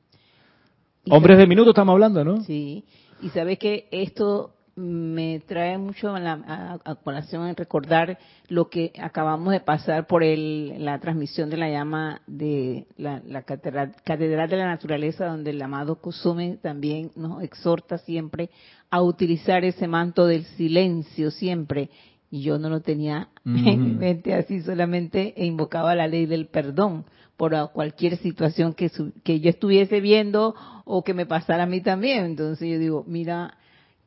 Hombres 1.09 1.37
de 1.37 1.45
minuto 1.45 1.69
estamos 1.69 1.93
hablando, 1.93 2.23
¿no? 2.23 2.41
Sí, 2.41 2.85
y 3.21 3.29
sabes 3.29 3.59
que 3.59 3.87
esto 3.91 4.54
me 4.75 5.39
trae 5.39 5.77
mucho 5.77 6.13
a, 6.13 6.19
la, 6.19 6.79
a, 6.83 6.95
colación 6.95 7.47
en 7.47 7.55
recordar 7.55 8.19
lo 8.49 8.69
que 8.69 8.91
acabamos 9.01 9.53
de 9.53 9.61
pasar 9.61 10.05
por 10.05 10.21
el, 10.21 10.83
la 10.83 10.99
transmisión 10.99 11.49
de 11.49 11.57
la 11.57 11.69
llama 11.69 12.21
de 12.27 12.85
la, 12.97 13.21
catedral, 13.43 13.95
catedral, 14.03 14.49
de 14.49 14.57
la 14.57 14.67
Naturaleza, 14.67 15.27
donde 15.27 15.51
el 15.51 15.61
amado 15.61 15.95
Kusume 16.01 16.57
también 16.61 17.11
nos 17.15 17.41
exhorta 17.41 17.97
siempre 17.99 18.49
a 18.89 19.01
utilizar 19.01 19.63
ese 19.63 19.87
manto 19.87 20.27
del 20.27 20.43
silencio 20.43 21.31
siempre. 21.31 21.89
Y 22.29 22.41
yo 22.41 22.59
no 22.59 22.69
lo 22.69 22.81
tenía 22.81 23.29
en 23.45 23.81
mi 23.81 23.91
mente 23.93 24.33
así, 24.33 24.61
solamente 24.61 25.33
invocaba 25.37 25.95
la 25.95 26.07
ley 26.07 26.25
del 26.25 26.47
perdón 26.47 27.05
por 27.37 27.53
cualquier 27.71 28.17
situación 28.17 28.73
que, 28.73 28.91
que 29.23 29.39
yo 29.39 29.49
estuviese 29.49 30.01
viendo 30.01 30.53
o 30.83 31.03
que 31.03 31.13
me 31.13 31.25
pasara 31.25 31.63
a 31.63 31.67
mí 31.67 31.79
también. 31.81 32.25
Entonces 32.25 32.69
yo 32.69 32.79
digo, 32.79 33.03
mira, 33.07 33.57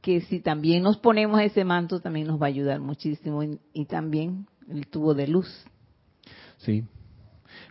que 0.08 0.22
si 0.22 0.40
también 0.40 0.84
nos 0.84 0.96
ponemos 0.96 1.38
ese 1.38 1.66
manto 1.66 2.00
también 2.00 2.26
nos 2.26 2.40
va 2.40 2.46
a 2.46 2.48
ayudar 2.48 2.80
muchísimo 2.80 3.42
y, 3.42 3.84
también 3.84 4.46
el 4.66 4.86
tubo 4.86 5.12
de 5.12 5.28
luz. 5.28 5.46
Sí. 6.56 6.82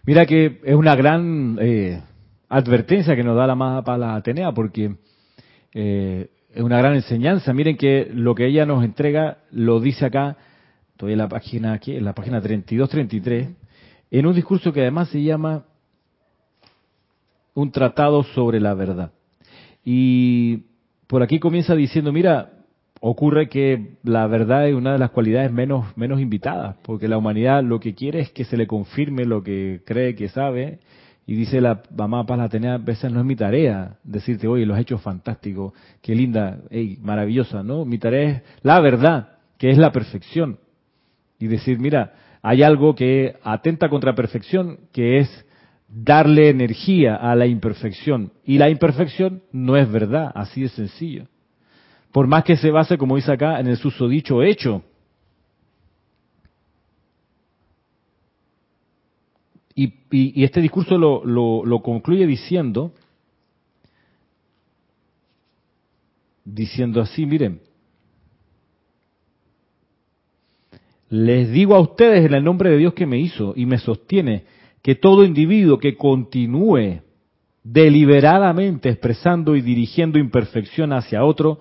Mira 0.05 0.27
que 0.27 0.61
es 0.63 0.75
una 0.75 0.95
gran 0.95 1.57
eh, 1.59 1.99
advertencia 2.47 3.15
que 3.15 3.23
nos 3.23 3.35
da 3.35 3.47
la 3.47 3.55
más 3.55 3.83
para 3.83 3.97
la 3.97 4.15
Atenea 4.15 4.51
porque 4.51 4.97
eh, 5.73 6.29
es 6.53 6.61
una 6.61 6.77
gran 6.77 6.93
enseñanza. 6.93 7.53
Miren 7.53 7.75
que 7.75 8.07
lo 8.13 8.35
que 8.35 8.45
ella 8.45 8.67
nos 8.67 8.83
entrega 8.83 9.39
lo 9.49 9.79
dice 9.79 10.05
acá, 10.05 10.38
estoy 10.91 11.13
en 11.13 11.17
la 11.17 11.29
página 11.29 11.73
aquí, 11.73 11.95
en 11.95 12.05
la 12.05 12.13
página 12.13 12.39
32-33, 12.39 13.55
en 14.11 14.27
un 14.27 14.35
discurso 14.35 14.71
que 14.71 14.81
además 14.81 15.09
se 15.09 15.23
llama 15.23 15.65
un 17.55 17.71
tratado 17.71 18.21
sobre 18.21 18.59
la 18.59 18.75
verdad. 18.75 19.11
Y 19.83 20.67
por 21.08 21.24
aquí 21.24 21.39
comienza 21.39 21.76
diciendo, 21.76 22.12
mira, 22.12 22.51
ocurre 22.99 23.47
que 23.47 23.95
la 24.03 24.28
verdad 24.28 24.68
es 24.68 24.76
una 24.76 24.93
de 24.93 24.99
las 24.99 25.12
cualidades 25.12 25.51
menos, 25.51 25.86
menos 25.97 26.20
invitadas, 26.20 26.76
porque 26.84 27.08
la 27.08 27.18
humanidad 27.18 27.64
lo 27.64 27.80
que 27.80 27.95
quiere 27.95 28.20
es 28.20 28.32
que 28.32 28.45
se 28.45 28.58
le 28.58 28.68
confirme 28.68 29.26
lo 29.26 29.43
que 29.43 29.82
cree 29.86 30.16
que 30.16 30.30
sabe, 30.30 30.80
y 31.26 31.36
dice 31.36 31.60
la 31.60 31.84
mamá 31.95 32.26
Paz 32.26 32.39
Atenea, 32.39 32.76
a 32.76 32.78
veces 32.78 33.12
no 33.12 33.20
es 33.20 33.26
mi 33.26 33.36
tarea 33.36 33.97
decirte, 34.03 34.47
oye, 34.47 34.66
lo 34.66 34.74
has 34.74 34.82
hecho 34.82 34.97
fantástico, 34.97 35.74
qué 36.01 36.16
linda, 36.16 36.60
hey, 36.70 36.97
maravillosa, 37.01 37.64
¿no? 37.64 37.84
Mi 37.84 37.97
tarea 37.97 38.30
es 38.30 38.41
la 38.64 38.80
verdad, 38.80 39.38
que 39.58 39.70
es 39.70 39.78
la 39.78 39.91
perfección. 39.91 40.60
Y 41.38 41.47
decir, 41.47 41.80
mira, 41.80 42.14
hay 42.41 42.64
algo 42.64 42.95
que 42.95 43.36
atenta 43.43 43.89
contra 43.89 44.16
perfección, 44.16 44.80
que 44.93 45.18
es 45.18 45.45
darle 45.88 46.49
energía 46.49 47.15
a 47.15 47.35
la 47.35 47.45
imperfección. 47.45 48.31
Y 48.45 48.57
la 48.57 48.69
imperfección 48.69 49.43
no 49.51 49.77
es 49.77 49.89
verdad, 49.91 50.31
así 50.35 50.61
de 50.61 50.69
sencillo. 50.69 51.27
Por 52.11 52.27
más 52.27 52.43
que 52.43 52.57
se 52.57 52.71
base, 52.71 52.97
como 52.97 53.15
dice 53.15 53.31
acá, 53.31 53.59
en 53.59 53.67
el 53.67 53.77
susodicho 53.77 54.43
hecho. 54.43 54.83
Y, 59.75 60.43
este 60.43 60.59
discurso 60.59 60.97
lo, 60.97 61.23
lo 61.23 61.81
concluye 61.83 62.25
diciendo, 62.25 62.93
diciendo 66.43 67.01
así, 67.01 67.27
miren, 67.27 67.61
les 71.09 71.51
digo 71.51 71.75
a 71.75 71.79
ustedes 71.79 72.25
en 72.25 72.33
el 72.33 72.43
nombre 72.43 72.69
de 72.71 72.77
Dios 72.77 72.93
que 72.93 73.05
me 73.05 73.19
hizo 73.19 73.53
y 73.55 73.65
me 73.65 73.77
sostiene, 73.77 74.45
que 74.88 74.95
todo 74.95 75.25
individuo 75.25 75.79
que 75.79 75.97
continúe 75.97 77.01
deliberadamente 77.61 78.88
expresando 78.88 79.57
y 79.57 79.61
dirigiendo 79.61 80.17
imperfección 80.17 80.93
hacia 80.93 81.25
otro, 81.25 81.59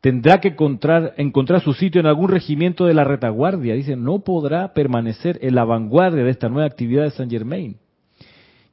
tendrá 0.00 0.40
que 0.40 0.48
encontrar, 0.48 1.14
encontrar, 1.16 1.60
su 1.60 1.74
sitio 1.74 2.00
en 2.00 2.08
algún 2.08 2.28
regimiento 2.28 2.86
de 2.86 2.94
la 2.94 3.04
retaguardia. 3.04 3.74
Dice, 3.74 3.94
no 3.94 4.18
podrá 4.24 4.74
permanecer 4.74 5.38
en 5.42 5.54
la 5.54 5.62
vanguardia 5.62 6.24
de 6.24 6.30
esta 6.30 6.48
nueva 6.48 6.66
actividad 6.66 7.04
de 7.04 7.12
Saint 7.12 7.30
Germain. 7.30 7.76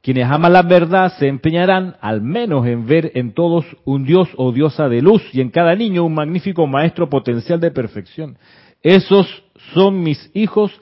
Quienes 0.02 0.26
aman 0.26 0.52
la 0.52 0.62
verdad 0.62 1.12
se 1.16 1.28
empeñarán 1.28 1.94
al 2.00 2.20
menos 2.20 2.66
en 2.66 2.86
ver 2.86 3.12
en 3.14 3.32
todos 3.32 3.64
un 3.84 4.04
Dios 4.04 4.28
o 4.36 4.50
diosa 4.50 4.88
de 4.88 5.02
luz 5.02 5.22
y 5.32 5.40
en 5.40 5.50
cada 5.50 5.76
niño 5.76 6.04
un 6.04 6.14
magnífico 6.14 6.66
maestro 6.66 7.08
potencial 7.08 7.60
de 7.60 7.70
perfección. 7.70 8.38
Esos 8.82 9.44
son 9.72 10.02
mis 10.02 10.32
hijos, 10.34 10.72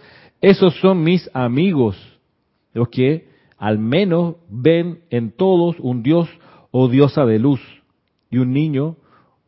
esos 0.40 0.74
son 0.76 1.02
mis 1.02 1.28
amigos 1.34 2.11
los 2.74 2.88
que 2.88 3.28
al 3.58 3.78
menos 3.78 4.36
ven 4.48 5.00
en 5.10 5.30
todos 5.30 5.76
un 5.78 6.02
Dios 6.02 6.28
o 6.70 6.88
diosa 6.88 7.24
de 7.24 7.38
luz 7.38 7.60
y 8.30 8.38
un 8.38 8.52
niño, 8.52 8.96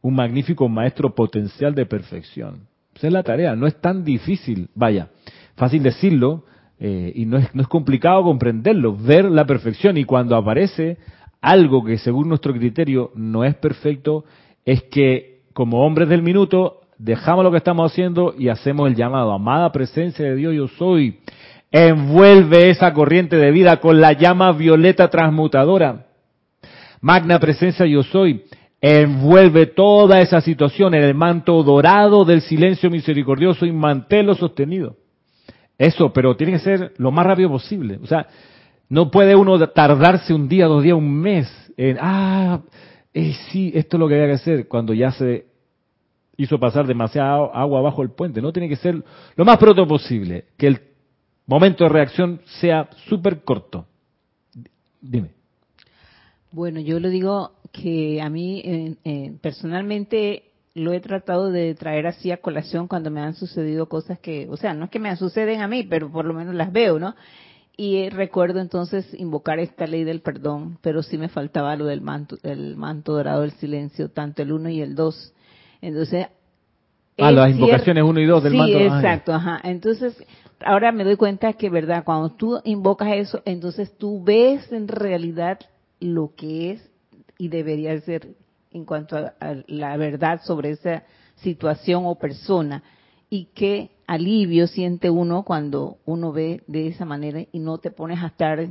un 0.02 0.14
magnífico 0.14 0.68
maestro 0.68 1.14
potencial 1.14 1.74
de 1.74 1.86
perfección. 1.86 2.68
Esa 2.94 3.08
es 3.08 3.12
la 3.12 3.22
tarea, 3.22 3.56
no 3.56 3.66
es 3.66 3.80
tan 3.80 4.04
difícil, 4.04 4.68
vaya, 4.74 5.08
fácil 5.56 5.82
decirlo 5.82 6.44
eh, 6.78 7.12
y 7.14 7.26
no 7.26 7.38
es, 7.38 7.52
no 7.54 7.62
es 7.62 7.68
complicado 7.68 8.22
comprenderlo, 8.22 8.96
ver 8.96 9.24
la 9.24 9.46
perfección 9.46 9.96
y 9.96 10.04
cuando 10.04 10.36
aparece 10.36 10.98
algo 11.40 11.84
que 11.84 11.98
según 11.98 12.28
nuestro 12.28 12.52
criterio 12.52 13.10
no 13.14 13.44
es 13.44 13.54
perfecto, 13.56 14.24
es 14.64 14.82
que 14.84 15.40
como 15.52 15.84
hombres 15.84 16.08
del 16.08 16.22
minuto 16.22 16.80
dejamos 16.98 17.44
lo 17.44 17.50
que 17.50 17.58
estamos 17.58 17.90
haciendo 17.90 18.34
y 18.38 18.48
hacemos 18.48 18.88
el 18.88 18.94
llamado, 18.94 19.32
amada 19.32 19.72
presencia 19.72 20.24
de 20.24 20.36
Dios 20.36 20.54
yo 20.54 20.68
soy, 20.68 21.18
envuelve 21.76 22.70
esa 22.70 22.92
corriente 22.92 23.34
de 23.34 23.50
vida 23.50 23.78
con 23.80 24.00
la 24.00 24.12
llama 24.12 24.52
violeta 24.52 25.08
transmutadora. 25.08 26.06
Magna 27.00 27.40
presencia 27.40 27.84
yo 27.84 28.04
soy, 28.04 28.44
envuelve 28.80 29.66
toda 29.66 30.20
esa 30.20 30.40
situación 30.40 30.94
en 30.94 31.02
el 31.02 31.14
manto 31.14 31.60
dorado 31.64 32.24
del 32.24 32.42
silencio 32.42 32.90
misericordioso 32.90 33.66
y 33.66 33.72
manténlo 33.72 34.36
sostenido. 34.36 34.98
Eso, 35.76 36.12
pero 36.12 36.36
tiene 36.36 36.52
que 36.52 36.58
ser 36.60 36.92
lo 36.96 37.10
más 37.10 37.26
rápido 37.26 37.48
posible. 37.48 37.98
O 38.00 38.06
sea, 38.06 38.28
no 38.88 39.10
puede 39.10 39.34
uno 39.34 39.58
tardarse 39.70 40.32
un 40.32 40.48
día, 40.48 40.66
dos 40.66 40.84
días, 40.84 40.96
un 40.96 41.12
mes 41.12 41.72
en, 41.76 41.98
ah, 42.00 42.60
eh, 43.12 43.34
sí, 43.50 43.72
esto 43.74 43.96
es 43.96 43.98
lo 43.98 44.06
que 44.06 44.14
había 44.14 44.28
que 44.28 44.34
hacer 44.34 44.68
cuando 44.68 44.94
ya 44.94 45.10
se 45.10 45.46
hizo 46.36 46.60
pasar 46.60 46.86
demasiada 46.86 47.46
agua 47.52 47.80
bajo 47.80 48.02
el 48.02 48.10
puente. 48.10 48.40
No 48.40 48.52
tiene 48.52 48.68
que 48.68 48.76
ser 48.76 49.02
lo 49.34 49.44
más 49.44 49.58
pronto 49.58 49.88
posible. 49.88 50.44
Que 50.56 50.68
el 50.68 50.93
momento 51.46 51.84
de 51.84 51.90
reacción 51.90 52.40
sea 52.60 52.88
súper 53.08 53.42
corto. 53.42 53.86
Dime. 55.00 55.30
Bueno, 56.50 56.80
yo 56.80 57.00
le 57.00 57.10
digo 57.10 57.52
que 57.72 58.22
a 58.22 58.30
mí 58.30 58.62
eh, 58.64 58.94
eh, 59.04 59.32
personalmente 59.40 60.44
lo 60.74 60.92
he 60.92 61.00
tratado 61.00 61.50
de 61.50 61.74
traer 61.74 62.06
así 62.06 62.30
a 62.30 62.38
colación 62.38 62.88
cuando 62.88 63.10
me 63.10 63.20
han 63.20 63.34
sucedido 63.34 63.88
cosas 63.88 64.18
que, 64.18 64.48
o 64.48 64.56
sea, 64.56 64.74
no 64.74 64.86
es 64.86 64.90
que 64.90 64.98
me 64.98 65.14
suceden 65.16 65.60
a 65.60 65.68
mí, 65.68 65.84
pero 65.84 66.10
por 66.10 66.24
lo 66.24 66.34
menos 66.34 66.54
las 66.54 66.72
veo, 66.72 66.98
¿no? 66.98 67.14
Y 67.76 68.08
recuerdo 68.08 68.60
entonces 68.60 69.06
invocar 69.18 69.58
esta 69.58 69.86
ley 69.86 70.04
del 70.04 70.20
perdón, 70.20 70.78
pero 70.80 71.02
sí 71.02 71.18
me 71.18 71.28
faltaba 71.28 71.74
lo 71.74 71.86
del 71.86 72.00
manto, 72.00 72.38
el 72.44 72.76
manto 72.76 73.14
dorado 73.14 73.42
del 73.42 73.52
silencio, 73.52 74.10
tanto 74.10 74.42
el 74.42 74.52
uno 74.52 74.68
y 74.68 74.80
el 74.80 74.94
dos. 74.94 75.32
Entonces. 75.80 76.28
Ah, 77.18 77.32
las 77.32 77.50
invocaciones 77.50 78.04
uno 78.04 78.20
y 78.20 78.26
dos 78.26 78.44
del 78.44 78.54
manto. 78.54 78.78
Sí, 78.78 78.84
exacto, 78.84 79.32
ajá. 79.32 79.60
Entonces, 79.64 80.16
ahora 80.60 80.92
me 80.92 81.04
doy 81.04 81.16
cuenta 81.16 81.52
que, 81.54 81.70
verdad, 81.70 82.04
cuando 82.04 82.30
tú 82.30 82.60
invocas 82.64 83.08
eso, 83.14 83.42
entonces 83.44 83.96
tú 83.96 84.22
ves 84.22 84.70
en 84.72 84.88
realidad 84.88 85.58
lo 86.00 86.32
que 86.36 86.72
es 86.72 86.90
y 87.38 87.48
debería 87.48 87.98
ser 88.00 88.28
en 88.70 88.84
cuanto 88.84 89.16
a, 89.16 89.32
la 89.66 89.96
verdad 89.96 90.40
sobre 90.44 90.70
esa 90.70 91.04
situación 91.36 92.04
o 92.06 92.16
persona. 92.16 92.82
Y 93.30 93.46
qué 93.54 93.90
alivio 94.06 94.66
siente 94.66 95.10
uno 95.10 95.44
cuando 95.44 95.98
uno 96.04 96.32
ve 96.32 96.62
de 96.66 96.88
esa 96.88 97.04
manera 97.04 97.42
y 97.50 97.58
no 97.58 97.78
te 97.78 97.90
pones 97.90 98.22
a 98.22 98.26
estar 98.26 98.68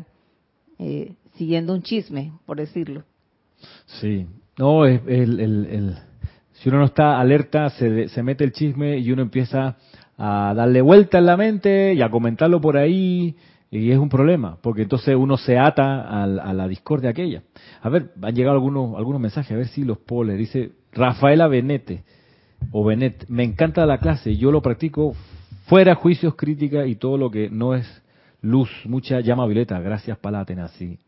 eh, 0.80 1.14
siguiendo 1.36 1.74
un 1.74 1.82
chisme, 1.82 2.34
por 2.46 2.58
decirlo. 2.58 3.04
Sí, 3.86 4.28
no, 4.58 4.86
el, 4.86 5.40
el, 5.40 5.98
si 6.54 6.70
uno 6.70 6.80
no 6.80 6.86
está 6.86 7.20
alerta, 7.20 7.70
se, 7.72 8.08
se 8.10 8.24
mete 8.24 8.44
el 8.44 8.52
chisme 8.52 8.98
y 8.98 9.12
uno 9.12 9.22
empieza 9.22 9.78
a 10.18 10.54
darle 10.56 10.82
vuelta 10.82 11.18
en 11.18 11.26
la 11.26 11.38
mente 11.38 11.94
y 11.94 12.02
a 12.02 12.10
comentarlo 12.10 12.62
por 12.62 12.78
ahí 12.78 13.36
y 13.72 13.90
es 13.90 13.98
un 13.98 14.10
problema, 14.10 14.60
porque 14.62 14.84
entonces 14.84 15.16
uno 15.16 15.36
se 15.36 15.58
ata 15.58 16.24
a, 16.24 16.28
la 16.28 16.68
discordia 16.68 17.10
aquella. 17.10 17.42
A 17.82 17.90
ver, 17.90 18.12
han 18.22 18.36
llegado 18.36 18.56
algunos, 18.56 18.96
algunos 18.96 19.20
mensajes, 19.20 19.52
a 19.52 19.56
ver 19.56 19.68
si 19.68 19.84
los 19.84 19.98
puedo 19.98 20.26
leer. 20.26 20.40
Dice 20.40 20.72
Rafaela 20.92 21.48
Benete, 21.48 22.04
o 22.72 22.84
Benet, 22.84 23.26
me 23.30 23.44
encanta 23.44 23.86
la 23.88 23.98
clase, 23.98 24.36
yo 24.36 24.52
lo 24.52 24.62
practico 24.62 25.16
fuera 25.66 25.96
juicios, 25.96 26.36
crítica 26.36 26.86
y 26.86 26.96
todo 26.96 27.18
lo 27.18 27.32
que 27.32 27.50
no 27.50 27.74
es 27.74 28.04
luz, 28.42 28.70
mucha 28.86 29.22
llama 29.22 29.48
violeta. 29.48 29.80
Gracias, 29.80 30.20
Palátena, 30.20 30.68
sí. 30.68 31.00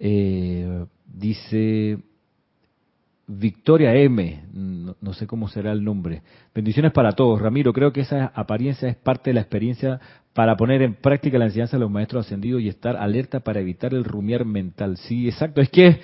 Eh, 0.00 0.84
dice 1.06 1.98
Victoria 3.26 3.94
M, 3.94 4.44
no, 4.52 5.12
sé 5.14 5.26
cómo 5.26 5.48
será 5.48 5.72
el 5.72 5.82
nombre. 5.82 6.22
Bendiciones 6.54 6.92
para 6.92 7.12
todos. 7.12 7.40
Ramiro, 7.40 7.72
creo 7.72 7.92
que 7.92 8.02
esa 8.02 8.26
apariencia 8.34 8.88
es 8.88 8.96
parte 8.96 9.30
de 9.30 9.34
la 9.34 9.40
experiencia 9.40 9.98
para 10.34 10.56
poner 10.56 10.82
en 10.82 10.94
práctica 10.94 11.38
la 11.38 11.46
enseñanza 11.46 11.76
de 11.76 11.80
los 11.80 11.90
maestros 11.90 12.26
ascendidos 12.26 12.60
y 12.60 12.68
estar 12.68 12.96
alerta 12.96 13.40
para 13.40 13.60
evitar 13.60 13.94
el 13.94 14.04
rumiar 14.04 14.44
mental. 14.44 14.98
Sí, 14.98 15.26
exacto. 15.26 15.62
Es 15.62 15.70
que 15.70 16.00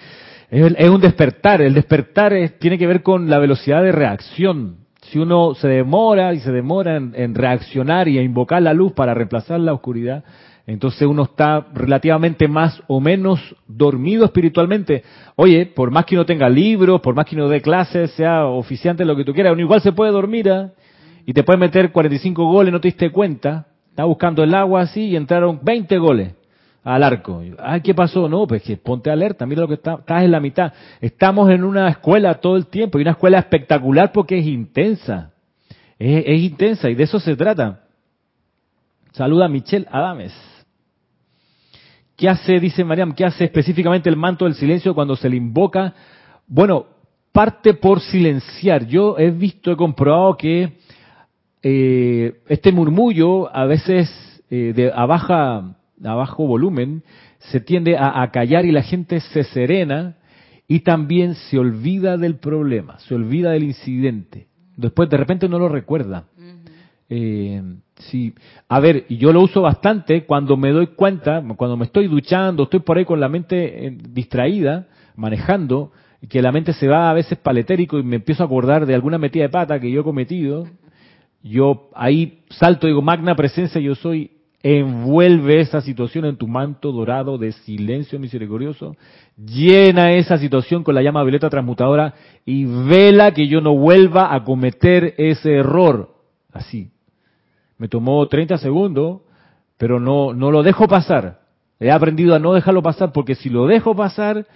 es, 0.51 0.89
un 0.89 1.01
despertar. 1.01 1.61
El 1.61 1.75
despertar 1.75 2.33
tiene 2.59 2.79
que 2.79 2.87
ver 2.87 3.03
con 3.03 3.29
la 3.29 3.39
velocidad 3.39 3.83
de 3.83 3.93
reacción. 3.93 4.77
Si 5.03 5.19
uno 5.19 5.55
se 5.55 5.69
demora 5.69 6.33
y 6.33 6.41
se 6.41 6.53
demora 6.53 6.97
en 6.97 7.35
reaccionar 7.35 8.09
y 8.09 8.19
a 8.19 8.23
invocar 8.23 8.63
la 8.63 8.73
luz 8.73 8.93
para 8.93 9.13
reemplazar 9.13 9.61
la 9.61 9.73
oscuridad, 9.73 10.25
entonces 10.73 11.03
uno 11.03 11.25
está 11.25 11.67
relativamente 11.75 12.47
más 12.47 12.81
o 12.87 13.01
menos 13.01 13.41
dormido 13.67 14.25
espiritualmente. 14.25 15.03
Oye, 15.35 15.67
por 15.67 15.91
más 15.91 16.05
que 16.05 16.15
uno 16.15 16.25
tenga 16.25 16.49
libros, 16.49 17.01
por 17.01 17.13
más 17.13 17.27
que 17.27 17.35
uno 17.35 17.49
dé 17.49 17.61
clases, 17.61 18.13
sea 18.13 18.47
oficiante, 18.47 19.05
lo 19.05 19.17
que 19.17 19.25
tú 19.25 19.35
quieras, 19.35 19.53
uno 19.53 19.63
igual 19.63 19.81
se 19.81 19.91
puede 19.91 20.13
dormir 20.13 20.49
¿ah? 20.49 20.71
y 21.27 21.33
te 21.33 21.43
puede 21.43 21.59
meter 21.59 21.91
45 21.91 22.45
goles, 22.45 22.73
no 22.73 22.81
te 22.81 22.87
diste 22.87 23.11
cuenta. 23.11 23.67
Estás 23.89 24.07
buscando 24.07 24.45
el 24.45 24.55
agua 24.55 24.83
así 24.83 25.09
y 25.09 25.17
entraron 25.17 25.59
20 25.61 25.99
goles 25.99 26.35
al 26.85 27.03
arco. 27.03 27.43
Ay, 27.59 27.81
¿qué 27.81 27.93
pasó? 27.93 28.29
No, 28.29 28.47
pues 28.47 28.63
que 28.63 28.77
ponte 28.77 29.11
alerta, 29.11 29.47
mira 29.47 29.63
lo 29.63 29.69
que 29.69 29.75
está, 29.75 29.95
estás 29.95 30.23
en 30.23 30.31
la 30.31 30.39
mitad. 30.39 30.73
Estamos 31.01 31.51
en 31.51 31.65
una 31.65 31.89
escuela 31.89 32.35
todo 32.35 32.57
el 32.57 32.67
tiempo 32.67 32.97
y 32.97 33.03
una 33.03 33.11
escuela 33.11 33.41
espectacular 33.41 34.13
porque 34.13 34.39
es 34.39 34.47
intensa. 34.47 35.33
Es, 35.99 36.23
es 36.29 36.41
intensa 36.43 36.89
y 36.89 36.95
de 36.95 37.03
eso 37.03 37.19
se 37.19 37.35
trata. 37.35 37.81
Saluda 39.11 39.47
a 39.47 39.49
Michelle 39.49 39.89
Adames. 39.91 40.50
¿Qué 42.21 42.29
hace, 42.29 42.61
dice 42.61 42.85
Mariam, 42.85 43.15
qué 43.15 43.25
hace 43.25 43.45
específicamente 43.45 44.11
el 44.11 44.17
manto 44.19 44.45
del 44.45 44.53
silencio 44.53 44.95
cuando 44.95 45.17
se 45.17 45.31
le 45.31 45.37
invoca? 45.37 45.95
Bueno, 46.47 46.85
parte 47.33 47.73
por 47.73 48.01
silenciar. 48.01 48.87
Yo 48.87 49.19
he 49.19 49.31
visto, 49.31 49.73
he 49.73 49.77
comprobado 49.77 50.37
que 50.37 50.75
eh, 51.63 52.35
este 52.47 52.73
murmullo 52.73 53.49
a 53.57 53.65
veces 53.65 54.11
eh, 54.51 54.75
de 54.77 54.93
a, 54.95 55.07
baja, 55.07 55.79
a 56.05 56.15
bajo 56.15 56.47
volumen 56.47 57.05
se 57.39 57.59
tiende 57.59 57.97
a, 57.97 58.31
callar 58.31 58.67
y 58.67 58.71
la 58.71 58.83
gente 58.83 59.21
se 59.21 59.43
serena 59.45 60.19
y 60.69 60.81
también 60.81 61.37
se 61.37 61.59
olvida 61.59 62.19
del 62.19 62.37
problema, 62.37 62.99
se 62.99 63.15
olvida 63.15 63.53
del 63.53 63.63
incidente. 63.63 64.49
Después 64.77 65.09
de 65.09 65.17
repente 65.17 65.49
no 65.49 65.59
lo 65.59 65.71
recuerda. 65.71 66.25
eh, 67.09 67.63
Sí, 68.09 68.35
a 68.69 68.81
ver, 68.81 69.07
yo 69.09 69.33
lo 69.33 69.43
uso 69.43 69.63
bastante 69.63 70.25
cuando 70.25 70.57
me 70.57 70.71
doy 70.71 70.89
cuenta, 70.89 71.43
cuando 71.57 71.77
me 71.77 71.85
estoy 71.85 72.09
duchando, 72.09 72.65
estoy 72.65 72.81
por 72.81 72.97
ahí 72.97 73.05
con 73.05 73.21
la 73.21 73.29
mente 73.29 73.87
eh, 73.87 73.99
distraída, 74.11 74.87
manejando, 75.17 75.93
que 76.29 76.41
la 76.41 76.53
mente 76.53 76.73
se 76.73 76.89
va 76.89 77.11
a 77.11 77.15
veces 77.15 77.39
paletérico 77.39 77.99
y 77.99 78.03
me 78.03 78.17
empiezo 78.17 78.43
a 78.43 78.47
acordar 78.47 78.87
de 78.87 78.95
alguna 78.95 79.19
metida 79.19 79.45
de 79.45 79.49
pata 79.51 79.81
que 79.81 79.91
yo 79.91 80.01
he 80.01 80.05
cometido. 80.05 80.67
Yo 81.43 81.91
ahí 81.95 82.43
salto, 82.51 82.87
digo, 82.87 83.03
magna 83.03 83.35
presencia, 83.35 83.81
yo 83.81 83.95
soy, 83.95 84.31
envuelve 84.63 85.61
esa 85.61 85.81
situación 85.81 86.27
en 86.27 86.37
tu 86.37 86.47
manto 86.47 86.93
dorado 86.93 87.39
de 87.39 87.53
silencio 87.53 88.19
misericordioso, 88.19 88.97
llena 89.37 90.13
esa 90.13 90.39
situación 90.39 90.85
con 90.85 90.95
la 90.95 91.03
llama 91.03 91.23
violeta 91.23 91.49
transmutadora 91.49 92.15
y 92.45 92.65
vela 92.65 93.33
que 93.33 93.47
yo 93.49 93.61
no 93.61 93.75
vuelva 93.75 94.35
a 94.35 94.45
cometer 94.45 95.15
ese 95.17 95.55
error. 95.55 96.15
Así, 96.53 96.91
me 97.81 97.89
tomó 97.89 98.29
30 98.29 98.59
segundos, 98.59 99.23
pero 99.79 99.99
no, 99.99 100.35
no 100.35 100.51
lo 100.51 100.63
dejo 100.63 100.87
pasar. 100.87 101.41
He 101.81 101.91
aprendido 101.91 102.35
a 102.35 102.39
no 102.39 102.53
dejarlo 102.53 102.83
pasar 102.83 103.11
porque 103.11 103.35
si 103.35 103.49
lo 103.49 103.67
dejo 103.67 103.97
pasar, 103.97 104.47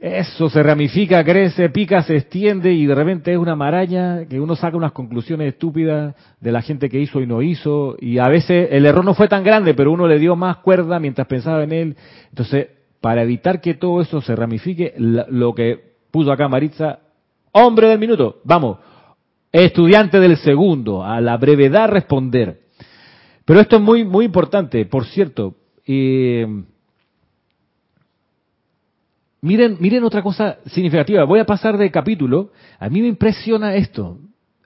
eso 0.00 0.50
se 0.50 0.60
ramifica, 0.60 1.22
crece, 1.22 1.70
pica, 1.70 2.02
se 2.02 2.16
extiende 2.16 2.72
y 2.72 2.86
de 2.86 2.94
repente 2.96 3.32
es 3.32 3.38
una 3.38 3.54
maraña 3.54 4.24
que 4.24 4.40
uno 4.40 4.56
saca 4.56 4.76
unas 4.76 4.90
conclusiones 4.90 5.52
estúpidas 5.54 6.16
de 6.40 6.50
la 6.50 6.60
gente 6.60 6.88
que 6.88 6.98
hizo 6.98 7.20
y 7.20 7.26
no 7.28 7.40
hizo. 7.40 7.96
Y 8.00 8.18
a 8.18 8.26
veces 8.26 8.66
el 8.72 8.84
error 8.84 9.04
no 9.04 9.14
fue 9.14 9.28
tan 9.28 9.44
grande, 9.44 9.74
pero 9.74 9.92
uno 9.92 10.08
le 10.08 10.18
dio 10.18 10.34
más 10.34 10.56
cuerda 10.56 10.98
mientras 10.98 11.28
pensaba 11.28 11.62
en 11.62 11.70
él. 11.70 11.96
Entonces, 12.30 12.66
para 13.00 13.22
evitar 13.22 13.60
que 13.60 13.74
todo 13.74 14.00
eso 14.00 14.20
se 14.22 14.34
ramifique, 14.34 14.92
lo 14.98 15.54
que 15.54 15.78
puso 16.10 16.32
acá 16.32 16.48
Maritza, 16.48 16.98
hombre 17.52 17.86
del 17.86 18.00
minuto, 18.00 18.40
vamos, 18.42 18.78
Estudiante 19.50 20.20
del 20.20 20.36
segundo, 20.36 21.02
a 21.02 21.20
la 21.20 21.36
brevedad 21.36 21.88
responder. 21.88 22.60
Pero 23.44 23.60
esto 23.60 23.76
es 23.76 23.82
muy, 23.82 24.04
muy 24.04 24.26
importante, 24.26 24.84
por 24.84 25.06
cierto. 25.06 25.54
Miren, 29.40 29.78
miren 29.80 30.04
otra 30.04 30.22
cosa 30.22 30.58
significativa. 30.66 31.24
Voy 31.24 31.40
a 31.40 31.46
pasar 31.46 31.78
de 31.78 31.90
capítulo. 31.90 32.50
A 32.78 32.90
mí 32.90 33.00
me 33.00 33.08
impresiona 33.08 33.74
esto, 33.74 34.18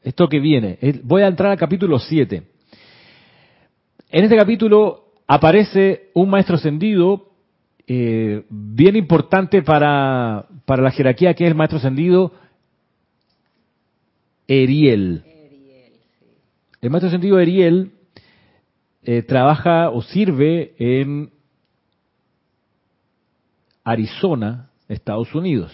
esto 0.02 0.28
que 0.28 0.40
viene. 0.40 0.78
Voy 1.04 1.22
a 1.22 1.28
entrar 1.28 1.52
al 1.52 1.58
capítulo 1.58 2.00
7. 2.00 2.42
En 4.10 4.24
este 4.24 4.36
capítulo 4.36 5.12
aparece 5.28 6.10
un 6.14 6.28
maestro 6.28 6.56
ascendido 6.56 7.28
eh, 7.86 8.44
bien 8.48 8.96
importante 8.96 9.62
para, 9.62 10.46
para 10.64 10.82
la 10.82 10.90
jerarquía 10.90 11.34
que 11.34 11.44
es 11.44 11.50
el 11.50 11.56
maestro 11.56 11.78
ascendido 11.78 12.32
Eriel. 14.52 15.22
El 16.82 16.90
maestro 16.90 17.10
sentido 17.10 17.38
Eriel 17.38 17.92
eh, 19.02 19.22
trabaja 19.22 19.88
o 19.88 20.02
sirve 20.02 20.74
en 20.78 21.30
Arizona, 23.82 24.70
Estados 24.88 25.34
Unidos. 25.34 25.72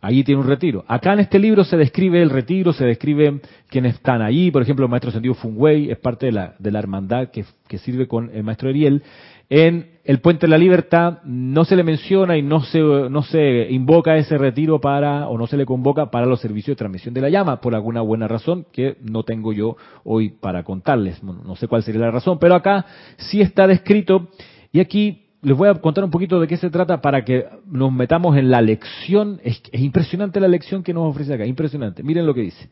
Allí 0.00 0.24
tiene 0.24 0.40
un 0.40 0.48
retiro. 0.48 0.84
Acá 0.88 1.12
en 1.12 1.20
este 1.20 1.38
libro 1.38 1.64
se 1.64 1.76
describe 1.76 2.20
el 2.20 2.30
retiro, 2.30 2.72
se 2.72 2.84
describen 2.84 3.40
quienes 3.68 3.94
están 3.94 4.22
allí. 4.22 4.50
Por 4.50 4.60
ejemplo, 4.60 4.84
el 4.84 4.90
maestro 4.90 5.12
sentido 5.12 5.34
Funwei 5.34 5.90
es 5.90 5.98
parte 5.98 6.26
de 6.26 6.32
la, 6.32 6.56
de 6.58 6.70
la 6.72 6.80
hermandad 6.80 7.28
que, 7.30 7.44
que, 7.68 7.78
sirve 7.78 8.08
con 8.08 8.30
el 8.34 8.42
maestro 8.42 8.68
Eriel. 8.68 9.02
En 9.48 9.98
el 10.04 10.20
Puente 10.20 10.46
de 10.46 10.50
la 10.50 10.58
Libertad 10.58 11.18
no 11.24 11.64
se 11.64 11.76
le 11.76 11.82
menciona 11.82 12.36
y 12.36 12.42
no 12.42 12.60
se, 12.62 12.80
no 12.80 13.22
se 13.22 13.70
invoca 13.70 14.16
ese 14.16 14.36
retiro 14.36 14.80
para, 14.80 15.28
o 15.28 15.38
no 15.38 15.46
se 15.46 15.56
le 15.56 15.66
convoca 15.66 16.10
para 16.10 16.26
los 16.26 16.40
servicios 16.40 16.74
de 16.74 16.78
transmisión 16.78 17.14
de 17.14 17.20
la 17.20 17.30
llama, 17.30 17.60
por 17.60 17.74
alguna 17.74 18.00
buena 18.00 18.28
razón 18.28 18.66
que 18.72 18.96
no 19.02 19.22
tengo 19.22 19.52
yo 19.52 19.76
hoy 20.04 20.30
para 20.30 20.62
contarles. 20.62 21.22
No 21.22 21.56
sé 21.56 21.68
cuál 21.68 21.82
sería 21.82 22.02
la 22.02 22.10
razón, 22.10 22.38
pero 22.38 22.54
acá 22.54 22.86
sí 23.16 23.40
está 23.40 23.66
descrito 23.66 24.28
y 24.72 24.80
aquí 24.80 25.24
les 25.42 25.56
voy 25.56 25.68
a 25.68 25.74
contar 25.74 26.04
un 26.04 26.10
poquito 26.10 26.40
de 26.40 26.46
qué 26.46 26.56
se 26.56 26.70
trata 26.70 27.00
para 27.00 27.24
que 27.24 27.46
nos 27.66 27.92
metamos 27.92 28.36
en 28.36 28.50
la 28.50 28.60
lección. 28.62 29.40
Es, 29.44 29.62
es 29.70 29.80
impresionante 29.80 30.40
la 30.40 30.48
lección 30.48 30.82
que 30.82 30.94
nos 30.94 31.10
ofrece 31.10 31.34
acá, 31.34 31.46
impresionante. 31.46 32.02
Miren 32.02 32.26
lo 32.26 32.34
que 32.34 32.40
dice. 32.42 32.70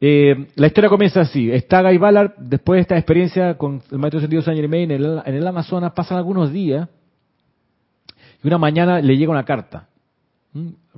Eh, 0.00 0.46
la 0.54 0.66
historia 0.66 0.88
comienza 0.88 1.20
así. 1.20 1.50
Está 1.50 1.82
Guy 1.82 1.98
Ballard, 1.98 2.34
después 2.38 2.78
de 2.78 2.82
esta 2.82 2.96
experiencia 2.96 3.58
con 3.58 3.82
el 3.90 3.98
maestro 3.98 4.20
sentido 4.20 4.42
Saint 4.42 4.58
Germain 4.58 4.90
en 4.90 5.02
el, 5.02 5.22
en 5.24 5.34
el 5.34 5.46
Amazonas, 5.46 5.92
pasan 5.92 6.16
algunos 6.16 6.52
días 6.52 6.88
y 8.42 8.46
una 8.46 8.58
mañana 8.58 9.00
le 9.00 9.16
llega 9.16 9.30
una 9.30 9.44
carta. 9.44 9.88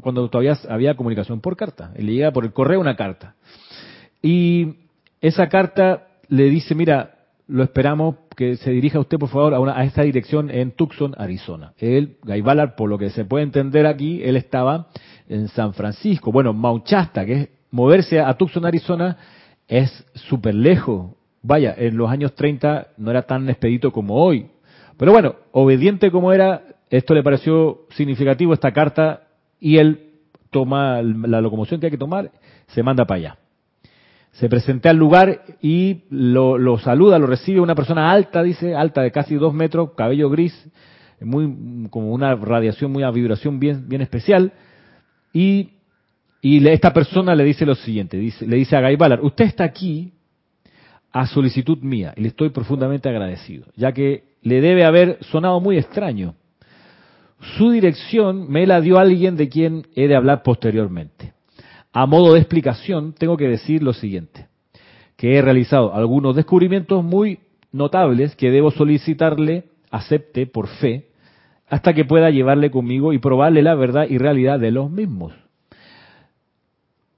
Cuando 0.01 0.29
todavía 0.29 0.57
había 0.69 0.95
comunicación 0.95 1.41
por 1.41 1.57
carta. 1.57 1.93
Le 1.97 2.13
llega 2.13 2.31
por 2.31 2.45
el 2.45 2.53
correo 2.53 2.81
una 2.81 2.97
carta. 2.97 3.35
Y 4.23 4.77
esa 5.21 5.49
carta 5.49 6.07
le 6.29 6.45
dice, 6.45 6.75
mira, 6.75 7.17
lo 7.49 7.63
esperamos 7.65 8.17
que 8.37 8.57
se 8.57 8.71
dirija 8.71 8.99
usted, 8.99 9.19
por 9.19 9.29
favor, 9.29 9.53
a, 9.53 9.61
una, 9.61 9.77
a 9.77 9.85
esta 9.85 10.03
dirección 10.03 10.49
en 10.49 10.71
Tucson, 10.71 11.15
Arizona. 11.19 11.75
Él, 11.77 12.17
Guy 12.23 12.41
Ballard, 12.41 12.77
por 12.77 12.89
lo 12.89 12.97
que 12.97 13.11
se 13.11 13.25
puede 13.25 13.45
entender 13.45 13.87
aquí, 13.87 14.23
él 14.23 14.37
estaba 14.37 14.89
en 15.29 15.49
San 15.49 15.75
Francisco. 15.75 16.33
Bueno, 16.33 16.55
Mount 16.55 16.87
Shasta, 16.87 17.27
que 17.27 17.33
es 17.33 17.49
moverse 17.73 18.21
a 18.21 18.33
Tucson, 18.35 18.65
Arizona, 18.65 19.17
es 19.67 20.07
súper 20.15 20.55
lejos. 20.55 21.11
Vaya, 21.43 21.75
en 21.77 21.97
los 21.97 22.09
años 22.09 22.35
30 22.35 22.89
no 22.99 23.11
era 23.11 23.23
tan 23.23 23.49
expedito 23.49 23.91
como 23.91 24.15
hoy. 24.15 24.47
Pero 24.97 25.11
bueno, 25.11 25.35
obediente 25.51 26.13
como 26.13 26.33
era, 26.33 26.63
esto 26.89 27.15
le 27.15 27.25
pareció 27.25 27.87
significativo, 27.91 28.55
esta 28.55 28.73
carta, 28.73 29.25
y 29.59 29.79
él 29.79 30.11
toma 30.51 31.03
la 31.03 31.41
locomoción 31.41 31.81
que 31.81 31.87
hay 31.87 31.91
que 31.91 31.99
tomar, 31.99 32.31
se 32.69 32.83
manda 32.83 33.07
para 33.07 33.19
allá. 33.19 33.39
Se 34.33 34.49
presenta 34.49 34.91
al 34.91 34.97
lugar 34.97 35.43
y 35.61 36.05
lo, 36.11 36.79
saluda, 36.79 37.19
lo 37.19 37.27
recibe 37.27 37.61
una 37.61 37.75
persona 37.75 38.11
alta, 38.11 38.43
dice, 38.43 38.75
alta 38.75 39.03
de 39.03 39.11
casi 39.11 39.35
dos 39.35 39.53
metros, 39.53 39.91
cabello 39.97 40.31
gris, 40.31 40.55
muy 41.21 41.89
como 41.91 42.13
una 42.13 42.35
radiación, 42.35 42.93
muy 42.93 43.03
a 43.03 43.11
vibración 43.11 43.59
bien, 43.59 43.89
bien 43.89 44.03
especial. 44.03 44.53
Y, 45.33 45.72
y 46.45 46.67
esta 46.67 46.93
persona 46.93 47.37
le 47.37 47.45
dice 47.45 47.65
lo 47.65 47.77
siguiente, 47.77 48.17
dice, 48.17 48.45
le 48.49 48.57
dice 48.57 48.77
a 48.77 48.81
Guy 48.81 48.97
Ballard, 48.97 49.25
usted 49.25 49.45
está 49.45 49.63
aquí 49.63 50.13
a 51.13 51.25
solicitud 51.29 51.79
mía 51.79 52.13
y 52.17 52.23
le 52.23 52.29
estoy 52.29 52.51
profundamente 52.51 53.09
agradecido, 53.09 53.67
ya 53.77 53.93
que 53.93 54.25
le 54.43 54.61
debe 54.61 54.85
haber 54.85 55.19
sonado 55.31 55.61
muy 55.61 55.79
extraño. 55.79 56.35
Su 57.57 57.71
dirección 57.71 58.51
me 58.51 58.67
la 58.67 58.81
dio 58.81 58.99
alguien 58.99 59.37
de 59.37 59.49
quien 59.49 59.87
he 59.95 60.09
de 60.09 60.17
hablar 60.17 60.43
posteriormente. 60.43 61.33
A 61.93 62.07
modo 62.07 62.35
de 62.35 62.41
explicación, 62.41 63.13
tengo 63.13 63.37
que 63.37 63.47
decir 63.47 63.81
lo 63.85 63.93
siguiente, 63.93 64.49
que 65.17 65.37
he 65.37 65.43
realizado 65.43 65.95
algunos 65.95 66.35
descubrimientos 66.35 67.05
muy 67.05 67.39
notables 67.71 68.35
que 68.35 68.51
debo 68.51 68.73
solicitarle 68.73 69.67
acepte 69.93 70.47
por 70.47 70.67
fe 70.67 71.07
hasta 71.69 71.93
que 71.93 72.05
pueda 72.05 72.31
llevarle 72.31 72.73
conmigo 72.73 73.13
y 73.13 73.19
probarle 73.19 73.63
la 73.63 73.77
verdad 73.77 74.07
y 74.09 74.19
realidad 74.19 74.59
de 74.59 74.73
los 74.73 74.91
mismos. 74.91 75.35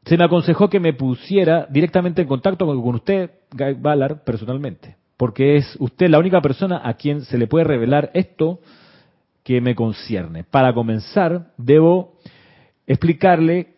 Se 0.04 0.18
me 0.18 0.24
aconsejó 0.24 0.68
que 0.68 0.80
me 0.80 0.92
pusiera 0.92 1.66
directamente 1.70 2.22
en 2.22 2.28
contacto 2.28 2.66
con 2.66 2.94
usted, 2.94 3.30
Guy 3.52 3.74
Ballard, 3.74 4.22
personalmente, 4.24 4.96
porque 5.16 5.56
es 5.56 5.76
usted 5.78 6.08
la 6.10 6.18
única 6.18 6.42
persona 6.42 6.82
a 6.84 6.94
quien 6.94 7.22
se 7.22 7.38
le 7.38 7.46
puede 7.46 7.64
revelar 7.64 8.10
esto 8.12 8.60
que 9.42 9.60
me 9.60 9.74
concierne. 9.74 10.44
Para 10.44 10.74
comenzar, 10.74 11.52
debo 11.56 12.18
explicarle 12.86 13.74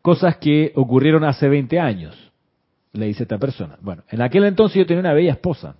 cosas 0.00 0.36
que 0.36 0.72
ocurrieron 0.74 1.24
hace 1.24 1.48
20 1.48 1.78
años, 1.78 2.32
le 2.92 3.06
dice 3.06 3.24
esta 3.24 3.38
persona. 3.38 3.76
Bueno, 3.82 4.04
en 4.10 4.22
aquel 4.22 4.44
entonces 4.44 4.78
yo 4.78 4.86
tenía 4.86 5.00
una 5.00 5.12
bella 5.12 5.32
esposa. 5.32 5.76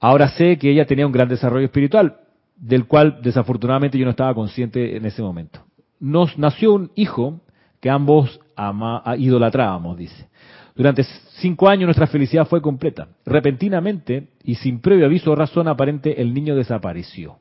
Ahora 0.00 0.28
sé 0.28 0.58
que 0.58 0.70
ella 0.70 0.84
tenía 0.84 1.06
un 1.06 1.12
gran 1.12 1.28
desarrollo 1.28 1.64
espiritual, 1.64 2.18
del 2.56 2.86
cual 2.86 3.20
desafortunadamente 3.22 3.96
yo 3.96 4.04
no 4.04 4.10
estaba 4.10 4.34
consciente 4.34 4.96
en 4.96 5.06
ese 5.06 5.22
momento. 5.22 5.60
Nos 5.98 6.36
nació 6.36 6.74
un 6.74 6.90
hijo 6.94 7.40
que 7.84 7.90
ambos 7.90 8.40
ama, 8.56 9.02
idolatrábamos, 9.18 9.98
dice. 9.98 10.26
Durante 10.74 11.04
cinco 11.42 11.68
años 11.68 11.84
nuestra 11.84 12.06
felicidad 12.06 12.46
fue 12.46 12.62
completa. 12.62 13.08
Repentinamente 13.26 14.28
y 14.42 14.54
sin 14.54 14.80
previo 14.80 15.04
aviso 15.04 15.32
o 15.32 15.34
razón 15.34 15.68
aparente, 15.68 16.18
el 16.22 16.32
niño 16.32 16.56
desapareció. 16.56 17.36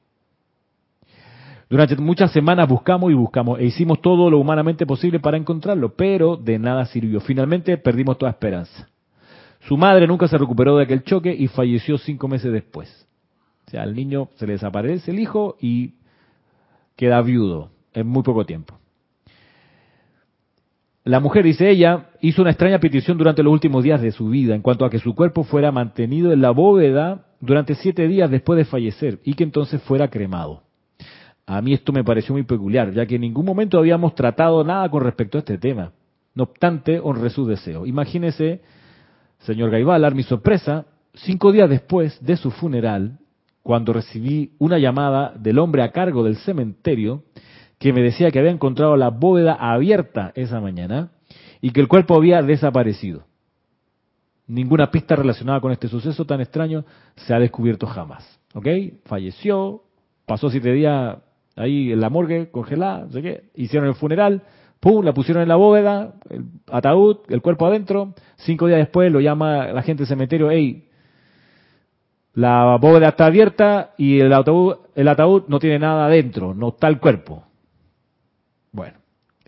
Durante 1.69 1.95
muchas 1.95 2.33
semanas 2.33 2.67
buscamos 2.67 3.09
y 3.09 3.13
buscamos 3.13 3.57
e 3.57 3.63
hicimos 3.63 4.01
todo 4.01 4.29
lo 4.29 4.37
humanamente 4.37 4.85
posible 4.85 5.21
para 5.21 5.37
encontrarlo, 5.37 5.95
pero 5.95 6.35
de 6.35 6.59
nada 6.59 6.87
sirvió. 6.87 7.21
Finalmente 7.21 7.77
perdimos 7.77 8.17
toda 8.17 8.31
esperanza. 8.31 8.89
Su 9.61 9.77
madre 9.77 10.07
nunca 10.07 10.27
se 10.27 10.37
recuperó 10.37 10.75
de 10.75 10.83
aquel 10.83 11.05
choque 11.05 11.33
y 11.33 11.47
falleció 11.47 11.97
cinco 11.97 12.27
meses 12.27 12.51
después. 12.51 13.07
O 13.65 13.71
sea, 13.71 13.83
al 13.83 13.95
niño 13.95 14.27
se 14.35 14.45
le 14.45 14.53
desaparece 14.53 15.11
el 15.11 15.19
hijo 15.19 15.55
y 15.61 15.93
queda 16.97 17.21
viudo 17.21 17.71
en 17.93 18.07
muy 18.07 18.23
poco 18.23 18.45
tiempo. 18.45 18.82
La 21.05 21.19
mujer, 21.19 21.43
dice 21.43 21.69
ella, 21.69 22.11
hizo 22.21 22.41
una 22.41 22.51
extraña 22.51 22.79
petición 22.79 23.17
durante 23.17 23.43
los 23.43 23.51
últimos 23.51 23.83
días 23.83 24.01
de 24.01 24.11
su 24.11 24.29
vida 24.29 24.55
en 24.55 24.61
cuanto 24.61 24.85
a 24.85 24.89
que 24.89 24.99
su 24.99 25.13
cuerpo 25.13 25.43
fuera 25.43 25.69
mantenido 25.69 26.31
en 26.31 26.41
la 26.41 26.51
bóveda 26.51 27.25
durante 27.41 27.75
siete 27.75 28.07
días 28.07 28.31
después 28.31 28.55
de 28.55 28.63
fallecer 28.63 29.19
y 29.25 29.33
que 29.33 29.43
entonces 29.43 29.81
fuera 29.81 30.07
cremado. 30.09 30.63
A 31.45 31.61
mí 31.61 31.73
esto 31.73 31.91
me 31.91 32.05
pareció 32.05 32.33
muy 32.33 32.43
peculiar, 32.43 32.93
ya 32.93 33.05
que 33.05 33.15
en 33.15 33.21
ningún 33.21 33.45
momento 33.45 33.77
habíamos 33.77 34.15
tratado 34.15 34.63
nada 34.63 34.89
con 34.89 35.03
respecto 35.03 35.37
a 35.37 35.39
este 35.39 35.57
tema. 35.57 35.91
No 36.35 36.43
obstante, 36.43 37.01
honré 37.03 37.29
su 37.31 37.45
deseo. 37.45 37.85
Imagínese, 37.85 38.61
señor 39.39 39.71
Gaibalar, 39.71 40.15
mi 40.15 40.23
sorpresa, 40.23 40.85
cinco 41.15 41.51
días 41.51 41.69
después 41.69 42.17
de 42.23 42.37
su 42.37 42.49
funeral, 42.49 43.19
cuando 43.61 43.91
recibí 43.91 44.51
una 44.57 44.77
llamada 44.77 45.33
del 45.37 45.59
hombre 45.59 45.83
a 45.83 45.91
cargo 45.91 46.23
del 46.23 46.37
cementerio 46.37 47.23
que 47.83 47.91
me 47.91 48.01
decía 48.01 48.31
que 48.31 48.39
había 48.39 48.51
encontrado 48.51 48.95
la 48.95 49.09
bóveda 49.09 49.55
abierta 49.55 50.31
esa 50.35 50.61
mañana 50.61 51.11
y 51.59 51.71
que 51.71 51.81
el 51.81 51.89
cuerpo 51.89 52.15
había 52.15 52.41
desaparecido. 52.41 53.25
Ninguna 54.47 54.89
pista 54.89 55.17
relacionada 55.17 55.59
con 55.59 55.73
este 55.73 55.89
suceso 55.89 56.23
tan 56.23 56.39
extraño 56.39 56.85
se 57.17 57.33
ha 57.33 57.39
descubierto 57.39 57.85
jamás. 57.85 58.39
¿Ok? 58.53 58.67
Falleció, 59.03 59.83
pasó 60.25 60.49
siete 60.49 60.71
días 60.71 61.17
ahí 61.57 61.91
en 61.91 61.99
la 61.99 62.09
morgue, 62.09 62.49
congelada, 62.51 63.03
no 63.03 63.11
sé 63.11 63.21
qué, 63.21 63.43
hicieron 63.55 63.89
el 63.89 63.95
funeral, 63.95 64.43
pum, 64.79 65.03
la 65.03 65.13
pusieron 65.13 65.43
en 65.43 65.49
la 65.49 65.57
bóveda, 65.57 66.13
el 66.29 66.45
ataúd, 66.71 67.17
el 67.27 67.41
cuerpo 67.41 67.65
adentro, 67.65 68.13
cinco 68.37 68.67
días 68.67 68.79
después 68.79 69.11
lo 69.11 69.19
llama 69.19 69.67
la 69.67 69.81
gente 69.81 70.03
del 70.03 70.07
cementerio, 70.07 70.49
hey, 70.51 70.87
la 72.33 72.77
bóveda 72.79 73.09
está 73.09 73.25
abierta 73.25 73.91
y 73.97 74.21
el 74.21 74.31
ataúd, 74.31 74.75
el 74.95 75.09
ataúd 75.09 75.43
no 75.49 75.59
tiene 75.59 75.79
nada 75.79 76.05
adentro, 76.05 76.53
no 76.53 76.69
está 76.69 76.87
el 76.87 77.01
cuerpo. 77.01 77.43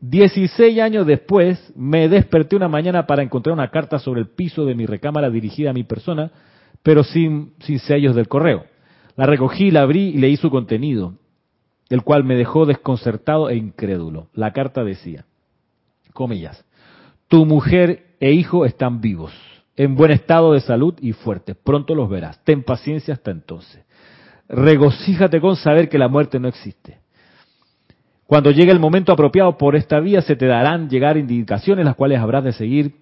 Bueno, 0.02 0.20
16 0.20 0.80
años 0.80 1.08
después 1.08 1.74
me 1.76 2.10
desperté 2.10 2.56
una 2.56 2.68
mañana 2.68 3.08
para 3.08 3.24
encontrar 3.24 3.54
una 3.54 3.72
carta 3.72 4.00
sobre 4.00 4.22
el 4.22 4.28
piso 4.28 4.66
de 4.66 4.76
mi 4.76 4.86
recámara 4.86 5.30
dirigida 5.30 5.72
a 5.72 5.74
mi 5.74 5.84
persona, 5.84 6.32
pero 6.84 7.04
sin, 7.04 7.54
sin 7.60 7.80
sellos 7.80 8.16
del 8.16 8.28
correo. 8.28 8.66
La 9.16 9.26
recogí, 9.26 9.72
la 9.72 9.82
abrí 9.82 10.10
y 10.10 10.18
leí 10.18 10.38
su 10.38 10.50
contenido 10.50 11.14
el 11.90 12.04
cual 12.04 12.24
me 12.24 12.36
dejó 12.36 12.66
desconcertado 12.66 13.50
e 13.50 13.56
incrédulo. 13.56 14.28
La 14.34 14.54
carta 14.54 14.84
decía, 14.84 15.26
comillas, 16.14 16.66
tu 17.28 17.46
mujer 17.46 18.16
e 18.20 18.32
hijo 18.32 18.66
están 18.66 19.02
vivos, 19.02 19.34
en 19.76 19.96
buen 19.96 20.12
estado 20.12 20.54
de 20.54 20.62
salud 20.62 20.96
y 21.02 21.14
fuertes. 21.14 21.56
Pronto 21.64 21.96
los 21.96 22.10
verás. 22.10 22.44
Ten 22.44 22.64
paciencia 22.64 23.14
hasta 23.14 23.32
entonces. 23.32 23.84
Regocíjate 24.48 25.42
con 25.42 25.56
saber 25.56 25.90
que 25.90 25.98
la 25.98 26.08
muerte 26.08 26.40
no 26.40 26.48
existe. 26.48 27.00
Cuando 28.28 28.52
llegue 28.52 28.72
el 28.72 28.80
momento 28.80 29.12
apropiado 29.12 29.58
por 29.58 29.76
esta 29.76 30.00
vía, 30.00 30.22
se 30.22 30.36
te 30.36 30.48
darán 30.48 30.90
llegar 30.90 31.18
indicaciones 31.18 31.86
las 31.86 31.96
cuales 31.96 32.20
habrás 32.20 32.44
de 32.44 32.54
seguir 32.54 32.96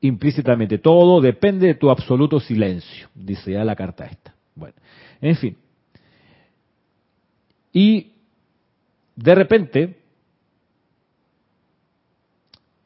implícitamente. 0.00 0.78
Todo 0.78 1.20
depende 1.20 1.68
de 1.68 1.74
tu 1.74 1.90
absoluto 1.90 2.40
silencio, 2.40 3.08
dice 3.14 3.52
ya 3.52 3.64
la 3.64 3.74
carta 3.74 4.04
esta. 4.04 4.34
Bueno, 4.54 4.74
en 5.20 5.36
fin, 5.36 5.56
y 7.74 8.12
de 9.16 9.34
repente, 9.34 9.96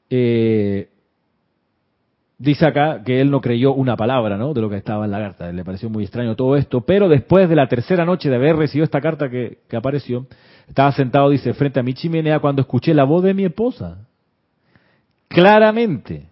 eh, 0.09 0.89
dice 2.39 2.67
acá 2.67 3.03
que 3.05 3.21
él 3.21 3.31
no 3.31 3.43
creyó 3.43 3.75
una 3.75 3.97
palabra 3.97 4.39
¿no? 4.39 4.55
de 4.55 4.63
lo 4.63 4.71
que 4.71 4.79
estaba 4.79 5.05
en 5.05 5.11
la 5.11 5.19
carta. 5.19 5.53
Le 5.53 5.63
pareció 5.63 5.91
muy 5.91 6.05
extraño 6.05 6.35
todo 6.37 6.57
esto. 6.57 6.81
Pero 6.81 7.11
después 7.11 7.51
de 7.51 7.57
la 7.57 7.69
tercera 7.69 8.07
noche 8.07 8.31
de 8.31 8.37
haber 8.37 8.57
recibido 8.57 8.85
esta 8.85 9.03
carta 9.03 9.29
que, 9.29 9.59
que 9.69 9.77
apareció, 9.77 10.27
estaba 10.69 10.93
sentado, 10.93 11.31
dice, 11.31 11.55
frente 11.55 11.81
a 11.81 11.83
mi 11.83 11.95
chimenea 11.95 12.39
cuando 12.39 12.63
escuché 12.63 12.95
la 12.95 13.05
voz 13.05 13.23
de 13.23 13.35
mi 13.35 13.45
esposa. 13.45 14.07
Claramente, 15.29 16.29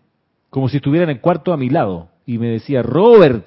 como 0.50 0.68
si 0.68 0.76
estuviera 0.76 1.04
en 1.04 1.10
el 1.10 1.20
cuarto 1.20 1.52
a 1.52 1.56
mi 1.56 1.70
lado. 1.70 2.08
Y 2.26 2.38
me 2.38 2.48
decía, 2.48 2.82
Robert, 2.82 3.46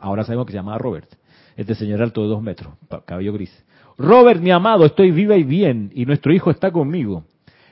ahora 0.00 0.24
sabemos 0.24 0.46
que 0.46 0.52
se 0.52 0.58
llamaba 0.58 0.78
Robert, 0.78 1.08
este 1.56 1.74
señor 1.74 2.02
alto 2.02 2.22
de 2.22 2.28
dos 2.28 2.42
metros, 2.42 2.74
cabello 3.04 3.32
gris. 3.32 3.64
Robert, 3.98 4.40
mi 4.40 4.50
amado, 4.50 4.84
estoy 4.84 5.10
viva 5.10 5.36
y 5.36 5.42
bien 5.42 5.90
y 5.94 6.06
nuestro 6.06 6.32
hijo 6.32 6.50
está 6.50 6.70
conmigo. 6.70 7.24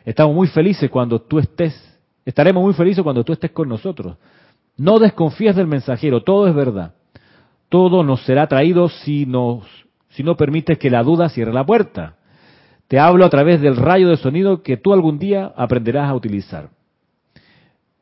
Estamos 0.04 0.34
muy 0.34 0.48
felices 0.48 0.90
cuando 0.90 1.20
tú 1.20 1.38
estés, 1.38 1.74
estaremos 2.24 2.62
muy 2.62 2.74
felices 2.74 3.02
cuando 3.02 3.24
tú 3.24 3.32
estés 3.32 3.52
con 3.52 3.68
nosotros. 3.68 4.16
No 4.76 4.98
desconfíes 4.98 5.56
del 5.56 5.66
mensajero, 5.66 6.22
todo 6.22 6.48
es 6.48 6.54
verdad. 6.54 6.94
Todo 7.68 8.02
nos 8.02 8.22
será 8.24 8.46
traído 8.48 8.88
si 8.88 9.26
nos, 9.26 9.64
si 10.08 10.22
no 10.22 10.36
permites 10.36 10.78
que 10.78 10.90
la 10.90 11.02
duda 11.02 11.28
cierre 11.28 11.52
la 11.52 11.64
puerta. 11.64 12.16
Te 12.90 12.98
hablo 12.98 13.24
a 13.24 13.30
través 13.30 13.60
del 13.60 13.76
rayo 13.76 14.08
de 14.08 14.16
sonido 14.16 14.64
que 14.64 14.76
tú 14.76 14.92
algún 14.92 15.16
día 15.16 15.52
aprenderás 15.56 16.10
a 16.10 16.14
utilizar. 16.16 16.70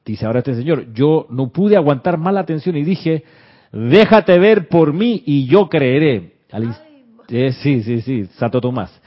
Dice 0.03 0.25
ahora 0.25 0.39
este 0.39 0.55
señor, 0.55 0.95
yo 0.95 1.27
no 1.29 1.51
pude 1.51 1.77
aguantar 1.77 2.17
más 2.17 2.33
la 2.33 2.41
atención 2.41 2.75
y 2.75 2.85
dije, 2.85 3.23
déjate 3.71 4.39
ver 4.39 4.69
por 4.69 4.95
mí 4.95 5.23
y 5.27 5.45
yo 5.45 5.69
creeré. 5.69 6.37
Eh, 7.29 7.53
sí, 7.53 7.83
sí, 7.83 8.01
sí, 8.01 8.25
Santo 8.39 8.63
Tomás. 8.63 8.99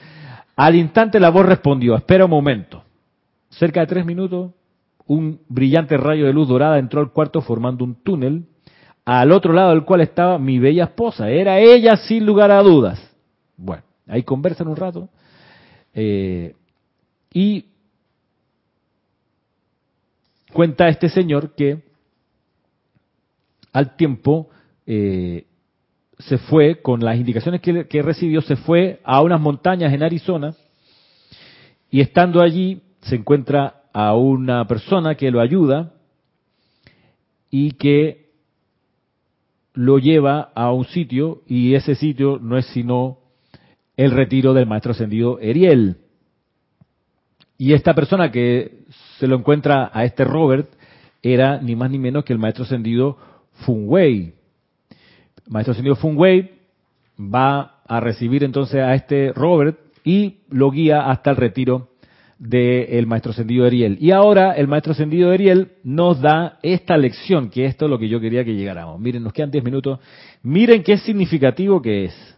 Al 0.56 0.76
instante 0.76 1.20
la 1.20 1.32
voz 1.32 1.48
respondió, 1.48 1.96
espera 1.96 2.26
un 2.26 2.32
momento. 2.32 2.84
Cerca 3.50 3.80
de 3.80 3.88
tres 3.88 4.06
minutos, 4.06 4.52
un 5.08 5.40
brillante 5.50 5.98
rayo 5.98 6.28
de 6.28 6.34
luz 6.34 6.48
dorada 6.48 6.78
entró 6.78 7.02
al 7.02 7.12
cuarto 7.12 7.42
formando 7.42 7.84
un 7.84 7.96
túnel 7.96 8.46
al 9.04 9.32
otro 9.32 9.52
lado 9.52 9.72
del 9.72 9.84
cual 9.84 10.02
estaba 10.02 10.38
mi 10.38 10.60
bella 10.60 10.84
esposa. 10.84 11.32
Era 11.32 11.58
ella 11.58 11.98
sin 11.98 12.24
lugar 12.24 12.52
a 12.52 12.62
dudas. 12.62 13.02
Bueno, 13.58 13.82
ahí 14.06 14.22
conversan 14.22 14.68
un 14.68 14.76
rato. 14.76 15.10
Eh, 15.94 16.56
y 17.34 17.66
cuenta 20.54 20.88
este 20.88 21.10
señor 21.10 21.56
que 21.56 21.84
al 23.74 23.96
tiempo 23.96 24.50
eh, 24.86 25.46
se 26.20 26.38
fue, 26.38 26.82
con 26.82 27.04
las 27.04 27.18
indicaciones 27.18 27.62
que, 27.62 27.88
que 27.88 28.02
recibió, 28.02 28.42
se 28.42 28.56
fue 28.56 29.00
a 29.04 29.22
unas 29.22 29.42
montañas 29.42 29.94
en 29.94 30.04
Arizona 30.04 30.56
y 31.90 32.02
estando 32.02 32.42
allí 32.42 32.82
se 33.02 33.16
encuentra 33.16 33.84
a 33.94 34.16
una 34.16 34.68
persona 34.68 35.16
que 35.16 35.32
lo 35.32 35.42
ayuda 35.42 35.94
y 37.50 37.72
que 37.72 38.32
lo 39.74 40.00
lleva 40.00 40.52
a 40.56 40.72
un 40.72 40.86
sitio 40.86 41.42
y 41.48 41.76
ese 41.76 41.96
sitio 41.96 42.40
no 42.42 42.58
es 42.58 42.66
sino 42.68 43.20
el 44.02 44.10
retiro 44.10 44.56
del 44.56 44.66
maestro 44.66 44.94
ascendido 44.94 45.40
Eriel. 45.40 45.98
Y 47.56 47.74
esta 47.74 47.94
persona 47.94 48.32
que 48.32 48.86
se 49.20 49.28
lo 49.28 49.36
encuentra 49.36 49.92
a 49.94 50.06
este 50.06 50.24
Robert 50.24 50.72
era 51.22 51.62
ni 51.62 51.76
más 51.76 51.92
ni 51.92 52.00
menos 52.00 52.26
que 52.26 52.34
el 52.34 52.40
maestro 52.40 52.64
ascendido 52.64 53.18
Funwei. 53.64 54.34
maestro 55.48 55.74
ascendido 55.74 55.96
Funwei 55.96 56.50
va 57.20 57.82
a 57.88 58.00
recibir 58.00 58.44
entonces 58.44 58.82
a 58.82 58.96
este 58.96 59.34
Robert 59.34 59.78
y 60.04 60.40
lo 60.50 60.72
guía 60.72 61.12
hasta 61.12 61.30
el 61.30 61.36
retiro 61.36 61.90
del 62.40 63.06
maestro 63.06 63.34
ascendido 63.34 63.68
Eriel. 63.68 64.00
Y 64.02 64.10
ahora 64.10 64.54
el 64.54 64.68
maestro 64.68 64.94
ascendido 64.94 65.32
Eriel 65.32 65.74
nos 65.84 66.20
da 66.22 66.58
esta 66.64 66.98
lección, 66.98 67.52
que 67.52 67.66
esto 67.66 67.86
es 67.86 67.92
lo 67.92 68.00
que 68.00 68.10
yo 68.10 68.20
quería 68.20 68.44
que 68.44 68.56
llegáramos. 68.56 69.00
Miren, 69.00 69.22
nos 69.22 69.32
quedan 69.32 69.52
10 69.52 69.64
minutos. 69.64 70.00
Miren 70.42 70.82
qué 70.82 70.98
significativo 70.98 71.84
que 71.84 72.06
es. 72.06 72.31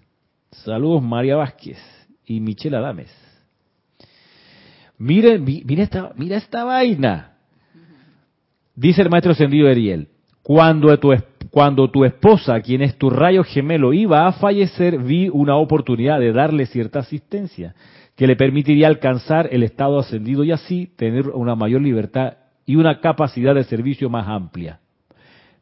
Saludos 0.63 1.01
María 1.01 1.35
Vázquez 1.35 1.77
y 2.25 2.39
Michelle 2.39 2.77
Adames. 2.77 3.11
Miren, 4.97 5.43
mira 5.43 5.83
esta, 5.83 6.11
mira 6.15 6.37
esta 6.37 6.63
vaina. 6.63 7.33
Dice 8.75 9.01
el 9.01 9.09
maestro 9.09 9.33
ascendido 9.33 9.67
Eriel, 9.67 10.07
cuando 10.41 10.97
tu, 10.97 11.13
cuando 11.49 11.89
tu 11.89 12.05
esposa, 12.05 12.59
quien 12.61 12.81
es 12.81 12.97
tu 12.97 13.09
rayo 13.09 13.43
gemelo, 13.43 13.93
iba 13.93 14.27
a 14.27 14.33
fallecer, 14.33 14.99
vi 14.99 15.29
una 15.29 15.57
oportunidad 15.57 16.19
de 16.19 16.31
darle 16.31 16.65
cierta 16.65 16.99
asistencia 16.99 17.75
que 18.15 18.27
le 18.27 18.35
permitiría 18.35 18.87
alcanzar 18.87 19.49
el 19.51 19.63
estado 19.63 19.99
ascendido 19.99 20.43
y 20.43 20.51
así 20.51 20.91
tener 20.95 21.29
una 21.29 21.55
mayor 21.55 21.81
libertad 21.81 22.37
y 22.65 22.75
una 22.75 23.01
capacidad 23.01 23.55
de 23.55 23.63
servicio 23.63 24.09
más 24.09 24.27
amplia. 24.27 24.79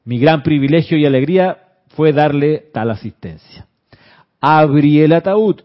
Mi 0.03 0.19
gran 0.19 0.43
privilegio 0.43 0.97
y 0.97 1.05
alegría 1.05 1.57
fue 1.89 2.11
darle 2.11 2.65
tal 2.73 2.91
asistencia. 2.91 3.67
Abrí 4.41 4.99
el 5.01 5.13
ataúd, 5.13 5.61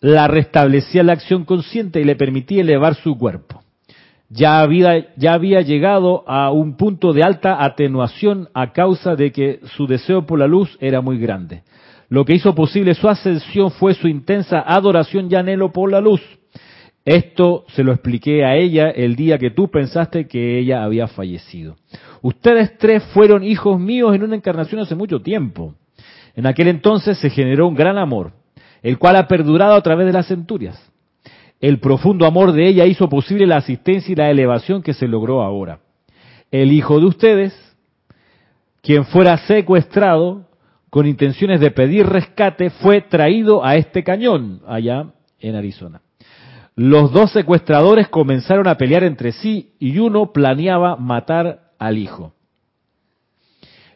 la 0.00 0.26
restablecía 0.26 1.04
la 1.04 1.12
acción 1.12 1.44
consciente 1.44 2.00
y 2.00 2.04
le 2.04 2.16
permití 2.16 2.58
elevar 2.58 2.96
su 2.96 3.16
cuerpo. 3.16 3.62
Ya 4.28 4.60
había, 4.60 5.14
ya 5.16 5.34
había 5.34 5.60
llegado 5.60 6.24
a 6.26 6.50
un 6.50 6.76
punto 6.76 7.12
de 7.12 7.22
alta 7.22 7.62
atenuación 7.62 8.48
a 8.52 8.72
causa 8.72 9.14
de 9.14 9.30
que 9.30 9.60
su 9.76 9.86
deseo 9.86 10.26
por 10.26 10.38
la 10.38 10.46
luz 10.46 10.76
era 10.80 11.00
muy 11.00 11.18
grande. 11.18 11.62
Lo 12.08 12.24
que 12.24 12.34
hizo 12.34 12.54
posible 12.54 12.94
su 12.94 13.08
ascensión 13.08 13.70
fue 13.70 13.94
su 13.94 14.08
intensa 14.08 14.60
adoración 14.66 15.28
y 15.30 15.34
anhelo 15.36 15.70
por 15.72 15.90
la 15.90 16.00
luz. 16.00 16.20
Esto 17.04 17.64
se 17.68 17.84
lo 17.84 17.92
expliqué 17.92 18.44
a 18.44 18.56
ella 18.56 18.90
el 18.90 19.16
día 19.16 19.38
que 19.38 19.50
tú 19.50 19.70
pensaste 19.70 20.26
que 20.26 20.58
ella 20.58 20.82
había 20.82 21.06
fallecido. 21.08 21.76
Ustedes 22.22 22.76
tres 22.78 23.02
fueron 23.14 23.44
hijos 23.44 23.78
míos 23.78 24.14
en 24.14 24.22
una 24.24 24.36
encarnación 24.36 24.80
hace 24.80 24.94
mucho 24.94 25.20
tiempo. 25.20 25.74
En 26.34 26.46
aquel 26.46 26.68
entonces 26.68 27.18
se 27.18 27.30
generó 27.30 27.68
un 27.68 27.74
gran 27.74 27.98
amor, 27.98 28.32
el 28.82 28.98
cual 28.98 29.16
ha 29.16 29.28
perdurado 29.28 29.74
a 29.74 29.82
través 29.82 30.06
de 30.06 30.12
las 30.12 30.26
centurias. 30.26 30.90
El 31.60 31.78
profundo 31.78 32.26
amor 32.26 32.52
de 32.52 32.66
ella 32.66 32.86
hizo 32.86 33.08
posible 33.08 33.46
la 33.46 33.58
asistencia 33.58 34.12
y 34.12 34.16
la 34.16 34.30
elevación 34.30 34.82
que 34.82 34.94
se 34.94 35.06
logró 35.06 35.42
ahora. 35.42 35.80
El 36.50 36.72
hijo 36.72 36.98
de 36.98 37.06
ustedes, 37.06 37.76
quien 38.82 39.04
fuera 39.04 39.38
secuestrado, 39.38 40.48
con 40.90 41.06
intenciones 41.06 41.60
de 41.60 41.70
pedir 41.70 42.06
rescate, 42.06 42.70
fue 42.70 43.00
traído 43.00 43.64
a 43.64 43.76
este 43.76 44.02
cañón, 44.02 44.60
allá 44.66 45.12
en 45.38 45.54
Arizona. 45.54 46.02
Los 46.74 47.12
dos 47.12 47.30
secuestradores 47.32 48.08
comenzaron 48.08 48.66
a 48.66 48.76
pelear 48.76 49.04
entre 49.04 49.32
sí 49.32 49.74
y 49.78 49.98
uno 49.98 50.32
planeaba 50.32 50.96
matar 50.96 51.72
al 51.78 51.98
hijo. 51.98 52.34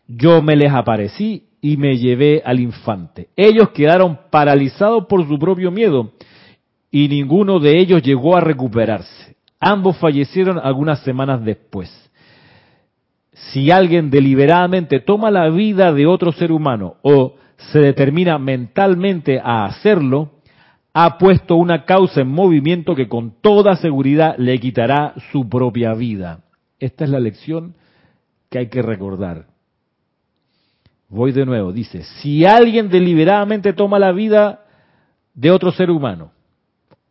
Yo 0.06 0.40
me 0.42 0.56
les 0.56 0.72
aparecí 0.72 1.45
y 1.66 1.76
me 1.76 1.96
llevé 1.96 2.42
al 2.44 2.60
infante. 2.60 3.28
Ellos 3.36 3.70
quedaron 3.70 4.18
paralizados 4.30 5.06
por 5.06 5.26
su 5.26 5.38
propio 5.38 5.70
miedo 5.70 6.12
y 6.90 7.08
ninguno 7.08 7.58
de 7.58 7.78
ellos 7.78 8.02
llegó 8.02 8.36
a 8.36 8.40
recuperarse. 8.40 9.36
Ambos 9.58 9.96
fallecieron 9.98 10.58
algunas 10.58 11.00
semanas 11.02 11.44
después 11.44 12.06
si 13.36 13.70
alguien 13.70 14.10
deliberadamente 14.10 15.00
toma 15.00 15.30
la 15.30 15.48
vida 15.50 15.92
de 15.92 16.06
otro 16.06 16.32
ser 16.32 16.52
humano 16.52 16.96
o 17.02 17.34
se 17.72 17.80
determina 17.80 18.38
mentalmente 18.38 19.40
a 19.42 19.64
hacerlo, 19.66 20.30
ha 20.94 21.18
puesto 21.18 21.56
una 21.56 21.84
causa 21.84 22.22
en 22.22 22.28
movimiento 22.28 22.94
que 22.94 23.08
con 23.08 23.34
toda 23.42 23.76
seguridad 23.76 24.36
le 24.38 24.58
quitará 24.58 25.14
su 25.30 25.48
propia 25.48 25.92
vida. 25.92 26.40
Esta 26.78 27.04
es 27.04 27.10
la 27.10 27.20
lección 27.20 27.74
que 28.50 28.58
hay 28.58 28.68
que 28.68 28.80
recordar. 28.80 29.46
Voy 31.08 31.32
de 31.32 31.46
nuevo, 31.46 31.72
dice, 31.72 32.02
si 32.20 32.44
alguien 32.44 32.88
deliberadamente 32.88 33.72
toma 33.72 33.98
la 33.98 34.12
vida 34.12 34.64
de 35.34 35.50
otro 35.50 35.70
ser 35.70 35.90
humano 35.90 36.32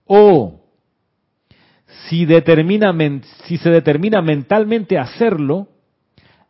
o 0.06 0.62
si, 2.10 2.26
se 2.26 3.70
determina 3.70 4.22
mentalmente 4.22 4.98
hacerlo, 4.98 5.68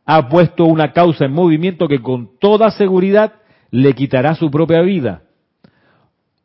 ha 0.06 0.28
puesto 0.28 0.66
una 0.66 0.91
causa 0.91 1.26
en 1.26 1.34
movimiento 1.34 1.88
que 1.88 2.02
con 2.02 2.38
toda 2.39 2.72
seguridad 2.72 3.34
le 3.72 3.93
quitará 3.93 4.36
su 4.36 4.52
propia 4.52 4.82
vida. 4.82 5.22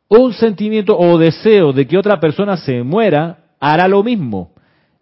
Un 0.07 0.33
sentimiento 0.33 0.97
o 0.97 1.17
deseo 1.17 1.73
de 1.73 1.87
que 1.87 1.97
otra 1.97 2.19
persona 2.19 2.57
se 2.57 2.83
muera 2.83 3.45
hará 3.59 3.87
lo 3.87 4.03
mismo, 4.03 4.51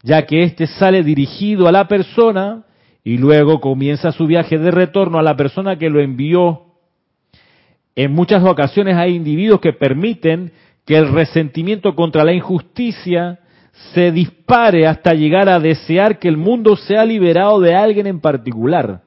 ya 0.04 0.26
que 0.26 0.44
éste 0.44 0.68
sale 0.68 1.04
dirigido 1.04 1.68
a 1.68 1.72
la 1.72 1.88
persona 1.88 2.66
y 3.04 3.18
luego 3.18 3.60
comienza 3.60 4.12
su 4.12 4.28
viaje 4.28 4.58
de 4.58 4.72
retorno 4.72 5.20
a 5.20 5.24
la 5.24 5.36
persona 5.36 5.78
que 5.78 5.90
lo 5.90 6.00
envió. 6.00 6.64
En 7.96 8.14
muchas 8.14 8.44
ocasiones 8.44 8.96
hay 8.96 9.16
individuos 9.16 9.62
que 9.62 9.74
permiten 9.74 10.52
que 10.86 10.98
el 10.98 11.12
resentimiento 11.12 11.96
contra 11.96 12.24
la 12.24 12.34
injusticia 12.34 13.40
se 13.94 14.12
dispare 14.12 14.88
hasta 14.88 15.14
llegar 15.14 15.48
a 15.48 15.60
desear 15.60 16.20
que 16.20 16.28
el 16.28 16.38
mundo 16.38 16.76
sea 16.76 17.06
liberado 17.06 17.60
de 17.60 17.76
alguien 17.76 18.08
en 18.08 18.20
particular. 18.20 19.02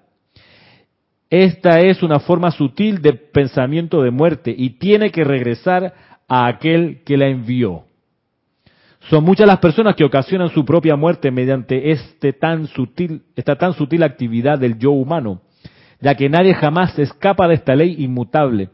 Esta 1.28 1.80
es 1.80 2.02
una 2.02 2.20
forma 2.20 2.50
sutil 2.50 3.00
de 3.00 3.14
pensamiento 3.14 4.02
de 4.02 4.10
muerte 4.10 4.54
y 4.56 4.70
tiene 4.78 5.10
que 5.10 5.24
regresar 5.24 5.94
a 6.28 6.46
aquel 6.46 7.02
que 7.04 7.16
la 7.16 7.26
envió. 7.26 7.84
Son 9.10 9.24
muchas 9.24 9.46
las 9.46 9.58
personas 9.58 9.96
que 9.96 10.04
ocasionan 10.04 10.48
su 10.50 10.64
propia 10.64 10.96
muerte 10.96 11.30
mediante 11.30 11.90
este 11.90 12.32
tan 12.32 12.66
sutil, 12.68 13.22
esta 13.34 13.56
tan 13.56 13.72
sutil 13.72 14.02
actividad 14.02 14.58
del 14.58 14.78
yo 14.78 14.92
humano, 14.92 15.42
ya 16.00 16.14
que 16.14 16.28
nadie 16.28 16.54
jamás 16.54 16.98
escapa 16.98 17.48
de 17.48 17.54
esta 17.54 17.74
ley 17.74 17.96
inmutable. 17.98 18.70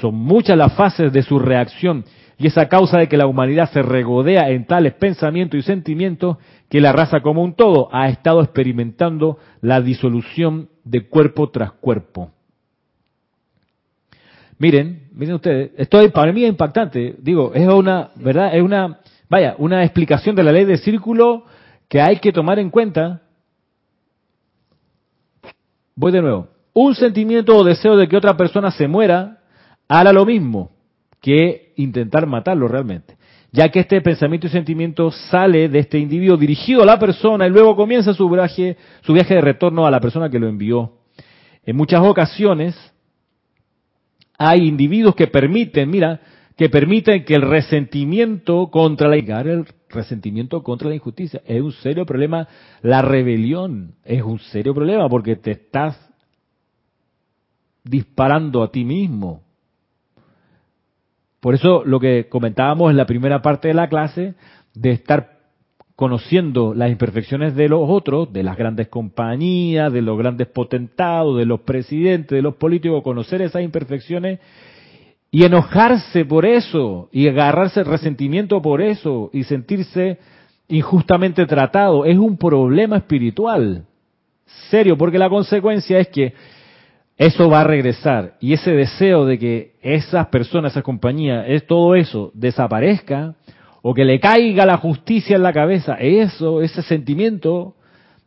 Son 0.00 0.14
muchas 0.14 0.56
las 0.56 0.74
fases 0.74 1.12
de 1.12 1.22
su 1.22 1.38
reacción 1.38 2.04
y 2.38 2.48
es 2.48 2.58
a 2.58 2.68
causa 2.68 2.98
de 2.98 3.08
que 3.08 3.16
la 3.16 3.26
humanidad 3.26 3.70
se 3.70 3.82
regodea 3.82 4.50
en 4.50 4.66
tales 4.66 4.94
pensamientos 4.94 5.58
y 5.58 5.62
sentimientos 5.62 6.38
que 6.68 6.80
la 6.80 6.92
raza 6.92 7.20
como 7.20 7.42
un 7.42 7.54
todo 7.54 7.88
ha 7.92 8.08
estado 8.08 8.42
experimentando 8.42 9.38
la 9.60 9.80
disolución 9.80 10.68
de 10.84 11.06
cuerpo 11.08 11.50
tras 11.50 11.72
cuerpo. 11.72 12.30
Miren, 14.58 15.08
miren 15.12 15.34
ustedes, 15.36 15.70
esto 15.76 15.98
para 16.12 16.32
mí 16.32 16.44
es 16.44 16.50
impactante, 16.50 17.16
digo, 17.18 17.52
es 17.54 17.66
una, 17.68 18.10
¿verdad? 18.16 18.54
Es 18.54 18.62
una, 18.62 19.00
vaya, 19.32 19.54
una 19.56 19.82
explicación 19.82 20.36
de 20.36 20.42
la 20.42 20.52
ley 20.52 20.66
del 20.66 20.76
círculo 20.76 21.46
que 21.88 22.02
hay 22.02 22.18
que 22.18 22.32
tomar 22.32 22.58
en 22.58 22.68
cuenta. 22.68 23.22
Voy 25.96 26.12
de 26.12 26.20
nuevo. 26.20 26.48
Un 26.74 26.94
sentimiento 26.94 27.56
o 27.56 27.64
deseo 27.64 27.96
de 27.96 28.08
que 28.08 28.16
otra 28.18 28.36
persona 28.36 28.70
se 28.70 28.86
muera 28.86 29.38
hará 29.88 30.12
lo 30.12 30.26
mismo 30.26 30.72
que 31.22 31.72
intentar 31.76 32.26
matarlo 32.26 32.68
realmente, 32.68 33.16
ya 33.52 33.70
que 33.70 33.80
este 33.80 34.02
pensamiento 34.02 34.48
y 34.48 34.50
sentimiento 34.50 35.10
sale 35.10 35.70
de 35.70 35.78
este 35.78 35.98
individuo 35.98 36.36
dirigido 36.36 36.82
a 36.82 36.86
la 36.86 36.98
persona 36.98 37.46
y 37.46 37.50
luego 37.50 37.74
comienza 37.74 38.12
su 38.12 38.28
viaje, 38.28 38.76
su 39.00 39.14
viaje 39.14 39.36
de 39.36 39.40
retorno 39.40 39.86
a 39.86 39.90
la 39.90 40.00
persona 40.00 40.28
que 40.28 40.38
lo 40.38 40.46
envió. 40.46 40.98
En 41.64 41.74
muchas 41.74 42.02
ocasiones 42.02 42.76
hay 44.36 44.68
individuos 44.68 45.14
que 45.14 45.26
permiten, 45.26 45.88
mira, 45.88 46.20
que 46.56 46.68
permiten 46.68 47.24
que 47.24 47.34
el 47.34 47.42
resentimiento 47.42 48.70
contra 48.70 49.08
la 49.08 49.16
el 49.16 49.66
resentimiento 49.88 50.62
contra 50.62 50.88
la 50.88 50.94
injusticia 50.94 51.42
es 51.46 51.60
un 51.60 51.72
serio 51.72 52.04
problema, 52.04 52.48
la 52.82 53.02
rebelión 53.02 53.94
es 54.04 54.22
un 54.22 54.38
serio 54.38 54.74
problema 54.74 55.08
porque 55.08 55.36
te 55.36 55.52
estás 55.52 55.98
disparando 57.84 58.62
a 58.62 58.70
ti 58.70 58.84
mismo. 58.84 59.42
Por 61.40 61.54
eso 61.54 61.82
lo 61.84 61.98
que 61.98 62.28
comentábamos 62.28 62.90
en 62.90 62.96
la 62.96 63.06
primera 63.06 63.42
parte 63.42 63.68
de 63.68 63.74
la 63.74 63.88
clase, 63.88 64.34
de 64.74 64.92
estar 64.92 65.40
conociendo 65.96 66.74
las 66.74 66.90
imperfecciones 66.90 67.54
de 67.54 67.68
los 67.68 67.82
otros, 67.88 68.32
de 68.32 68.42
las 68.42 68.56
grandes 68.56 68.88
compañías, 68.88 69.92
de 69.92 70.02
los 70.02 70.18
grandes 70.18 70.48
potentados, 70.48 71.36
de 71.36 71.46
los 71.46 71.60
presidentes, 71.60 72.36
de 72.36 72.42
los 72.42 72.56
políticos, 72.56 73.02
conocer 73.02 73.42
esas 73.42 73.62
imperfecciones 73.62 74.40
y 75.34 75.44
enojarse 75.44 76.26
por 76.26 76.44
eso, 76.44 77.08
y 77.10 77.26
agarrarse 77.26 77.82
resentimiento 77.84 78.60
por 78.60 78.82
eso, 78.82 79.30
y 79.32 79.44
sentirse 79.44 80.18
injustamente 80.68 81.46
tratado, 81.46 82.04
es 82.04 82.18
un 82.18 82.36
problema 82.36 82.98
espiritual. 82.98 83.86
Serio, 84.70 84.98
porque 84.98 85.18
la 85.18 85.30
consecuencia 85.30 85.98
es 85.98 86.08
que 86.08 86.34
eso 87.16 87.48
va 87.48 87.62
a 87.62 87.64
regresar. 87.64 88.34
Y 88.40 88.52
ese 88.52 88.72
deseo 88.72 89.24
de 89.24 89.38
que 89.38 89.72
esas 89.80 90.26
personas, 90.26 90.72
esas 90.72 90.84
compañías, 90.84 91.46
es 91.48 91.66
todo 91.66 91.94
eso 91.94 92.30
desaparezca, 92.34 93.34
o 93.80 93.94
que 93.94 94.04
le 94.04 94.20
caiga 94.20 94.66
la 94.66 94.76
justicia 94.76 95.36
en 95.36 95.42
la 95.42 95.54
cabeza, 95.54 95.94
eso, 95.94 96.60
ese 96.60 96.82
sentimiento, 96.82 97.74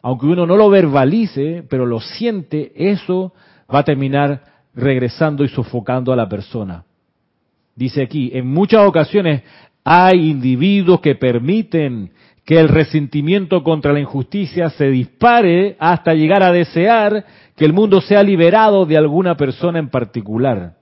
aunque 0.01 0.25
uno 0.25 0.47
no 0.47 0.57
lo 0.57 0.71
verbalice, 0.71 1.63
pero 1.69 1.85
lo 1.85 1.99
siente, 1.99 2.71
eso 2.75 3.31
va 3.71 3.79
a 3.79 3.83
terminar 3.83 4.41
regresando 4.73 5.43
y 5.43 5.49
sofocando 5.49 6.11
a 6.11 6.15
la 6.15 6.27
persona. 6.27 6.83
Dice 7.75 8.03
aquí, 8.03 8.31
en 8.33 8.47
muchas 8.47 8.87
ocasiones 8.87 9.43
hay 9.83 10.29
individuos 10.29 11.01
que 11.01 11.15
permiten 11.15 12.11
que 12.45 12.59
el 12.59 12.69
resentimiento 12.69 13.63
contra 13.63 13.91
la 13.91 13.99
injusticia 13.99 14.69
se 14.69 14.89
dispare 14.89 15.75
hasta 15.79 16.13
llegar 16.13 16.43
a 16.43 16.51
desear 16.51 17.25
que 17.55 17.65
el 17.65 17.73
mundo 17.73 18.01
sea 18.01 18.23
liberado 18.23 18.85
de 18.85 18.97
alguna 18.97 19.35
persona 19.35 19.79
en 19.79 19.89
particular. 19.89 20.75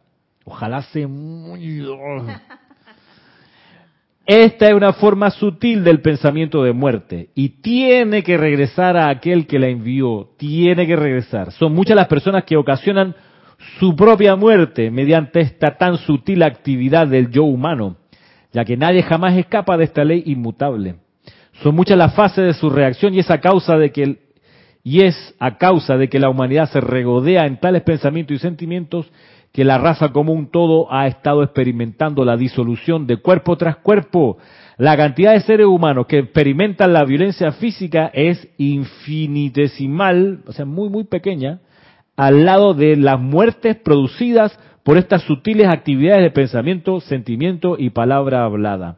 Ojalá 0.46 0.86
muy... 1.08 1.88
Esta 4.26 4.70
es 4.70 4.74
una 4.74 4.94
forma 4.94 5.32
sutil 5.32 5.84
del 5.84 6.00
pensamiento 6.02 6.64
de 6.64 6.72
muerte 6.72 7.30
y 7.36 7.62
tiene 7.62 8.24
que 8.24 8.38
regresar 8.38 8.96
a 8.96 9.10
aquel 9.10 9.48
que 9.48 9.60
la 9.60 9.68
envió, 9.68 10.30
tiene 10.38 10.88
que 10.88 10.96
regresar. 10.96 11.52
Son 11.52 11.74
muchas 11.74 11.98
las 11.98 12.08
personas 12.08 12.46
que 12.46 12.56
ocasionan 12.56 13.16
su 13.80 13.96
propia 13.96 14.36
muerte 14.36 14.92
mediante 14.92 15.42
esta 15.42 15.78
tan 15.78 15.98
sutil 15.98 16.44
actividad 16.44 17.08
del 17.08 17.30
yo 17.30 17.44
humano, 17.44 17.98
ya 18.52 18.66
que 18.66 18.78
nadie 18.78 19.04
jamás 19.04 19.38
escapa 19.38 19.78
de 19.78 19.86
esta 19.86 20.04
ley 20.04 20.24
inmutable. 20.26 20.96
Son 21.62 21.76
muchas 21.76 21.98
las 21.98 22.14
fases 22.16 22.46
de 22.46 22.54
su 22.54 22.70
reacción 22.70 23.14
y 23.14 23.20
es 23.20 23.30
a 23.30 23.40
causa 23.40 23.78
de 23.78 23.92
que 23.92 24.24
y 24.84 25.02
es 25.02 25.36
a 25.40 25.58
causa 25.58 25.98
de 25.98 26.10
que 26.10 26.20
la 26.20 26.30
humanidad 26.30 26.70
se 26.70 26.82
regodea 26.82 27.46
en 27.46 27.58
tales 27.58 27.84
pensamientos 27.84 28.36
y 28.36 28.40
sentimientos 28.40 29.10
que 29.54 29.64
la 29.64 29.78
raza 29.78 30.10
común 30.10 30.50
todo 30.52 30.92
ha 30.92 31.08
estado 31.08 31.44
experimentando 31.44 32.26
la 32.26 32.36
disolución 32.36 33.08
de 33.08 33.18
cuerpo 33.18 33.56
tras 33.56 33.78
cuerpo. 33.78 34.38
La 34.78 34.98
cantidad 34.98 35.34
de 35.34 35.42
seres 35.42 35.68
humanos 35.68 36.08
que 36.08 36.18
experimentan 36.18 36.92
la 36.92 37.06
violencia 37.06 37.52
física 37.54 38.10
es 38.14 38.46
infinitesimal, 38.58 40.40
o 40.48 40.52
sea, 40.52 40.66
muy, 40.66 40.90
muy 40.90 41.04
pequeña, 41.04 41.60
al 42.16 42.46
lado 42.46 42.74
de 42.74 42.96
las 42.96 43.20
muertes 43.20 43.76
producidas 43.78 44.58
por 44.84 44.98
estas 44.98 45.24
sutiles 45.24 45.68
actividades 45.68 46.24
de 46.24 46.32
pensamiento, 46.32 47.00
sentimiento 47.00 47.76
y 47.80 47.90
palabra 47.90 48.44
hablada. 48.44 48.98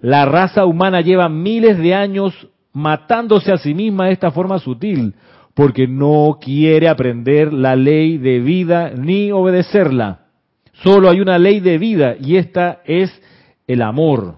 La 0.00 0.24
raza 0.24 0.64
humana 0.64 1.00
lleva 1.00 1.28
miles 1.28 1.78
de 1.78 1.94
años 1.94 2.48
matándose 2.72 3.52
a 3.52 3.58
sí 3.58 3.74
misma 3.74 4.06
de 4.06 4.12
esta 4.12 4.30
forma 4.30 4.58
sutil, 4.58 5.14
porque 5.54 5.88
no 5.88 6.38
quiere 6.40 6.88
aprender 6.88 7.52
la 7.52 7.74
ley 7.74 8.16
de 8.16 8.38
vida 8.38 8.92
ni 8.96 9.32
obedecerla. 9.32 10.20
Solo 10.72 11.10
hay 11.10 11.20
una 11.20 11.38
ley 11.38 11.58
de 11.60 11.78
vida 11.78 12.14
y 12.20 12.36
esta 12.36 12.80
es 12.84 13.10
el 13.66 13.82
amor. 13.82 14.36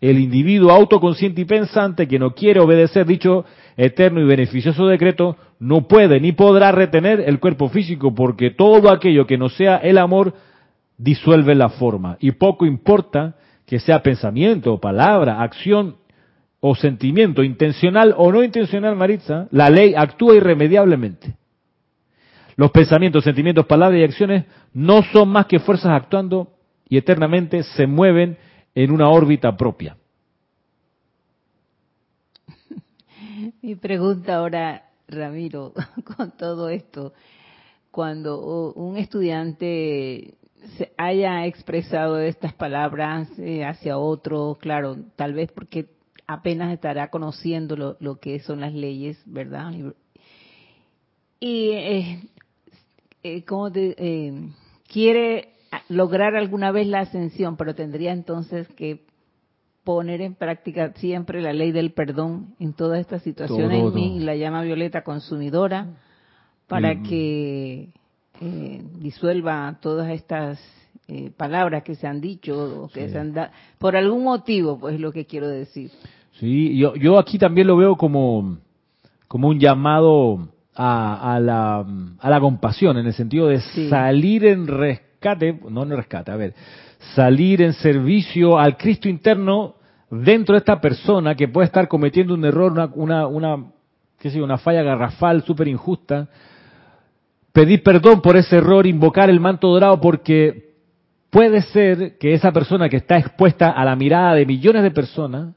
El 0.00 0.18
individuo 0.18 0.70
autoconsciente 0.70 1.40
y 1.40 1.44
pensante 1.46 2.06
que 2.06 2.18
no 2.18 2.34
quiere 2.34 2.60
obedecer 2.60 3.06
dicho 3.06 3.46
eterno 3.76 4.20
y 4.20 4.24
beneficioso 4.24 4.86
decreto 4.86 5.36
no 5.58 5.86
puede 5.86 6.20
ni 6.20 6.32
podrá 6.32 6.72
retener 6.72 7.20
el 7.20 7.40
cuerpo 7.40 7.68
físico 7.68 8.14
porque 8.14 8.50
todo 8.50 8.90
aquello 8.90 9.26
que 9.26 9.38
no 9.38 9.48
sea 9.48 9.76
el 9.76 9.98
amor 9.98 10.34
disuelve 10.98 11.54
la 11.54 11.68
forma. 11.68 12.16
Y 12.20 12.32
poco 12.32 12.66
importa 12.66 13.36
que 13.66 13.78
sea 13.78 14.02
pensamiento, 14.02 14.78
palabra, 14.80 15.42
acción 15.42 15.96
o 16.60 16.74
sentimiento, 16.74 17.42
intencional 17.42 18.14
o 18.16 18.32
no 18.32 18.42
intencional, 18.42 18.96
Maritza, 18.96 19.48
la 19.50 19.68
ley 19.68 19.94
actúa 19.94 20.36
irremediablemente. 20.36 21.34
Los 22.56 22.70
pensamientos, 22.70 23.24
sentimientos, 23.24 23.66
palabras 23.66 24.00
y 24.00 24.04
acciones 24.04 24.44
no 24.72 25.02
son 25.12 25.28
más 25.28 25.46
que 25.46 25.58
fuerzas 25.58 25.92
actuando 25.92 26.54
y 26.88 26.96
eternamente 26.96 27.62
se 27.62 27.86
mueven 27.86 28.38
en 28.74 28.90
una 28.90 29.08
órbita 29.08 29.56
propia. 29.56 29.96
Mi 33.66 33.74
pregunta 33.74 34.36
ahora, 34.36 34.90
Ramiro, 35.08 35.72
con 36.16 36.30
todo 36.36 36.68
esto, 36.68 37.12
cuando 37.90 38.72
un 38.74 38.96
estudiante 38.96 40.34
se 40.78 40.92
haya 40.96 41.44
expresado 41.46 42.20
estas 42.20 42.54
palabras 42.54 43.28
eh, 43.40 43.64
hacia 43.64 43.98
otro, 43.98 44.56
claro, 44.60 44.96
tal 45.16 45.34
vez 45.34 45.50
porque 45.50 45.88
apenas 46.28 46.72
estará 46.72 47.10
conociendo 47.10 47.96
lo, 47.98 48.20
que 48.20 48.38
son 48.38 48.60
las 48.60 48.72
leyes, 48.72 49.20
¿verdad? 49.26 49.72
Y 51.40 51.70
eh, 51.70 52.20
eh, 53.24 53.44
como 53.46 53.68
eh, 53.74 54.48
quiere 54.86 55.54
lograr 55.88 56.36
alguna 56.36 56.70
vez 56.70 56.86
la 56.86 57.00
ascensión, 57.00 57.56
pero 57.56 57.74
tendría 57.74 58.12
entonces 58.12 58.68
que 58.76 59.05
poner 59.86 60.20
en 60.20 60.34
práctica 60.34 60.92
siempre 60.96 61.40
la 61.40 61.52
ley 61.52 61.70
del 61.70 61.92
perdón 61.92 62.56
en 62.58 62.72
todas 62.72 62.98
estas 62.98 63.22
situaciones 63.22 63.80
en 63.84 63.94
mí, 63.94 64.18
la 64.18 64.34
llama 64.34 64.62
violeta 64.62 65.04
consumidora, 65.04 65.86
para 66.66 66.92
mm. 66.92 67.02
que 67.04 67.88
eh, 68.40 68.82
disuelva 68.98 69.78
todas 69.80 70.10
estas 70.10 70.60
eh, 71.06 71.30
palabras 71.36 71.84
que 71.84 71.94
se 71.94 72.08
han 72.08 72.20
dicho 72.20 72.82
o 72.82 72.88
que 72.88 73.08
se 73.08 73.16
han 73.16 73.32
dado, 73.32 73.52
por 73.78 73.94
algún 73.94 74.24
motivo, 74.24 74.76
pues 74.76 74.96
es 74.96 75.00
lo 75.00 75.12
que 75.12 75.24
quiero 75.24 75.46
decir. 75.46 75.92
Sí, 76.40 76.76
yo, 76.76 76.96
yo 76.96 77.16
aquí 77.16 77.38
también 77.38 77.68
lo 77.68 77.76
veo 77.76 77.94
como, 77.94 78.58
como 79.28 79.46
un 79.46 79.60
llamado 79.60 80.48
a, 80.74 81.36
a, 81.36 81.38
la, 81.38 81.86
a 82.18 82.28
la 82.28 82.40
compasión, 82.40 82.98
en 82.98 83.06
el 83.06 83.14
sentido 83.14 83.46
de 83.46 83.60
salir 83.88 84.46
en 84.46 84.66
rescate, 84.66 85.60
no 85.70 85.84
en 85.84 85.90
rescate, 85.90 86.32
a 86.32 86.36
ver, 86.36 86.54
salir 87.14 87.62
en 87.62 87.72
servicio 87.74 88.58
al 88.58 88.76
Cristo 88.76 89.08
interno 89.08 89.75
dentro 90.10 90.54
de 90.54 90.58
esta 90.58 90.80
persona 90.80 91.34
que 91.34 91.48
puede 91.48 91.66
estar 91.66 91.88
cometiendo 91.88 92.34
un 92.34 92.44
error, 92.44 92.72
una, 92.72 92.86
una, 92.94 93.26
una 93.26 93.64
qué 94.18 94.30
sé, 94.30 94.42
una 94.42 94.58
falla 94.58 94.82
garrafal 94.82 95.42
súper 95.42 95.68
injusta, 95.68 96.28
pedir 97.52 97.82
perdón 97.82 98.20
por 98.20 98.36
ese 98.36 98.56
error, 98.56 98.86
invocar 98.86 99.30
el 99.30 99.40
manto 99.40 99.68
dorado, 99.68 100.00
porque 100.00 100.74
puede 101.30 101.62
ser 101.62 102.18
que 102.18 102.34
esa 102.34 102.52
persona 102.52 102.88
que 102.88 102.98
está 102.98 103.18
expuesta 103.18 103.70
a 103.70 103.84
la 103.84 103.96
mirada 103.96 104.34
de 104.34 104.46
millones 104.46 104.82
de 104.82 104.90
personas, 104.90 105.54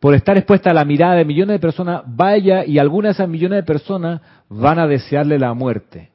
por 0.00 0.14
estar 0.14 0.36
expuesta 0.36 0.70
a 0.70 0.74
la 0.74 0.84
mirada 0.84 1.14
de 1.14 1.24
millones 1.24 1.54
de 1.54 1.58
personas, 1.58 2.02
vaya 2.06 2.64
y 2.64 2.78
algunas 2.78 3.10
de 3.10 3.22
esas 3.22 3.28
millones 3.28 3.56
de 3.58 3.62
personas 3.62 4.20
van 4.48 4.78
a 4.78 4.86
desearle 4.86 5.38
la 5.38 5.54
muerte. 5.54 6.10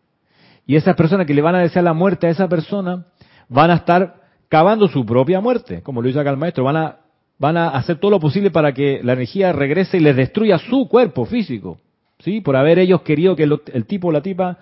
Y 0.68 0.76
esas 0.76 0.96
personas 0.96 1.26
que 1.26 1.34
le 1.34 1.42
van 1.42 1.56
a 1.56 1.60
desear 1.60 1.84
la 1.84 1.94
muerte 1.94 2.28
a 2.28 2.30
esa 2.30 2.48
persona 2.48 3.06
van 3.50 3.72
a 3.72 3.76
estar 3.76 4.22
cavando 4.48 4.88
su 4.88 5.06
propia 5.06 5.42
muerte, 5.42 5.82
como 5.82 6.02
lo 6.02 6.08
dice 6.08 6.20
acá 6.20 6.30
el 6.30 6.38
maestro, 6.38 6.64
van 6.64 6.78
a, 6.78 6.98
van 7.42 7.58
a 7.58 7.70
hacer 7.70 7.98
todo 7.98 8.12
lo 8.12 8.20
posible 8.20 8.52
para 8.52 8.72
que 8.72 9.02
la 9.04 9.14
energía 9.14 9.52
regrese 9.52 9.98
y 9.98 10.00
les 10.00 10.16
destruya 10.16 10.60
su 10.60 10.88
cuerpo 10.88 11.26
físico, 11.26 11.80
¿sí? 12.20 12.40
Por 12.40 12.56
haber 12.56 12.78
ellos 12.78 13.02
querido 13.02 13.36
que 13.36 13.50
el 13.74 13.86
tipo 13.88 14.10
o 14.10 14.12
la 14.12 14.22
tipa 14.22 14.60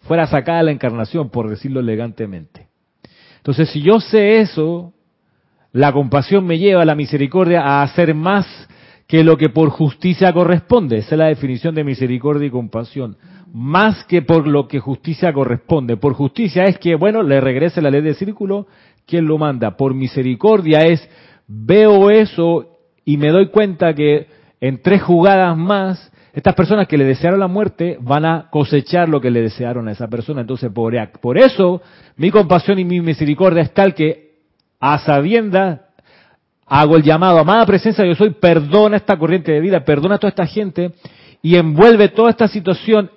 fuera 0.00 0.26
sacada 0.26 0.64
la 0.64 0.72
encarnación, 0.72 1.30
por 1.30 1.48
decirlo 1.48 1.78
elegantemente. 1.78 2.66
Entonces, 3.36 3.70
si 3.70 3.82
yo 3.82 4.00
sé 4.00 4.40
eso, 4.40 4.92
la 5.70 5.92
compasión 5.92 6.44
me 6.44 6.58
lleva 6.58 6.84
la 6.84 6.96
misericordia 6.96 7.62
a 7.62 7.82
hacer 7.82 8.16
más 8.16 8.68
que 9.06 9.22
lo 9.22 9.36
que 9.36 9.48
por 9.48 9.70
justicia 9.70 10.32
corresponde. 10.32 10.98
Esa 10.98 11.14
es 11.14 11.18
la 11.20 11.26
definición 11.26 11.76
de 11.76 11.84
misericordia 11.84 12.48
y 12.48 12.50
compasión. 12.50 13.16
Más 13.54 14.04
que 14.06 14.22
por 14.22 14.48
lo 14.48 14.66
que 14.66 14.80
justicia 14.80 15.32
corresponde. 15.32 15.96
Por 15.96 16.14
justicia 16.14 16.64
es 16.64 16.80
que, 16.80 16.96
bueno, 16.96 17.22
le 17.22 17.40
regrese 17.40 17.80
la 17.80 17.90
ley 17.90 18.02
del 18.02 18.16
círculo, 18.16 18.66
¿quién 19.06 19.24
lo 19.26 19.38
manda? 19.38 19.76
Por 19.76 19.94
misericordia 19.94 20.80
es, 20.80 21.08
veo 21.48 22.10
eso 22.10 22.78
y 23.04 23.16
me 23.16 23.30
doy 23.30 23.48
cuenta 23.48 23.94
que 23.94 24.28
en 24.60 24.82
tres 24.82 25.02
jugadas 25.02 25.56
más 25.56 26.12
estas 26.32 26.54
personas 26.54 26.86
que 26.86 26.98
le 26.98 27.04
desearon 27.04 27.40
la 27.40 27.48
muerte 27.48 27.98
van 28.00 28.24
a 28.24 28.48
cosechar 28.50 29.08
lo 29.08 29.20
que 29.20 29.30
le 29.30 29.42
desearon 29.42 29.88
a 29.88 29.92
esa 29.92 30.06
persona. 30.06 30.42
Entonces, 30.42 30.70
por, 30.70 30.94
por 31.20 31.36
eso, 31.36 31.82
mi 32.16 32.30
compasión 32.30 32.78
y 32.78 32.84
mi 32.84 33.00
misericordia 33.00 33.62
es 33.62 33.74
tal 33.74 33.94
que, 33.94 34.34
a 34.78 34.98
sabienda, 34.98 35.88
hago 36.66 36.96
el 36.96 37.02
llamado, 37.02 37.38
amada 37.38 37.66
presencia, 37.66 38.04
yo 38.04 38.14
soy, 38.14 38.30
perdona 38.30 38.98
esta 38.98 39.18
corriente 39.18 39.50
de 39.50 39.60
vida, 39.60 39.84
perdona 39.84 40.16
a 40.16 40.18
toda 40.18 40.28
esta 40.28 40.46
gente 40.46 40.92
y 41.42 41.56
envuelve 41.56 42.10
toda 42.10 42.30
esta 42.30 42.46
situación 42.46 43.10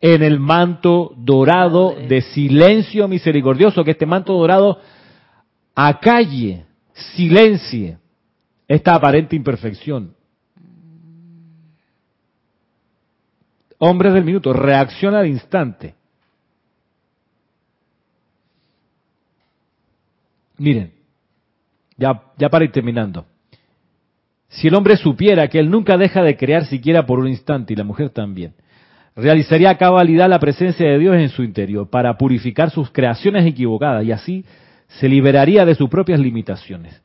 en 0.00 0.22
el 0.22 0.38
manto 0.38 1.12
dorado 1.16 1.96
de 2.08 2.20
silencio 2.22 3.08
misericordioso, 3.08 3.84
que 3.84 3.90
este 3.90 4.06
manto 4.06 4.32
dorado 4.32 4.78
acalle, 5.74 6.64
silencie 7.16 7.98
esta 8.66 8.94
aparente 8.94 9.36
imperfección. 9.36 10.14
Hombres 13.78 14.12
del 14.12 14.24
minuto, 14.24 14.52
reacciona 14.52 15.20
al 15.20 15.28
instante. 15.28 15.94
Miren, 20.58 20.92
ya, 21.96 22.22
ya 22.36 22.48
para 22.48 22.64
ir 22.64 22.72
terminando. 22.72 23.24
Si 24.48 24.66
el 24.66 24.74
hombre 24.74 24.96
supiera 24.96 25.46
que 25.48 25.58
él 25.60 25.70
nunca 25.70 25.96
deja 25.96 26.22
de 26.22 26.36
crear 26.36 26.64
siquiera 26.66 27.06
por 27.06 27.20
un 27.20 27.28
instante, 27.28 27.74
y 27.74 27.76
la 27.76 27.84
mujer 27.84 28.10
también, 28.10 28.54
realizaría 29.14 29.70
a 29.70 29.78
cabalidad 29.78 30.28
la 30.28 30.40
presencia 30.40 30.88
de 30.88 30.98
Dios 30.98 31.16
en 31.16 31.28
su 31.28 31.42
interior 31.42 31.88
para 31.88 32.16
purificar 32.16 32.70
sus 32.70 32.90
creaciones 32.90 33.46
equivocadas 33.46 34.04
y 34.04 34.12
así 34.12 34.44
se 34.88 35.08
liberaría 35.08 35.64
de 35.64 35.74
sus 35.74 35.88
propias 35.88 36.18
limitaciones. 36.18 37.00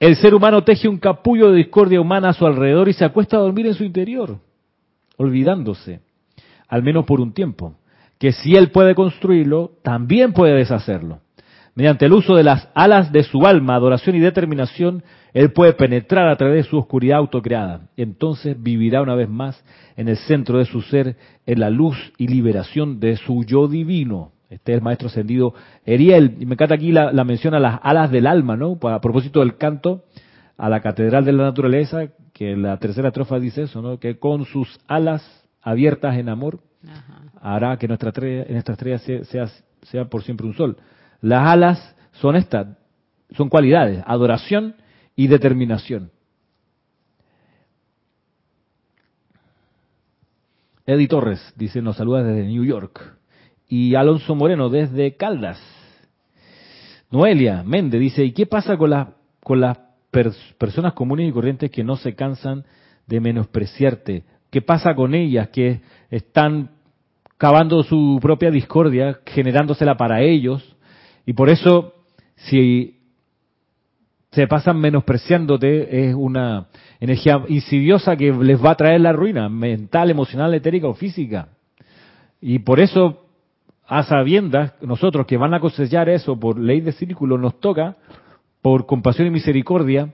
El 0.00 0.16
ser 0.16 0.34
humano 0.34 0.62
teje 0.62 0.88
un 0.88 0.98
capullo 0.98 1.50
de 1.50 1.56
discordia 1.56 2.00
humana 2.00 2.28
a 2.28 2.32
su 2.32 2.46
alrededor 2.46 2.88
y 2.88 2.92
se 2.92 3.04
acuesta 3.04 3.36
a 3.36 3.40
dormir 3.40 3.66
en 3.66 3.74
su 3.74 3.84
interior, 3.84 4.38
olvidándose, 5.16 6.00
al 6.68 6.82
menos 6.82 7.04
por 7.04 7.20
un 7.20 7.32
tiempo, 7.32 7.74
que 8.18 8.32
si 8.32 8.54
él 8.54 8.70
puede 8.70 8.94
construirlo, 8.94 9.72
también 9.82 10.32
puede 10.32 10.54
deshacerlo. 10.54 11.20
Mediante 11.74 12.06
el 12.06 12.12
uso 12.12 12.34
de 12.34 12.42
las 12.42 12.68
alas 12.74 13.12
de 13.12 13.22
su 13.22 13.46
alma, 13.46 13.76
adoración 13.76 14.16
y 14.16 14.20
determinación, 14.20 15.04
él 15.32 15.52
puede 15.52 15.74
penetrar 15.74 16.28
a 16.28 16.36
través 16.36 16.64
de 16.64 16.70
su 16.70 16.76
oscuridad 16.76 17.18
autocreada. 17.18 17.82
Entonces 17.96 18.60
vivirá 18.60 19.00
una 19.00 19.14
vez 19.14 19.28
más 19.28 19.64
en 19.96 20.08
el 20.08 20.16
centro 20.16 20.58
de 20.58 20.64
su 20.64 20.82
ser, 20.82 21.16
en 21.46 21.60
la 21.60 21.70
luz 21.70 22.12
y 22.18 22.26
liberación 22.26 22.98
de 22.98 23.16
su 23.16 23.44
yo 23.44 23.68
divino. 23.68 24.32
Este 24.50 24.72
es 24.72 24.78
el 24.78 24.82
maestro 24.82 25.08
ascendido 25.08 25.54
Eriel. 25.84 26.36
Y 26.40 26.46
me 26.46 26.54
encanta 26.54 26.74
aquí 26.74 26.92
la, 26.92 27.12
la 27.12 27.24
mención 27.24 27.54
a 27.54 27.60
las 27.60 27.80
alas 27.82 28.10
del 28.10 28.26
alma, 28.26 28.56
¿no? 28.56 28.78
A 28.82 29.00
propósito 29.00 29.40
del 29.40 29.56
canto 29.56 30.04
a 30.56 30.68
la 30.68 30.80
catedral 30.80 31.24
de 31.24 31.32
la 31.32 31.44
naturaleza, 31.44 32.08
que 32.32 32.56
la 32.56 32.76
tercera 32.78 33.08
estrofa 33.08 33.38
dice 33.38 33.62
eso, 33.62 33.80
¿no? 33.80 33.98
Que 33.98 34.18
con 34.18 34.44
sus 34.44 34.80
alas 34.88 35.22
abiertas 35.62 36.16
en 36.16 36.28
amor 36.28 36.60
hará 37.40 37.76
que 37.76 37.88
nuestra 37.88 38.08
estrella, 38.08 38.44
nuestra 38.50 38.74
estrella 38.74 38.98
sea, 38.98 39.46
sea 39.82 40.04
por 40.06 40.22
siempre 40.24 40.46
un 40.46 40.54
sol. 40.54 40.76
Las 41.20 41.46
alas 41.48 41.96
son 42.12 42.36
estas, 42.36 42.76
son 43.36 43.48
cualidades, 43.48 44.02
adoración 44.06 44.74
y 45.14 45.28
determinación. 45.28 46.10
Eddie 50.86 51.08
Torres 51.08 51.52
dice, 51.56 51.82
nos 51.82 51.96
saluda 51.96 52.22
desde 52.22 52.48
New 52.48 52.64
York. 52.64 53.17
Y 53.68 53.94
Alonso 53.94 54.34
Moreno 54.34 54.70
desde 54.70 55.14
Caldas. 55.16 55.60
Noelia 57.10 57.62
Méndez 57.62 58.00
dice, 58.00 58.24
¿y 58.24 58.32
qué 58.32 58.46
pasa 58.46 58.76
con, 58.76 58.90
las 58.90 59.08
con 59.42 59.60
las 59.60 59.78
personas 60.58 60.94
comunes 60.94 61.28
y 61.28 61.32
corrientes 61.32 61.70
que 61.70 61.84
no 61.84 61.96
se 61.96 62.14
cansan 62.14 62.64
de 63.06 63.20
menospreciarte? 63.20 64.24
¿Qué 64.50 64.62
pasa 64.62 64.94
con 64.94 65.14
ellas 65.14 65.48
que 65.48 65.80
están 66.10 66.70
cavando 67.36 67.82
su 67.82 68.18
propia 68.20 68.50
discordia, 68.50 69.20
generándosela 69.26 69.96
para 69.96 70.22
ellos? 70.22 70.76
Y 71.26 71.34
por 71.34 71.50
eso, 71.50 71.94
si 72.36 72.98
se 74.32 74.46
pasan 74.46 74.78
menospreciándote, 74.78 76.08
es 76.08 76.14
una 76.14 76.68
energía 77.00 77.42
insidiosa 77.48 78.16
que 78.16 78.32
les 78.32 78.62
va 78.62 78.72
a 78.72 78.76
traer 78.76 79.00
la 79.00 79.12
ruina 79.12 79.48
mental, 79.48 80.10
emocional, 80.10 80.54
etérica 80.54 80.88
o 80.88 80.94
física. 80.94 81.48
Y 82.40 82.60
por 82.60 82.80
eso, 82.80 83.27
a 83.88 84.02
sabiendas, 84.02 84.74
nosotros 84.82 85.26
que 85.26 85.38
van 85.38 85.54
a 85.54 85.60
cosechar 85.60 86.10
eso 86.10 86.38
por 86.38 86.58
ley 86.58 86.82
de 86.82 86.92
círculo, 86.92 87.38
nos 87.38 87.58
toca, 87.58 87.96
por 88.60 88.86
compasión 88.86 89.26
y 89.28 89.30
misericordia, 89.30 90.10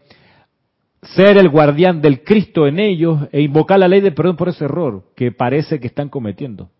ser 1.03 1.37
el 1.37 1.49
guardián 1.49 2.01
del 2.01 2.23
Cristo 2.23 2.69
en 2.69 2.79
ellos 2.79 3.29
e 3.33 3.43
invocar 3.43 3.81
la 3.81 3.89
ley 3.89 4.01
de 4.01 4.13
perdón 4.13 4.37
por 4.37 4.49
ese 4.49 4.65
error 4.65 5.03
que 5.17 5.33
parece 5.33 5.81
que 5.81 5.89
están 5.89 6.09
cometiendo. 6.09 6.71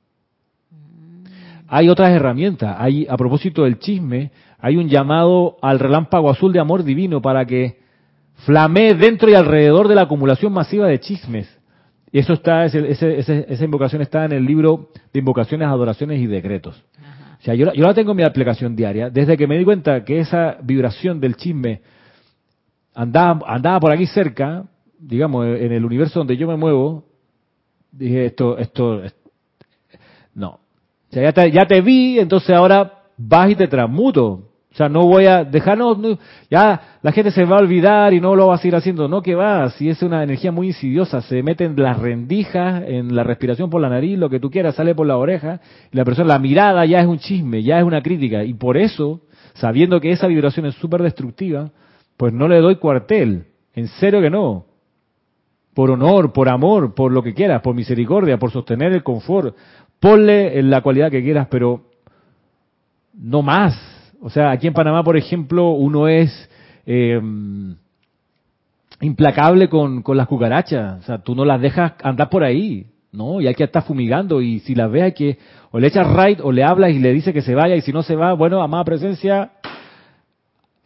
Hay 1.67 1.89
otras 1.89 2.11
herramientas. 2.11 2.77
Hay, 2.79 3.07
a 3.09 3.17
propósito 3.17 3.65
del 3.65 3.79
chisme, 3.79 4.31
hay 4.61 4.77
un 4.77 4.89
llamado 4.89 5.57
al 5.63 5.81
relámpago 5.81 6.31
azul 6.31 6.53
de 6.53 6.61
amor 6.61 6.85
divino 6.85 7.21
para 7.21 7.45
que 7.45 7.81
flamee 8.47 8.95
dentro 8.95 9.29
y 9.29 9.35
alrededor 9.35 9.89
de 9.89 9.97
la 9.97 10.03
acumulación 10.03 10.53
masiva 10.53 10.87
de 10.87 11.01
chismes. 11.01 11.49
Y 12.15 12.21
eso 12.21 12.35
está, 12.35 12.65
esa 12.65 13.65
invocación 13.65 14.01
está 14.01 14.25
en 14.25 14.31
el 14.31 14.45
libro 14.45 14.91
de 15.13 15.19
invocaciones, 15.19 15.67
adoraciones 15.67 16.21
y 16.21 16.29
decretos. 16.29 16.81
O 17.41 17.43
sea, 17.43 17.57
yo, 17.57 17.73
yo 17.73 17.85
la 17.85 17.93
tengo 17.93 18.13
en 18.13 18.19
mi 18.19 18.23
aplicación 18.23 18.77
diaria. 18.77 19.11
Desde 19.11 19.37
que 19.37 19.49
me 19.49 19.59
di 19.59 19.65
cuenta 19.65 20.05
que 20.05 20.21
esa 20.21 20.57
vibración 20.63 21.19
del 21.19 21.35
chisme 21.35 21.81
andaba, 22.95 23.41
andaba 23.53 23.81
por 23.81 23.91
aquí 23.91 24.07
cerca, 24.07 24.65
digamos, 24.97 25.45
en 25.45 25.73
el 25.73 25.85
universo 25.85 26.21
donde 26.21 26.37
yo 26.37 26.47
me 26.47 26.57
muevo, 26.57 27.05
dije, 27.91 28.27
esto, 28.27 28.59
esto, 28.59 29.03
no, 30.37 30.61
sea, 31.11 31.25
ya 31.25 31.33
te, 31.33 31.51
ya 31.51 31.67
te 31.67 31.81
vi, 31.81 32.21
entonces 32.21 32.51
ahora 32.51 32.93
vas 33.17 33.51
y 33.51 33.57
te 33.57 33.67
transmuto. 33.67 34.51
O 34.75 34.77
sea, 34.77 34.89
no 34.89 35.07
voy 35.07 35.27
a 35.27 35.45
dejarnos, 35.45 36.19
ya 36.51 36.99
la 37.01 37.13
gente 37.13 37.31
se 37.31 37.45
va 37.45 37.59
a 37.59 37.61
olvidar 37.61 38.13
y 38.13 38.21
no 38.21 38.35
lo 38.35 38.49
va 38.49 38.57
a 38.57 38.59
seguir 38.59 38.75
haciendo. 38.75 39.07
No, 39.07 39.23
que 39.23 39.37
va, 39.37 39.71
si 39.71 39.89
es 39.89 40.03
una 40.03 40.25
energía 40.25 40.51
muy 40.51 40.67
insidiosa, 40.67 41.21
se 41.21 41.45
mete 41.45 41.65
en 41.65 41.81
las 41.81 41.97
rendijas, 41.97 42.83
en 42.85 43.15
la 43.15 43.23
respiración 43.23 43.71
por 43.71 43.81
la 43.81 43.89
nariz, 43.89 44.19
lo 44.19 44.29
que 44.29 44.41
tú 44.41 44.51
quieras, 44.51 44.75
sale 44.75 44.93
por 44.93 45.07
la 45.07 45.17
oreja, 45.17 45.61
y 45.93 45.97
la 45.97 46.05
persona, 46.05 46.27
la 46.27 46.41
mirada 46.41 46.85
ya 46.87 46.99
es 46.99 47.07
un 47.07 47.19
chisme, 47.19 47.63
ya 47.63 47.79
es 47.79 47.85
una 47.85 48.03
crítica. 48.03 48.43
Y 48.43 48.55
por 48.55 48.77
eso, 48.77 49.21
sabiendo 49.55 50.01
que 50.01 50.11
esa 50.11 50.27
vibración 50.27 50.67
es 50.67 50.75
súper 50.75 51.05
destructiva, 51.05 51.71
pues 52.17 52.33
no 52.33 52.49
le 52.49 52.59
doy 52.59 52.75
cuartel. 52.75 53.45
En 53.77 53.87
serio 53.87 54.21
que 54.21 54.31
no. 54.31 54.67
Por 55.73 55.93
honor, 55.93 56.33
por 56.33 56.49
amor, 56.49 56.97
por 56.97 57.13
lo 57.13 57.23
que 57.23 57.33
quieras, 57.33 57.63
por 57.63 57.77
misericordia, 57.77 58.39
por 58.39 58.51
sostener 58.51 58.93
el 58.93 59.05
confort, 59.05 59.55
ponle 60.01 60.61
la 60.65 60.81
cualidad 60.81 61.13
que 61.13 61.23
quieras, 61.23 61.47
pero 61.49 61.83
no 63.17 63.41
más. 63.41 63.94
O 64.21 64.31
sea, 64.31 64.51
aquí 64.51 64.67
en 64.67 64.75
Panamá, 64.75 65.03
por 65.03 65.17
ejemplo, 65.17 65.71
uno 65.71 66.09
es 66.09 66.51
eh, 66.87 67.21
implacable 69.01 69.69
con, 69.69 70.03
con, 70.03 70.17
las 70.17 70.27
cucarachas. 70.27 71.01
O 71.01 71.03
sea, 71.03 71.19
tú 71.19 71.35
no 71.35 71.45
las 71.45 71.61
dejas 71.61 71.93
andar 72.03 72.31
por 72.31 72.45
ahí, 72.45 72.87
¿no? 73.13 73.41
Y 73.41 73.47
hay 73.47 73.55
que 73.55 73.65
estar 73.65 73.85
fumigando. 73.85 74.41
Y 74.41 74.61
si 74.61 74.75
las 74.75 74.91
ves, 74.91 75.03
hay 75.03 75.13
que 75.13 75.39
o 75.71 75.81
le 75.81 75.89
echas 75.89 76.07
right 76.15 76.39
o 76.41 76.53
le 76.53 76.63
hablas 76.63 76.93
y 76.93 77.01
le 77.01 77.13
dice 77.13 77.33
que 77.33 77.43
se 77.43 77.55
vaya. 77.55 77.75
Y 77.75 77.81
si 77.81 77.93
no 77.93 78.03
se 78.05 78.15
va, 78.15 78.33
bueno, 78.33 78.63
amada 78.63 78.85
presencia, 78.85 79.51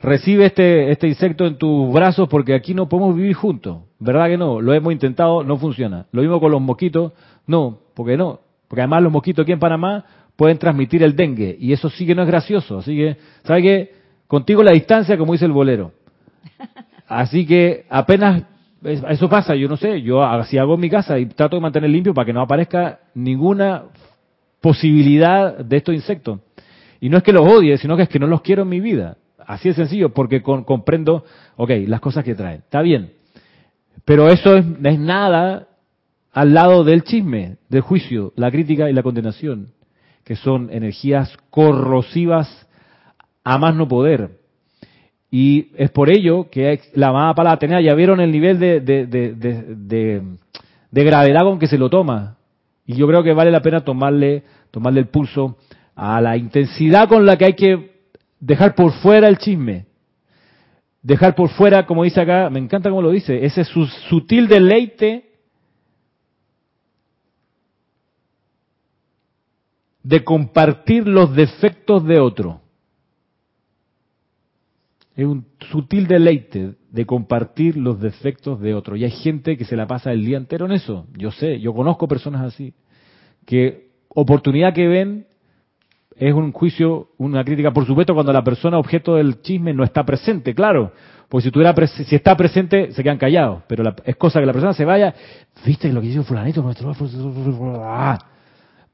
recibe 0.01 0.47
este, 0.47 0.91
este 0.91 1.09
insecto 1.09 1.47
en 1.47 1.57
tus 1.57 1.93
brazos 1.93 2.27
porque 2.29 2.55
aquí 2.55 2.73
no 2.73 2.89
podemos 2.89 3.15
vivir 3.15 3.35
juntos. 3.35 3.83
¿Verdad 3.99 4.29
que 4.29 4.39
no? 4.39 4.61
Lo 4.61 4.73
hemos 4.73 4.93
intentado, 4.93 5.45
no 5.45 5.59
funciona. 5.59 6.07
Lo 6.13 6.23
mismo 6.23 6.41
con 6.41 6.53
los 6.53 6.63
mosquitos, 6.63 7.13
no, 7.47 7.81
porque 7.95 8.17
no. 8.17 8.41
Porque 8.67 8.81
además 8.81 9.03
los 9.03 9.13
mosquitos 9.13 9.43
aquí 9.43 9.53
en 9.53 9.59
Panamá 9.59 10.05
pueden 10.39 10.57
transmitir 10.57 11.03
el 11.03 11.17
dengue 11.17 11.57
y 11.59 11.73
eso 11.73 11.91
sí 11.91 12.07
que 12.07 12.15
no 12.15 12.23
es 12.23 12.29
gracioso. 12.29 12.79
Así 12.79 12.97
que, 12.97 13.17
¿sabe 13.43 13.61
qué? 13.61 13.93
Contigo 14.29 14.63
la 14.63 14.71
distancia, 14.71 15.19
como 15.19 15.33
dice 15.33 15.47
el 15.47 15.51
bolero. 15.51 15.91
Así 17.09 17.45
que 17.45 17.87
apenas 17.91 18.45
eso 18.85 19.29
pasa, 19.29 19.57
yo 19.57 19.69
no 19.69 19.77
sé, 19.77 20.01
yo 20.01 20.23
así 20.23 20.57
hago 20.57 20.75
en 20.75 20.81
mi 20.81 20.89
casa 20.89 21.19
y 21.19 21.27
trato 21.27 21.57
de 21.57 21.63
mantener 21.63 21.91
limpio 21.91 22.15
para 22.15 22.25
que 22.25 22.33
no 22.33 22.41
aparezca 22.41 23.01
ninguna 23.15 23.87
posibilidad 24.61 25.59
de 25.59 25.77
estos 25.77 25.93
insectos. 25.93 26.39
Y 27.01 27.09
no 27.09 27.17
es 27.17 27.25
que 27.25 27.33
los 27.33 27.43
odie, 27.45 27.77
sino 27.77 27.97
que 27.97 28.05
es 28.05 28.09
que 28.09 28.21
no 28.21 28.29
los 28.29 28.41
quiero 28.41 28.63
en 28.63 28.69
mi 28.69 28.79
vida. 28.79 29.17
Así 29.45 29.71
de 29.71 29.75
sencillo, 29.75 30.11
porque 30.11 30.41
comprendo, 30.41 31.25
ok, 31.57 31.71
las 31.89 32.01
cosas 32.01 32.23
que 32.23 32.37
traen. 32.37 32.61
Está 32.61 32.81
bien. 32.83 33.11
Pero 34.05 34.29
eso 34.29 34.57
es, 34.57 34.65
es 34.85 34.99
nada 35.01 35.67
al 36.33 36.55
lado 36.55 36.85
del 36.85 37.03
chisme, 37.03 37.57
del 37.69 37.81
juicio, 37.81 38.33
la 38.37 38.53
crítica 38.53 38.89
y 38.89 38.93
la 38.93 39.03
condenación, 39.03 39.73
que 40.29 40.37
son 40.37 40.69
energías 40.71 41.35
corrosivas 41.49 42.69
a 43.45 43.57
más 43.57 43.75
no 43.75 43.89
poder. 43.89 44.33
Y 45.31 45.71
es 45.77 45.91
por 45.91 46.11
ello 46.11 46.51
que 46.51 46.81
la 46.93 47.09
amada 47.09 47.33
palabra 47.33 47.55
Atenea, 47.55 47.81
ya 47.81 47.95
vieron 47.95 48.21
el 48.21 48.31
nivel 48.31 48.59
de, 48.59 48.81
de, 48.83 50.23
gravedad 50.93 51.45
con 51.45 51.59
que 51.59 51.67
se 51.67 51.79
lo 51.79 51.89
toma. 51.89 52.37
Y 52.85 52.95
yo 52.97 53.07
creo 53.07 53.23
que 53.23 53.33
vale 53.33 53.51
la 53.51 53.63
pena 53.63 53.81
tomarle, 53.81 54.43
tomarle 54.71 55.01
el 55.01 55.07
pulso 55.07 55.57
a 55.97 56.21
la 56.21 56.37
intensidad 56.37 57.09
con 57.09 57.25
la 57.25 57.39
que 57.39 57.47
hay 57.47 57.55
que 57.55 58.03
dejar 58.39 58.75
por 58.75 58.93
fuera 58.93 59.29
el 59.29 59.39
chisme. 59.39 59.87
Dejar 61.01 61.35
por 61.35 61.49
fuera, 61.49 61.87
como 61.87 62.05
dice 62.05 62.21
acá, 62.21 62.51
me 62.51 62.59
encanta 62.59 62.91
cómo 62.91 63.01
lo 63.01 63.13
dice, 63.13 63.47
ese 63.47 63.65
sutil 63.65 64.47
deleite 64.47 65.28
de 70.09 70.25
compartir 70.25 71.07
los 71.07 71.37
defectos 71.37 72.03
de 72.03 72.19
otro. 72.19 72.63
Es 75.15 75.27
un 75.27 75.45
sutil 75.71 76.07
deleite 76.07 76.77
de 76.91 77.05
compartir 77.05 77.77
los 77.77 78.01
defectos 78.01 78.59
de 78.59 78.73
otro. 78.73 78.97
Y 78.97 79.05
hay 79.05 79.11
gente 79.11 79.59
que 79.59 79.67
se 79.67 79.77
la 79.77 79.87
pasa 79.87 80.11
el 80.11 80.25
día 80.25 80.39
entero 80.39 80.65
en 80.65 80.73
eso. 80.73 81.07
Yo 81.15 81.31
sé, 81.31 81.61
yo 81.61 81.75
conozco 81.75 82.09
personas 82.09 82.41
así, 82.41 82.73
que 83.45 83.91
oportunidad 84.09 84.73
que 84.73 84.89
ven 84.89 85.27
es 86.17 86.33
un 86.33 86.53
juicio, 86.53 87.11
una 87.19 87.45
crítica, 87.45 87.73
por 87.73 87.85
supuesto, 87.85 88.15
cuando 88.15 88.33
la 88.33 88.43
persona 88.43 88.79
objeto 88.79 89.17
del 89.17 89.43
chisme 89.43 89.75
no 89.75 89.85
está 89.85 90.07
presente, 90.07 90.55
claro. 90.55 90.91
Porque 91.29 91.45
si, 91.45 91.51
tuviera 91.51 91.75
si 91.87 92.17
está 92.17 92.35
presente, 92.35 92.93
se 92.93 93.03
quedan 93.03 93.19
callados. 93.19 93.63
Pero 93.69 93.85
es 94.07 94.17
cosa 94.17 94.41
que 94.41 94.47
la 94.47 94.55
persona 94.55 94.73
se 94.73 94.87
vaya. 94.87 95.15
¿Viste 95.67 95.93
lo 95.93 96.01
que 96.01 96.07
hizo 96.07 96.25
fulanito? 96.25 96.65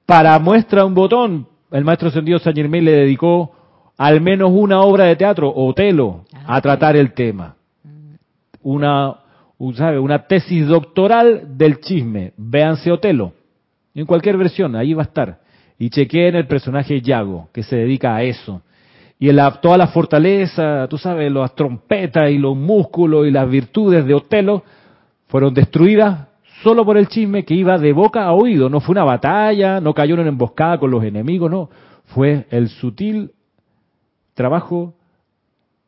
Para 0.07 0.39
muestra 0.39 0.85
un 0.85 0.95
botón, 0.95 1.49
el 1.71 1.85
maestro 1.85 2.11
Sendido 2.11 2.39
San 2.39 2.55
Germain 2.55 2.85
le 2.85 2.93
dedicó 2.93 3.53
al 3.97 4.21
menos 4.21 4.51
una 4.53 4.81
obra 4.81 5.05
de 5.05 5.17
teatro, 5.17 5.53
Otelo, 5.55 6.25
a 6.47 6.61
tratar 6.61 6.97
el 6.97 7.13
tema. 7.13 7.57
Una, 8.63 9.17
¿sabe? 9.75 9.99
una 9.99 10.27
tesis 10.27 10.67
doctoral 10.67 11.57
del 11.57 11.81
chisme. 11.81 12.33
Véanse 12.37 12.93
Otelo. 12.93 13.33
En 13.95 14.05
cualquier 14.05 14.37
versión, 14.37 14.77
ahí 14.77 14.93
va 14.93 15.03
a 15.03 15.07
estar. 15.07 15.39
Y 15.79 15.91
chequeen 15.91 16.35
el 16.35 16.47
personaje 16.47 17.01
Yago, 17.01 17.49
que 17.53 17.63
se 17.63 17.77
dedica 17.77 18.15
a 18.15 18.23
eso. 18.23 18.63
Y 19.19 19.31
en 19.31 19.37
la, 19.37 19.51
toda 19.53 19.79
la 19.79 19.87
fortaleza, 19.87 20.87
tú 20.89 20.99
sabes, 20.99 21.33
las 21.33 21.55
trompetas 21.55 22.31
y 22.31 22.39
los 22.39 22.57
músculos 22.57 23.27
y 23.27 23.31
las 23.31 23.49
virtudes 23.49 24.05
de 24.05 24.15
Otelo 24.15 24.65
fueron 25.29 25.55
destruidas 25.55 26.29
solo 26.65 26.85
por 26.87 26.97
el 26.97 27.09
chisme 27.09 27.45
que 27.45 27.55
iba 27.55 27.79
de 27.79 27.93
boca 27.93 28.25
a 28.25 28.33
oído. 28.33 28.71
No 28.71 28.81
fue 28.81 28.95
una 28.95 29.05
batalla, 29.05 29.81
no 29.81 29.93
cayó 29.93 30.15
en 30.15 30.21
una 30.21 30.31
emboscada 30.31 30.79
con 30.79 30.91
los 30.91 31.05
enemigos, 31.05 31.51
no. 31.51 31.69
Fue 32.07 32.47
el 32.51 32.69
sutil 32.69 33.33
trabajo 34.33 34.95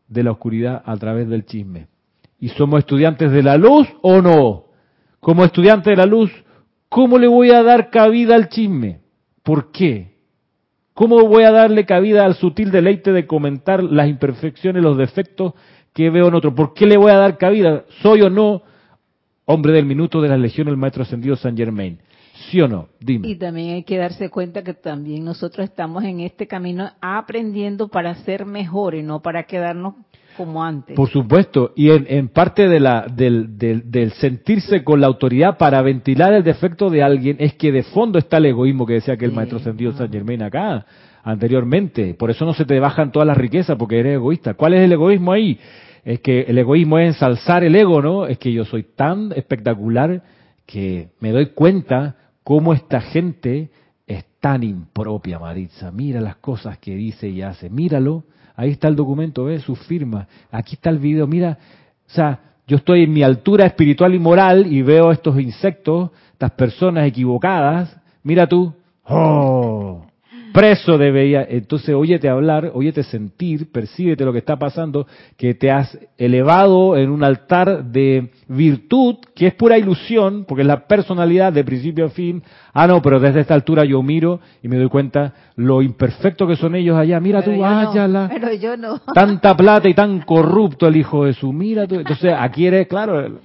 de 0.07 0.23
la 0.23 0.33
oscuridad 0.33 0.83
a 0.85 0.97
través 0.99 1.29
del 1.29 1.47
chisme. 1.47 1.89
¿Y 2.39 2.51
somos 2.51 2.81
estudiantes 2.81 3.33
de 3.33 3.43
la 3.43 3.57
luz 3.57 3.89
o 4.03 4.21
no? 4.21 4.65
Como 5.19 5.45
estudiante 5.45 5.91
de 5.91 5.97
la 5.97 6.07
luz, 6.07 6.31
¿cómo 6.91 7.19
le 7.19 7.27
voy 7.27 7.51
a 7.51 7.63
dar 7.63 7.89
cabida 7.89 8.35
al 8.35 8.51
chisme? 8.51 9.01
¿Por 9.43 9.73
qué? 9.73 10.15
¿Cómo 10.93 11.27
voy 11.27 11.45
a 11.45 11.53
darle 11.53 11.87
cabida 11.87 12.25
al 12.25 12.35
sutil 12.35 12.71
deleite 12.71 13.13
de 13.13 13.27
comentar 13.27 13.83
las 13.83 14.09
imperfecciones, 14.09 14.83
los 14.83 14.99
defectos 14.99 15.55
que 15.95 16.11
veo 16.11 16.29
en 16.29 16.35
otro? 16.35 16.55
¿Por 16.55 16.75
qué 16.75 16.87
le 16.87 16.99
voy 16.99 17.13
a 17.13 17.17
dar 17.17 17.39
cabida? 17.39 17.85
¿Soy 18.03 18.21
o 18.21 18.31
no 18.31 18.63
hombre 19.47 19.73
del 19.73 19.87
minuto 19.87 20.21
de 20.21 20.29
la 20.29 20.37
legión 20.37 20.69
el 20.69 20.77
maestro 20.77 21.03
ascendido 21.03 21.37
San 21.37 21.57
Germain? 21.57 21.99
¿Sí 22.51 22.61
o 22.61 22.69
no? 22.69 22.89
Dime. 23.01 23.29
Y 23.29 23.37
también 23.37 23.75
hay 23.75 23.83
que 23.83 23.97
darse 23.97 24.29
cuenta 24.29 24.63
que 24.63 24.75
también 24.75 25.25
nosotros 25.25 25.65
estamos 25.65 26.05
en 26.05 26.21
este 26.21 26.47
camino 26.47 26.91
aprendiendo 27.01 27.89
para 27.89 28.15
ser 28.17 28.45
mejores, 28.45 29.03
no 29.03 29.23
para 29.23 29.45
quedarnos 29.45 29.95
como 30.37 30.63
antes. 30.63 30.95
Por 30.95 31.09
supuesto, 31.09 31.73
y 31.75 31.91
en, 31.91 32.29
parte 32.29 32.69
de 32.69 32.79
la, 32.79 33.07
del, 33.11 33.57
del, 33.57 34.13
sentirse 34.13 34.85
con 34.85 35.01
la 35.01 35.07
autoridad 35.07 35.57
para 35.57 35.81
ventilar 35.81 36.35
el 36.35 36.45
defecto 36.45 36.91
de 36.91 37.03
alguien 37.03 37.37
es 37.41 37.55
que 37.55 37.73
de 37.73 37.83
fondo 37.83 38.19
está 38.19 38.37
el 38.37 38.47
egoísmo 38.47 38.85
que 38.85 38.95
decía 38.95 39.17
que 39.17 39.25
el 39.25 39.33
maestro 39.33 39.59
sentido 39.61 39.93
San 39.93 40.13
Germain 40.13 40.43
acá 40.43 40.85
anteriormente. 41.23 42.15
Por 42.15 42.31
eso 42.31 42.45
no 42.45 42.53
se 42.53 42.67
te 42.67 42.79
bajan 42.79 43.11
todas 43.11 43.27
las 43.27 43.37
riquezas 43.37 43.77
porque 43.77 43.99
eres 43.99 44.15
egoísta. 44.15 44.55
¿Cuál 44.55 44.75
es 44.75 44.83
el 44.83 44.93
egoísmo 44.93 45.33
ahí? 45.33 45.59
Es 46.07 46.21
que 46.21 46.43
el 46.43 46.57
egoísmo 46.57 46.99
es 46.99 47.09
ensalzar 47.09 47.65
el 47.65 47.75
ego, 47.75 48.01
¿no? 48.01 48.27
Es 48.27 48.39
que 48.39 48.51
yo 48.53 48.65
soy 48.65 48.85
tan 48.85 49.33
espectacular 49.33 50.23
que 50.65 51.11
me 51.21 51.33
doy 51.33 51.47
cuenta 51.47 52.17
cómo 52.43 52.73
esta 52.73 53.03
gente 53.03 53.69
es 54.07 54.25
tan 54.41 54.63
impropia, 54.63 55.39
Maritza. 55.39 55.91
Mira 55.91 56.23
las 56.23 56.37
cosas 56.37 56.79
que 56.79 56.95
dice 56.95 57.29
y 57.29 57.43
hace. 57.43 57.69
Míralo 57.69 58.25
Ahí 58.57 58.71
está 58.71 58.89
el 58.89 58.97
documento, 58.97 59.45
¿ves? 59.45 59.63
Su 59.63 59.77
firma. 59.77 60.27
Aquí 60.51 60.77
está 60.77 60.89
el 60.89 60.99
video. 60.99 61.27
Mira, 61.27 61.59
o 62.07 62.11
sea, 62.11 62.41
yo 62.67 62.79
estoy 62.79 63.05
en 63.05 63.13
mi 63.13 63.23
altura 63.23 63.67
espiritual 63.67 64.15
y 64.15 64.19
moral 64.19 64.67
y 64.67 64.81
veo 64.81 65.13
estos 65.13 65.39
insectos, 65.39 66.11
estas 66.33 66.53
personas 66.53 67.07
equivocadas. 67.07 67.95
Mira 68.23 68.49
tú. 68.49 68.73
¡Oh! 69.05 70.06
Preso 70.57 70.97
debería, 70.97 71.47
entonces 71.47 71.95
óyete 71.95 72.31
hablar, 72.31 72.71
óyete 72.73 73.03
sentir, 73.03 73.71
percíbete 73.71 74.25
lo 74.25 74.33
que 74.33 74.39
está 74.39 74.57
pasando, 74.57 75.07
que 75.37 75.53
te 75.53 75.71
has 75.71 75.99
elevado 76.17 76.97
en 76.97 77.11
un 77.11 77.23
altar 77.23 77.85
de 77.85 78.31
virtud, 78.49 79.17
que 79.35 79.49
es 79.49 79.55
pura 79.55 79.77
ilusión, 79.77 80.47
porque 80.49 80.63
es 80.63 80.67
la 80.67 80.87
personalidad 80.87 81.53
de 81.53 81.63
principio 81.63 82.07
a 82.07 82.09
fin. 82.09 82.43
Ah, 82.73 82.87
no, 82.87 83.03
pero 83.03 83.21
desde 83.21 83.41
esta 83.41 83.53
altura 83.53 83.85
yo 83.85 84.03
miro 84.03 84.41
y 84.63 84.69
me 84.69 84.79
doy 84.79 84.89
cuenta 84.89 85.35
lo 85.57 85.83
imperfecto 85.83 86.47
que 86.47 86.57
son 86.57 86.75
ellos 86.75 86.97
allá. 86.97 87.21
Mira 87.21 87.43
tú, 87.43 87.51
váyala. 87.55 88.31
pero 88.33 88.55
yo 88.55 88.79
no. 88.79 89.01
Tanta 89.13 89.55
plata 89.55 89.91
y 89.91 89.95
tan 89.95 90.23
corrupto 90.23 90.89
el 90.89 90.97
hijo 90.97 91.27
de 91.27 91.35
su, 91.35 91.53
mira 91.53 91.87
tú. 91.87 91.97
Entonces 91.97 92.33
aquí 92.35 92.67
eres, 92.67 92.87
claro, 92.89 93.41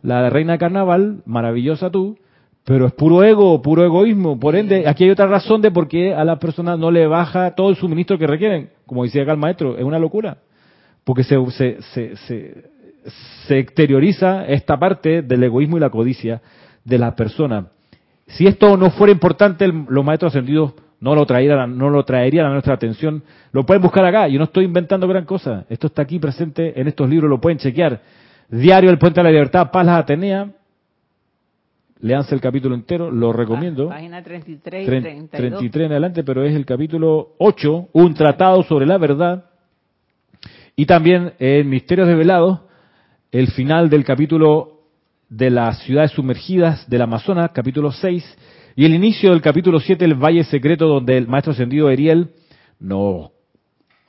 la 0.00 0.30
reina 0.30 0.52
de 0.52 0.58
carnaval, 0.60 1.22
maravillosa 1.26 1.90
tú, 1.90 2.16
pero 2.64 2.86
es 2.86 2.92
puro 2.94 3.22
ego, 3.22 3.60
puro 3.60 3.84
egoísmo. 3.84 4.40
Por 4.40 4.56
ende, 4.56 4.88
aquí 4.88 5.04
hay 5.04 5.10
otra 5.10 5.26
razón 5.26 5.60
de 5.60 5.70
por 5.70 5.86
qué 5.86 6.14
a 6.14 6.24
la 6.24 6.38
persona 6.38 6.76
no 6.76 6.90
le 6.90 7.06
baja 7.06 7.54
todo 7.54 7.68
el 7.68 7.76
suministro 7.76 8.18
que 8.18 8.26
requieren. 8.26 8.70
Como 8.86 9.04
decía 9.04 9.22
acá 9.22 9.32
el 9.32 9.38
maestro, 9.38 9.76
es 9.76 9.84
una 9.84 9.98
locura. 9.98 10.38
Porque 11.04 11.24
se, 11.24 11.36
se, 11.50 11.78
se, 11.92 12.16
se, 13.46 13.58
exterioriza 13.58 14.46
esta 14.46 14.78
parte 14.78 15.20
del 15.20 15.42
egoísmo 15.42 15.76
y 15.76 15.80
la 15.80 15.90
codicia 15.90 16.40
de 16.82 16.96
la 16.96 17.14
persona. 17.14 17.66
Si 18.28 18.46
esto 18.46 18.78
no 18.78 18.90
fuera 18.90 19.12
importante, 19.12 19.66
los 19.66 20.02
maestros 20.02 20.32
ascendidos 20.32 20.72
no 21.00 21.14
lo 21.14 21.26
traerían, 21.26 21.76
no 21.76 21.90
lo 21.90 22.02
traerían 22.02 22.46
a 22.46 22.52
nuestra 22.52 22.72
atención. 22.72 23.22
Lo 23.52 23.66
pueden 23.66 23.82
buscar 23.82 24.06
acá. 24.06 24.26
Yo 24.28 24.38
no 24.38 24.44
estoy 24.44 24.64
inventando 24.64 25.06
gran 25.06 25.26
cosa. 25.26 25.66
Esto 25.68 25.88
está 25.88 26.00
aquí 26.00 26.18
presente 26.18 26.80
en 26.80 26.88
estos 26.88 27.10
libros, 27.10 27.28
lo 27.28 27.42
pueden 27.42 27.58
chequear. 27.58 28.00
Diario 28.48 28.88
El 28.88 28.96
Puente 28.96 29.20
de 29.20 29.24
la 29.24 29.30
Libertad, 29.30 29.70
Paz 29.70 29.84
la 29.84 29.98
Atenea, 29.98 30.48
Leanse 32.04 32.34
el 32.34 32.42
capítulo 32.42 32.74
entero, 32.74 33.10
lo 33.10 33.32
recomiendo. 33.32 33.88
Página 33.88 34.22
33 34.22 34.82
y 34.82 34.86
32. 34.86 35.30
33 35.30 35.86
en 35.86 35.92
adelante, 35.92 36.22
pero 36.22 36.44
es 36.44 36.54
el 36.54 36.66
capítulo 36.66 37.30
8, 37.38 37.88
un 37.94 38.12
tratado 38.12 38.62
sobre 38.64 38.84
la 38.84 38.98
verdad. 38.98 39.46
Y 40.76 40.84
también 40.84 41.32
en 41.38 41.66
Misterios 41.66 42.06
Develados, 42.06 42.60
el 43.32 43.48
final 43.52 43.88
del 43.88 44.04
capítulo 44.04 44.82
de 45.30 45.48
las 45.48 45.78
ciudades 45.84 46.10
sumergidas 46.10 46.86
del 46.90 47.00
Amazonas, 47.00 47.52
capítulo 47.54 47.90
6, 47.90 48.36
y 48.76 48.84
el 48.84 48.92
inicio 48.92 49.30
del 49.30 49.40
capítulo 49.40 49.80
7, 49.80 50.04
el 50.04 50.12
Valle 50.12 50.44
Secreto, 50.44 50.86
donde 50.86 51.16
el 51.16 51.26
maestro 51.26 51.54
ascendido 51.54 51.88
Ariel 51.88 52.32
nos, 52.80 53.30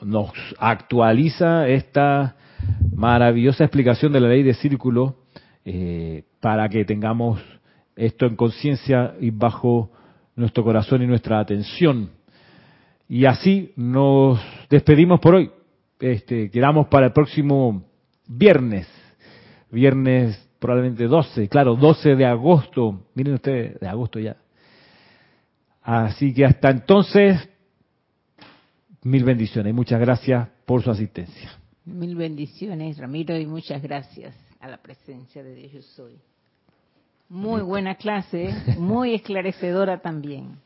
nos 0.01 0.33
actualiza 0.59 1.69
esta 1.69 2.35
maravillosa 2.93 3.63
explicación 3.63 4.11
de 4.11 4.19
la 4.19 4.27
ley 4.27 4.43
de 4.43 4.53
círculo 4.53 5.15
eh, 5.63 6.23
para 6.41 6.67
que 6.67 6.83
tengamos 6.83 7.39
esto 7.95 8.25
en 8.25 8.35
conciencia 8.35 9.15
y 9.19 9.29
bajo 9.29 9.91
nuestro 10.35 10.63
corazón 10.63 11.01
y 11.01 11.07
nuestra 11.07 11.39
atención. 11.39 12.11
Y 13.07 13.25
así 13.25 13.71
nos 13.75 14.39
despedimos 14.69 15.19
por 15.19 15.35
hoy. 15.35 15.51
Este, 15.99 16.49
quedamos 16.49 16.87
para 16.87 17.07
el 17.07 17.13
próximo 17.13 17.85
viernes, 18.27 18.87
viernes 19.71 20.41
probablemente 20.59 21.05
12, 21.05 21.47
claro, 21.47 21.75
12 21.75 22.15
de 22.15 22.25
agosto, 22.25 23.05
miren 23.13 23.35
ustedes, 23.35 23.79
de 23.79 23.87
agosto 23.87 24.19
ya. 24.19 24.35
Así 25.81 26.33
que 26.33 26.43
hasta 26.43 26.71
entonces, 26.71 27.47
mil 29.03 29.23
bendiciones 29.23 29.69
y 29.69 29.73
muchas 29.73 29.99
gracias 29.99 30.49
por 30.65 30.81
su 30.81 30.89
asistencia. 30.89 31.51
Mil 31.85 32.15
bendiciones, 32.15 32.97
Ramiro, 32.97 33.37
y 33.37 33.45
muchas 33.45 33.81
gracias 33.81 34.35
a 34.59 34.67
la 34.67 34.77
presencia 34.77 35.43
de 35.43 35.53
Dios 35.53 35.71
yo 35.71 35.81
soy. 35.83 36.19
Muy 37.29 37.61
buena 37.61 37.95
clase, 37.95 38.53
muy 38.77 39.15
esclarecedora 39.15 40.01
también. 40.01 40.59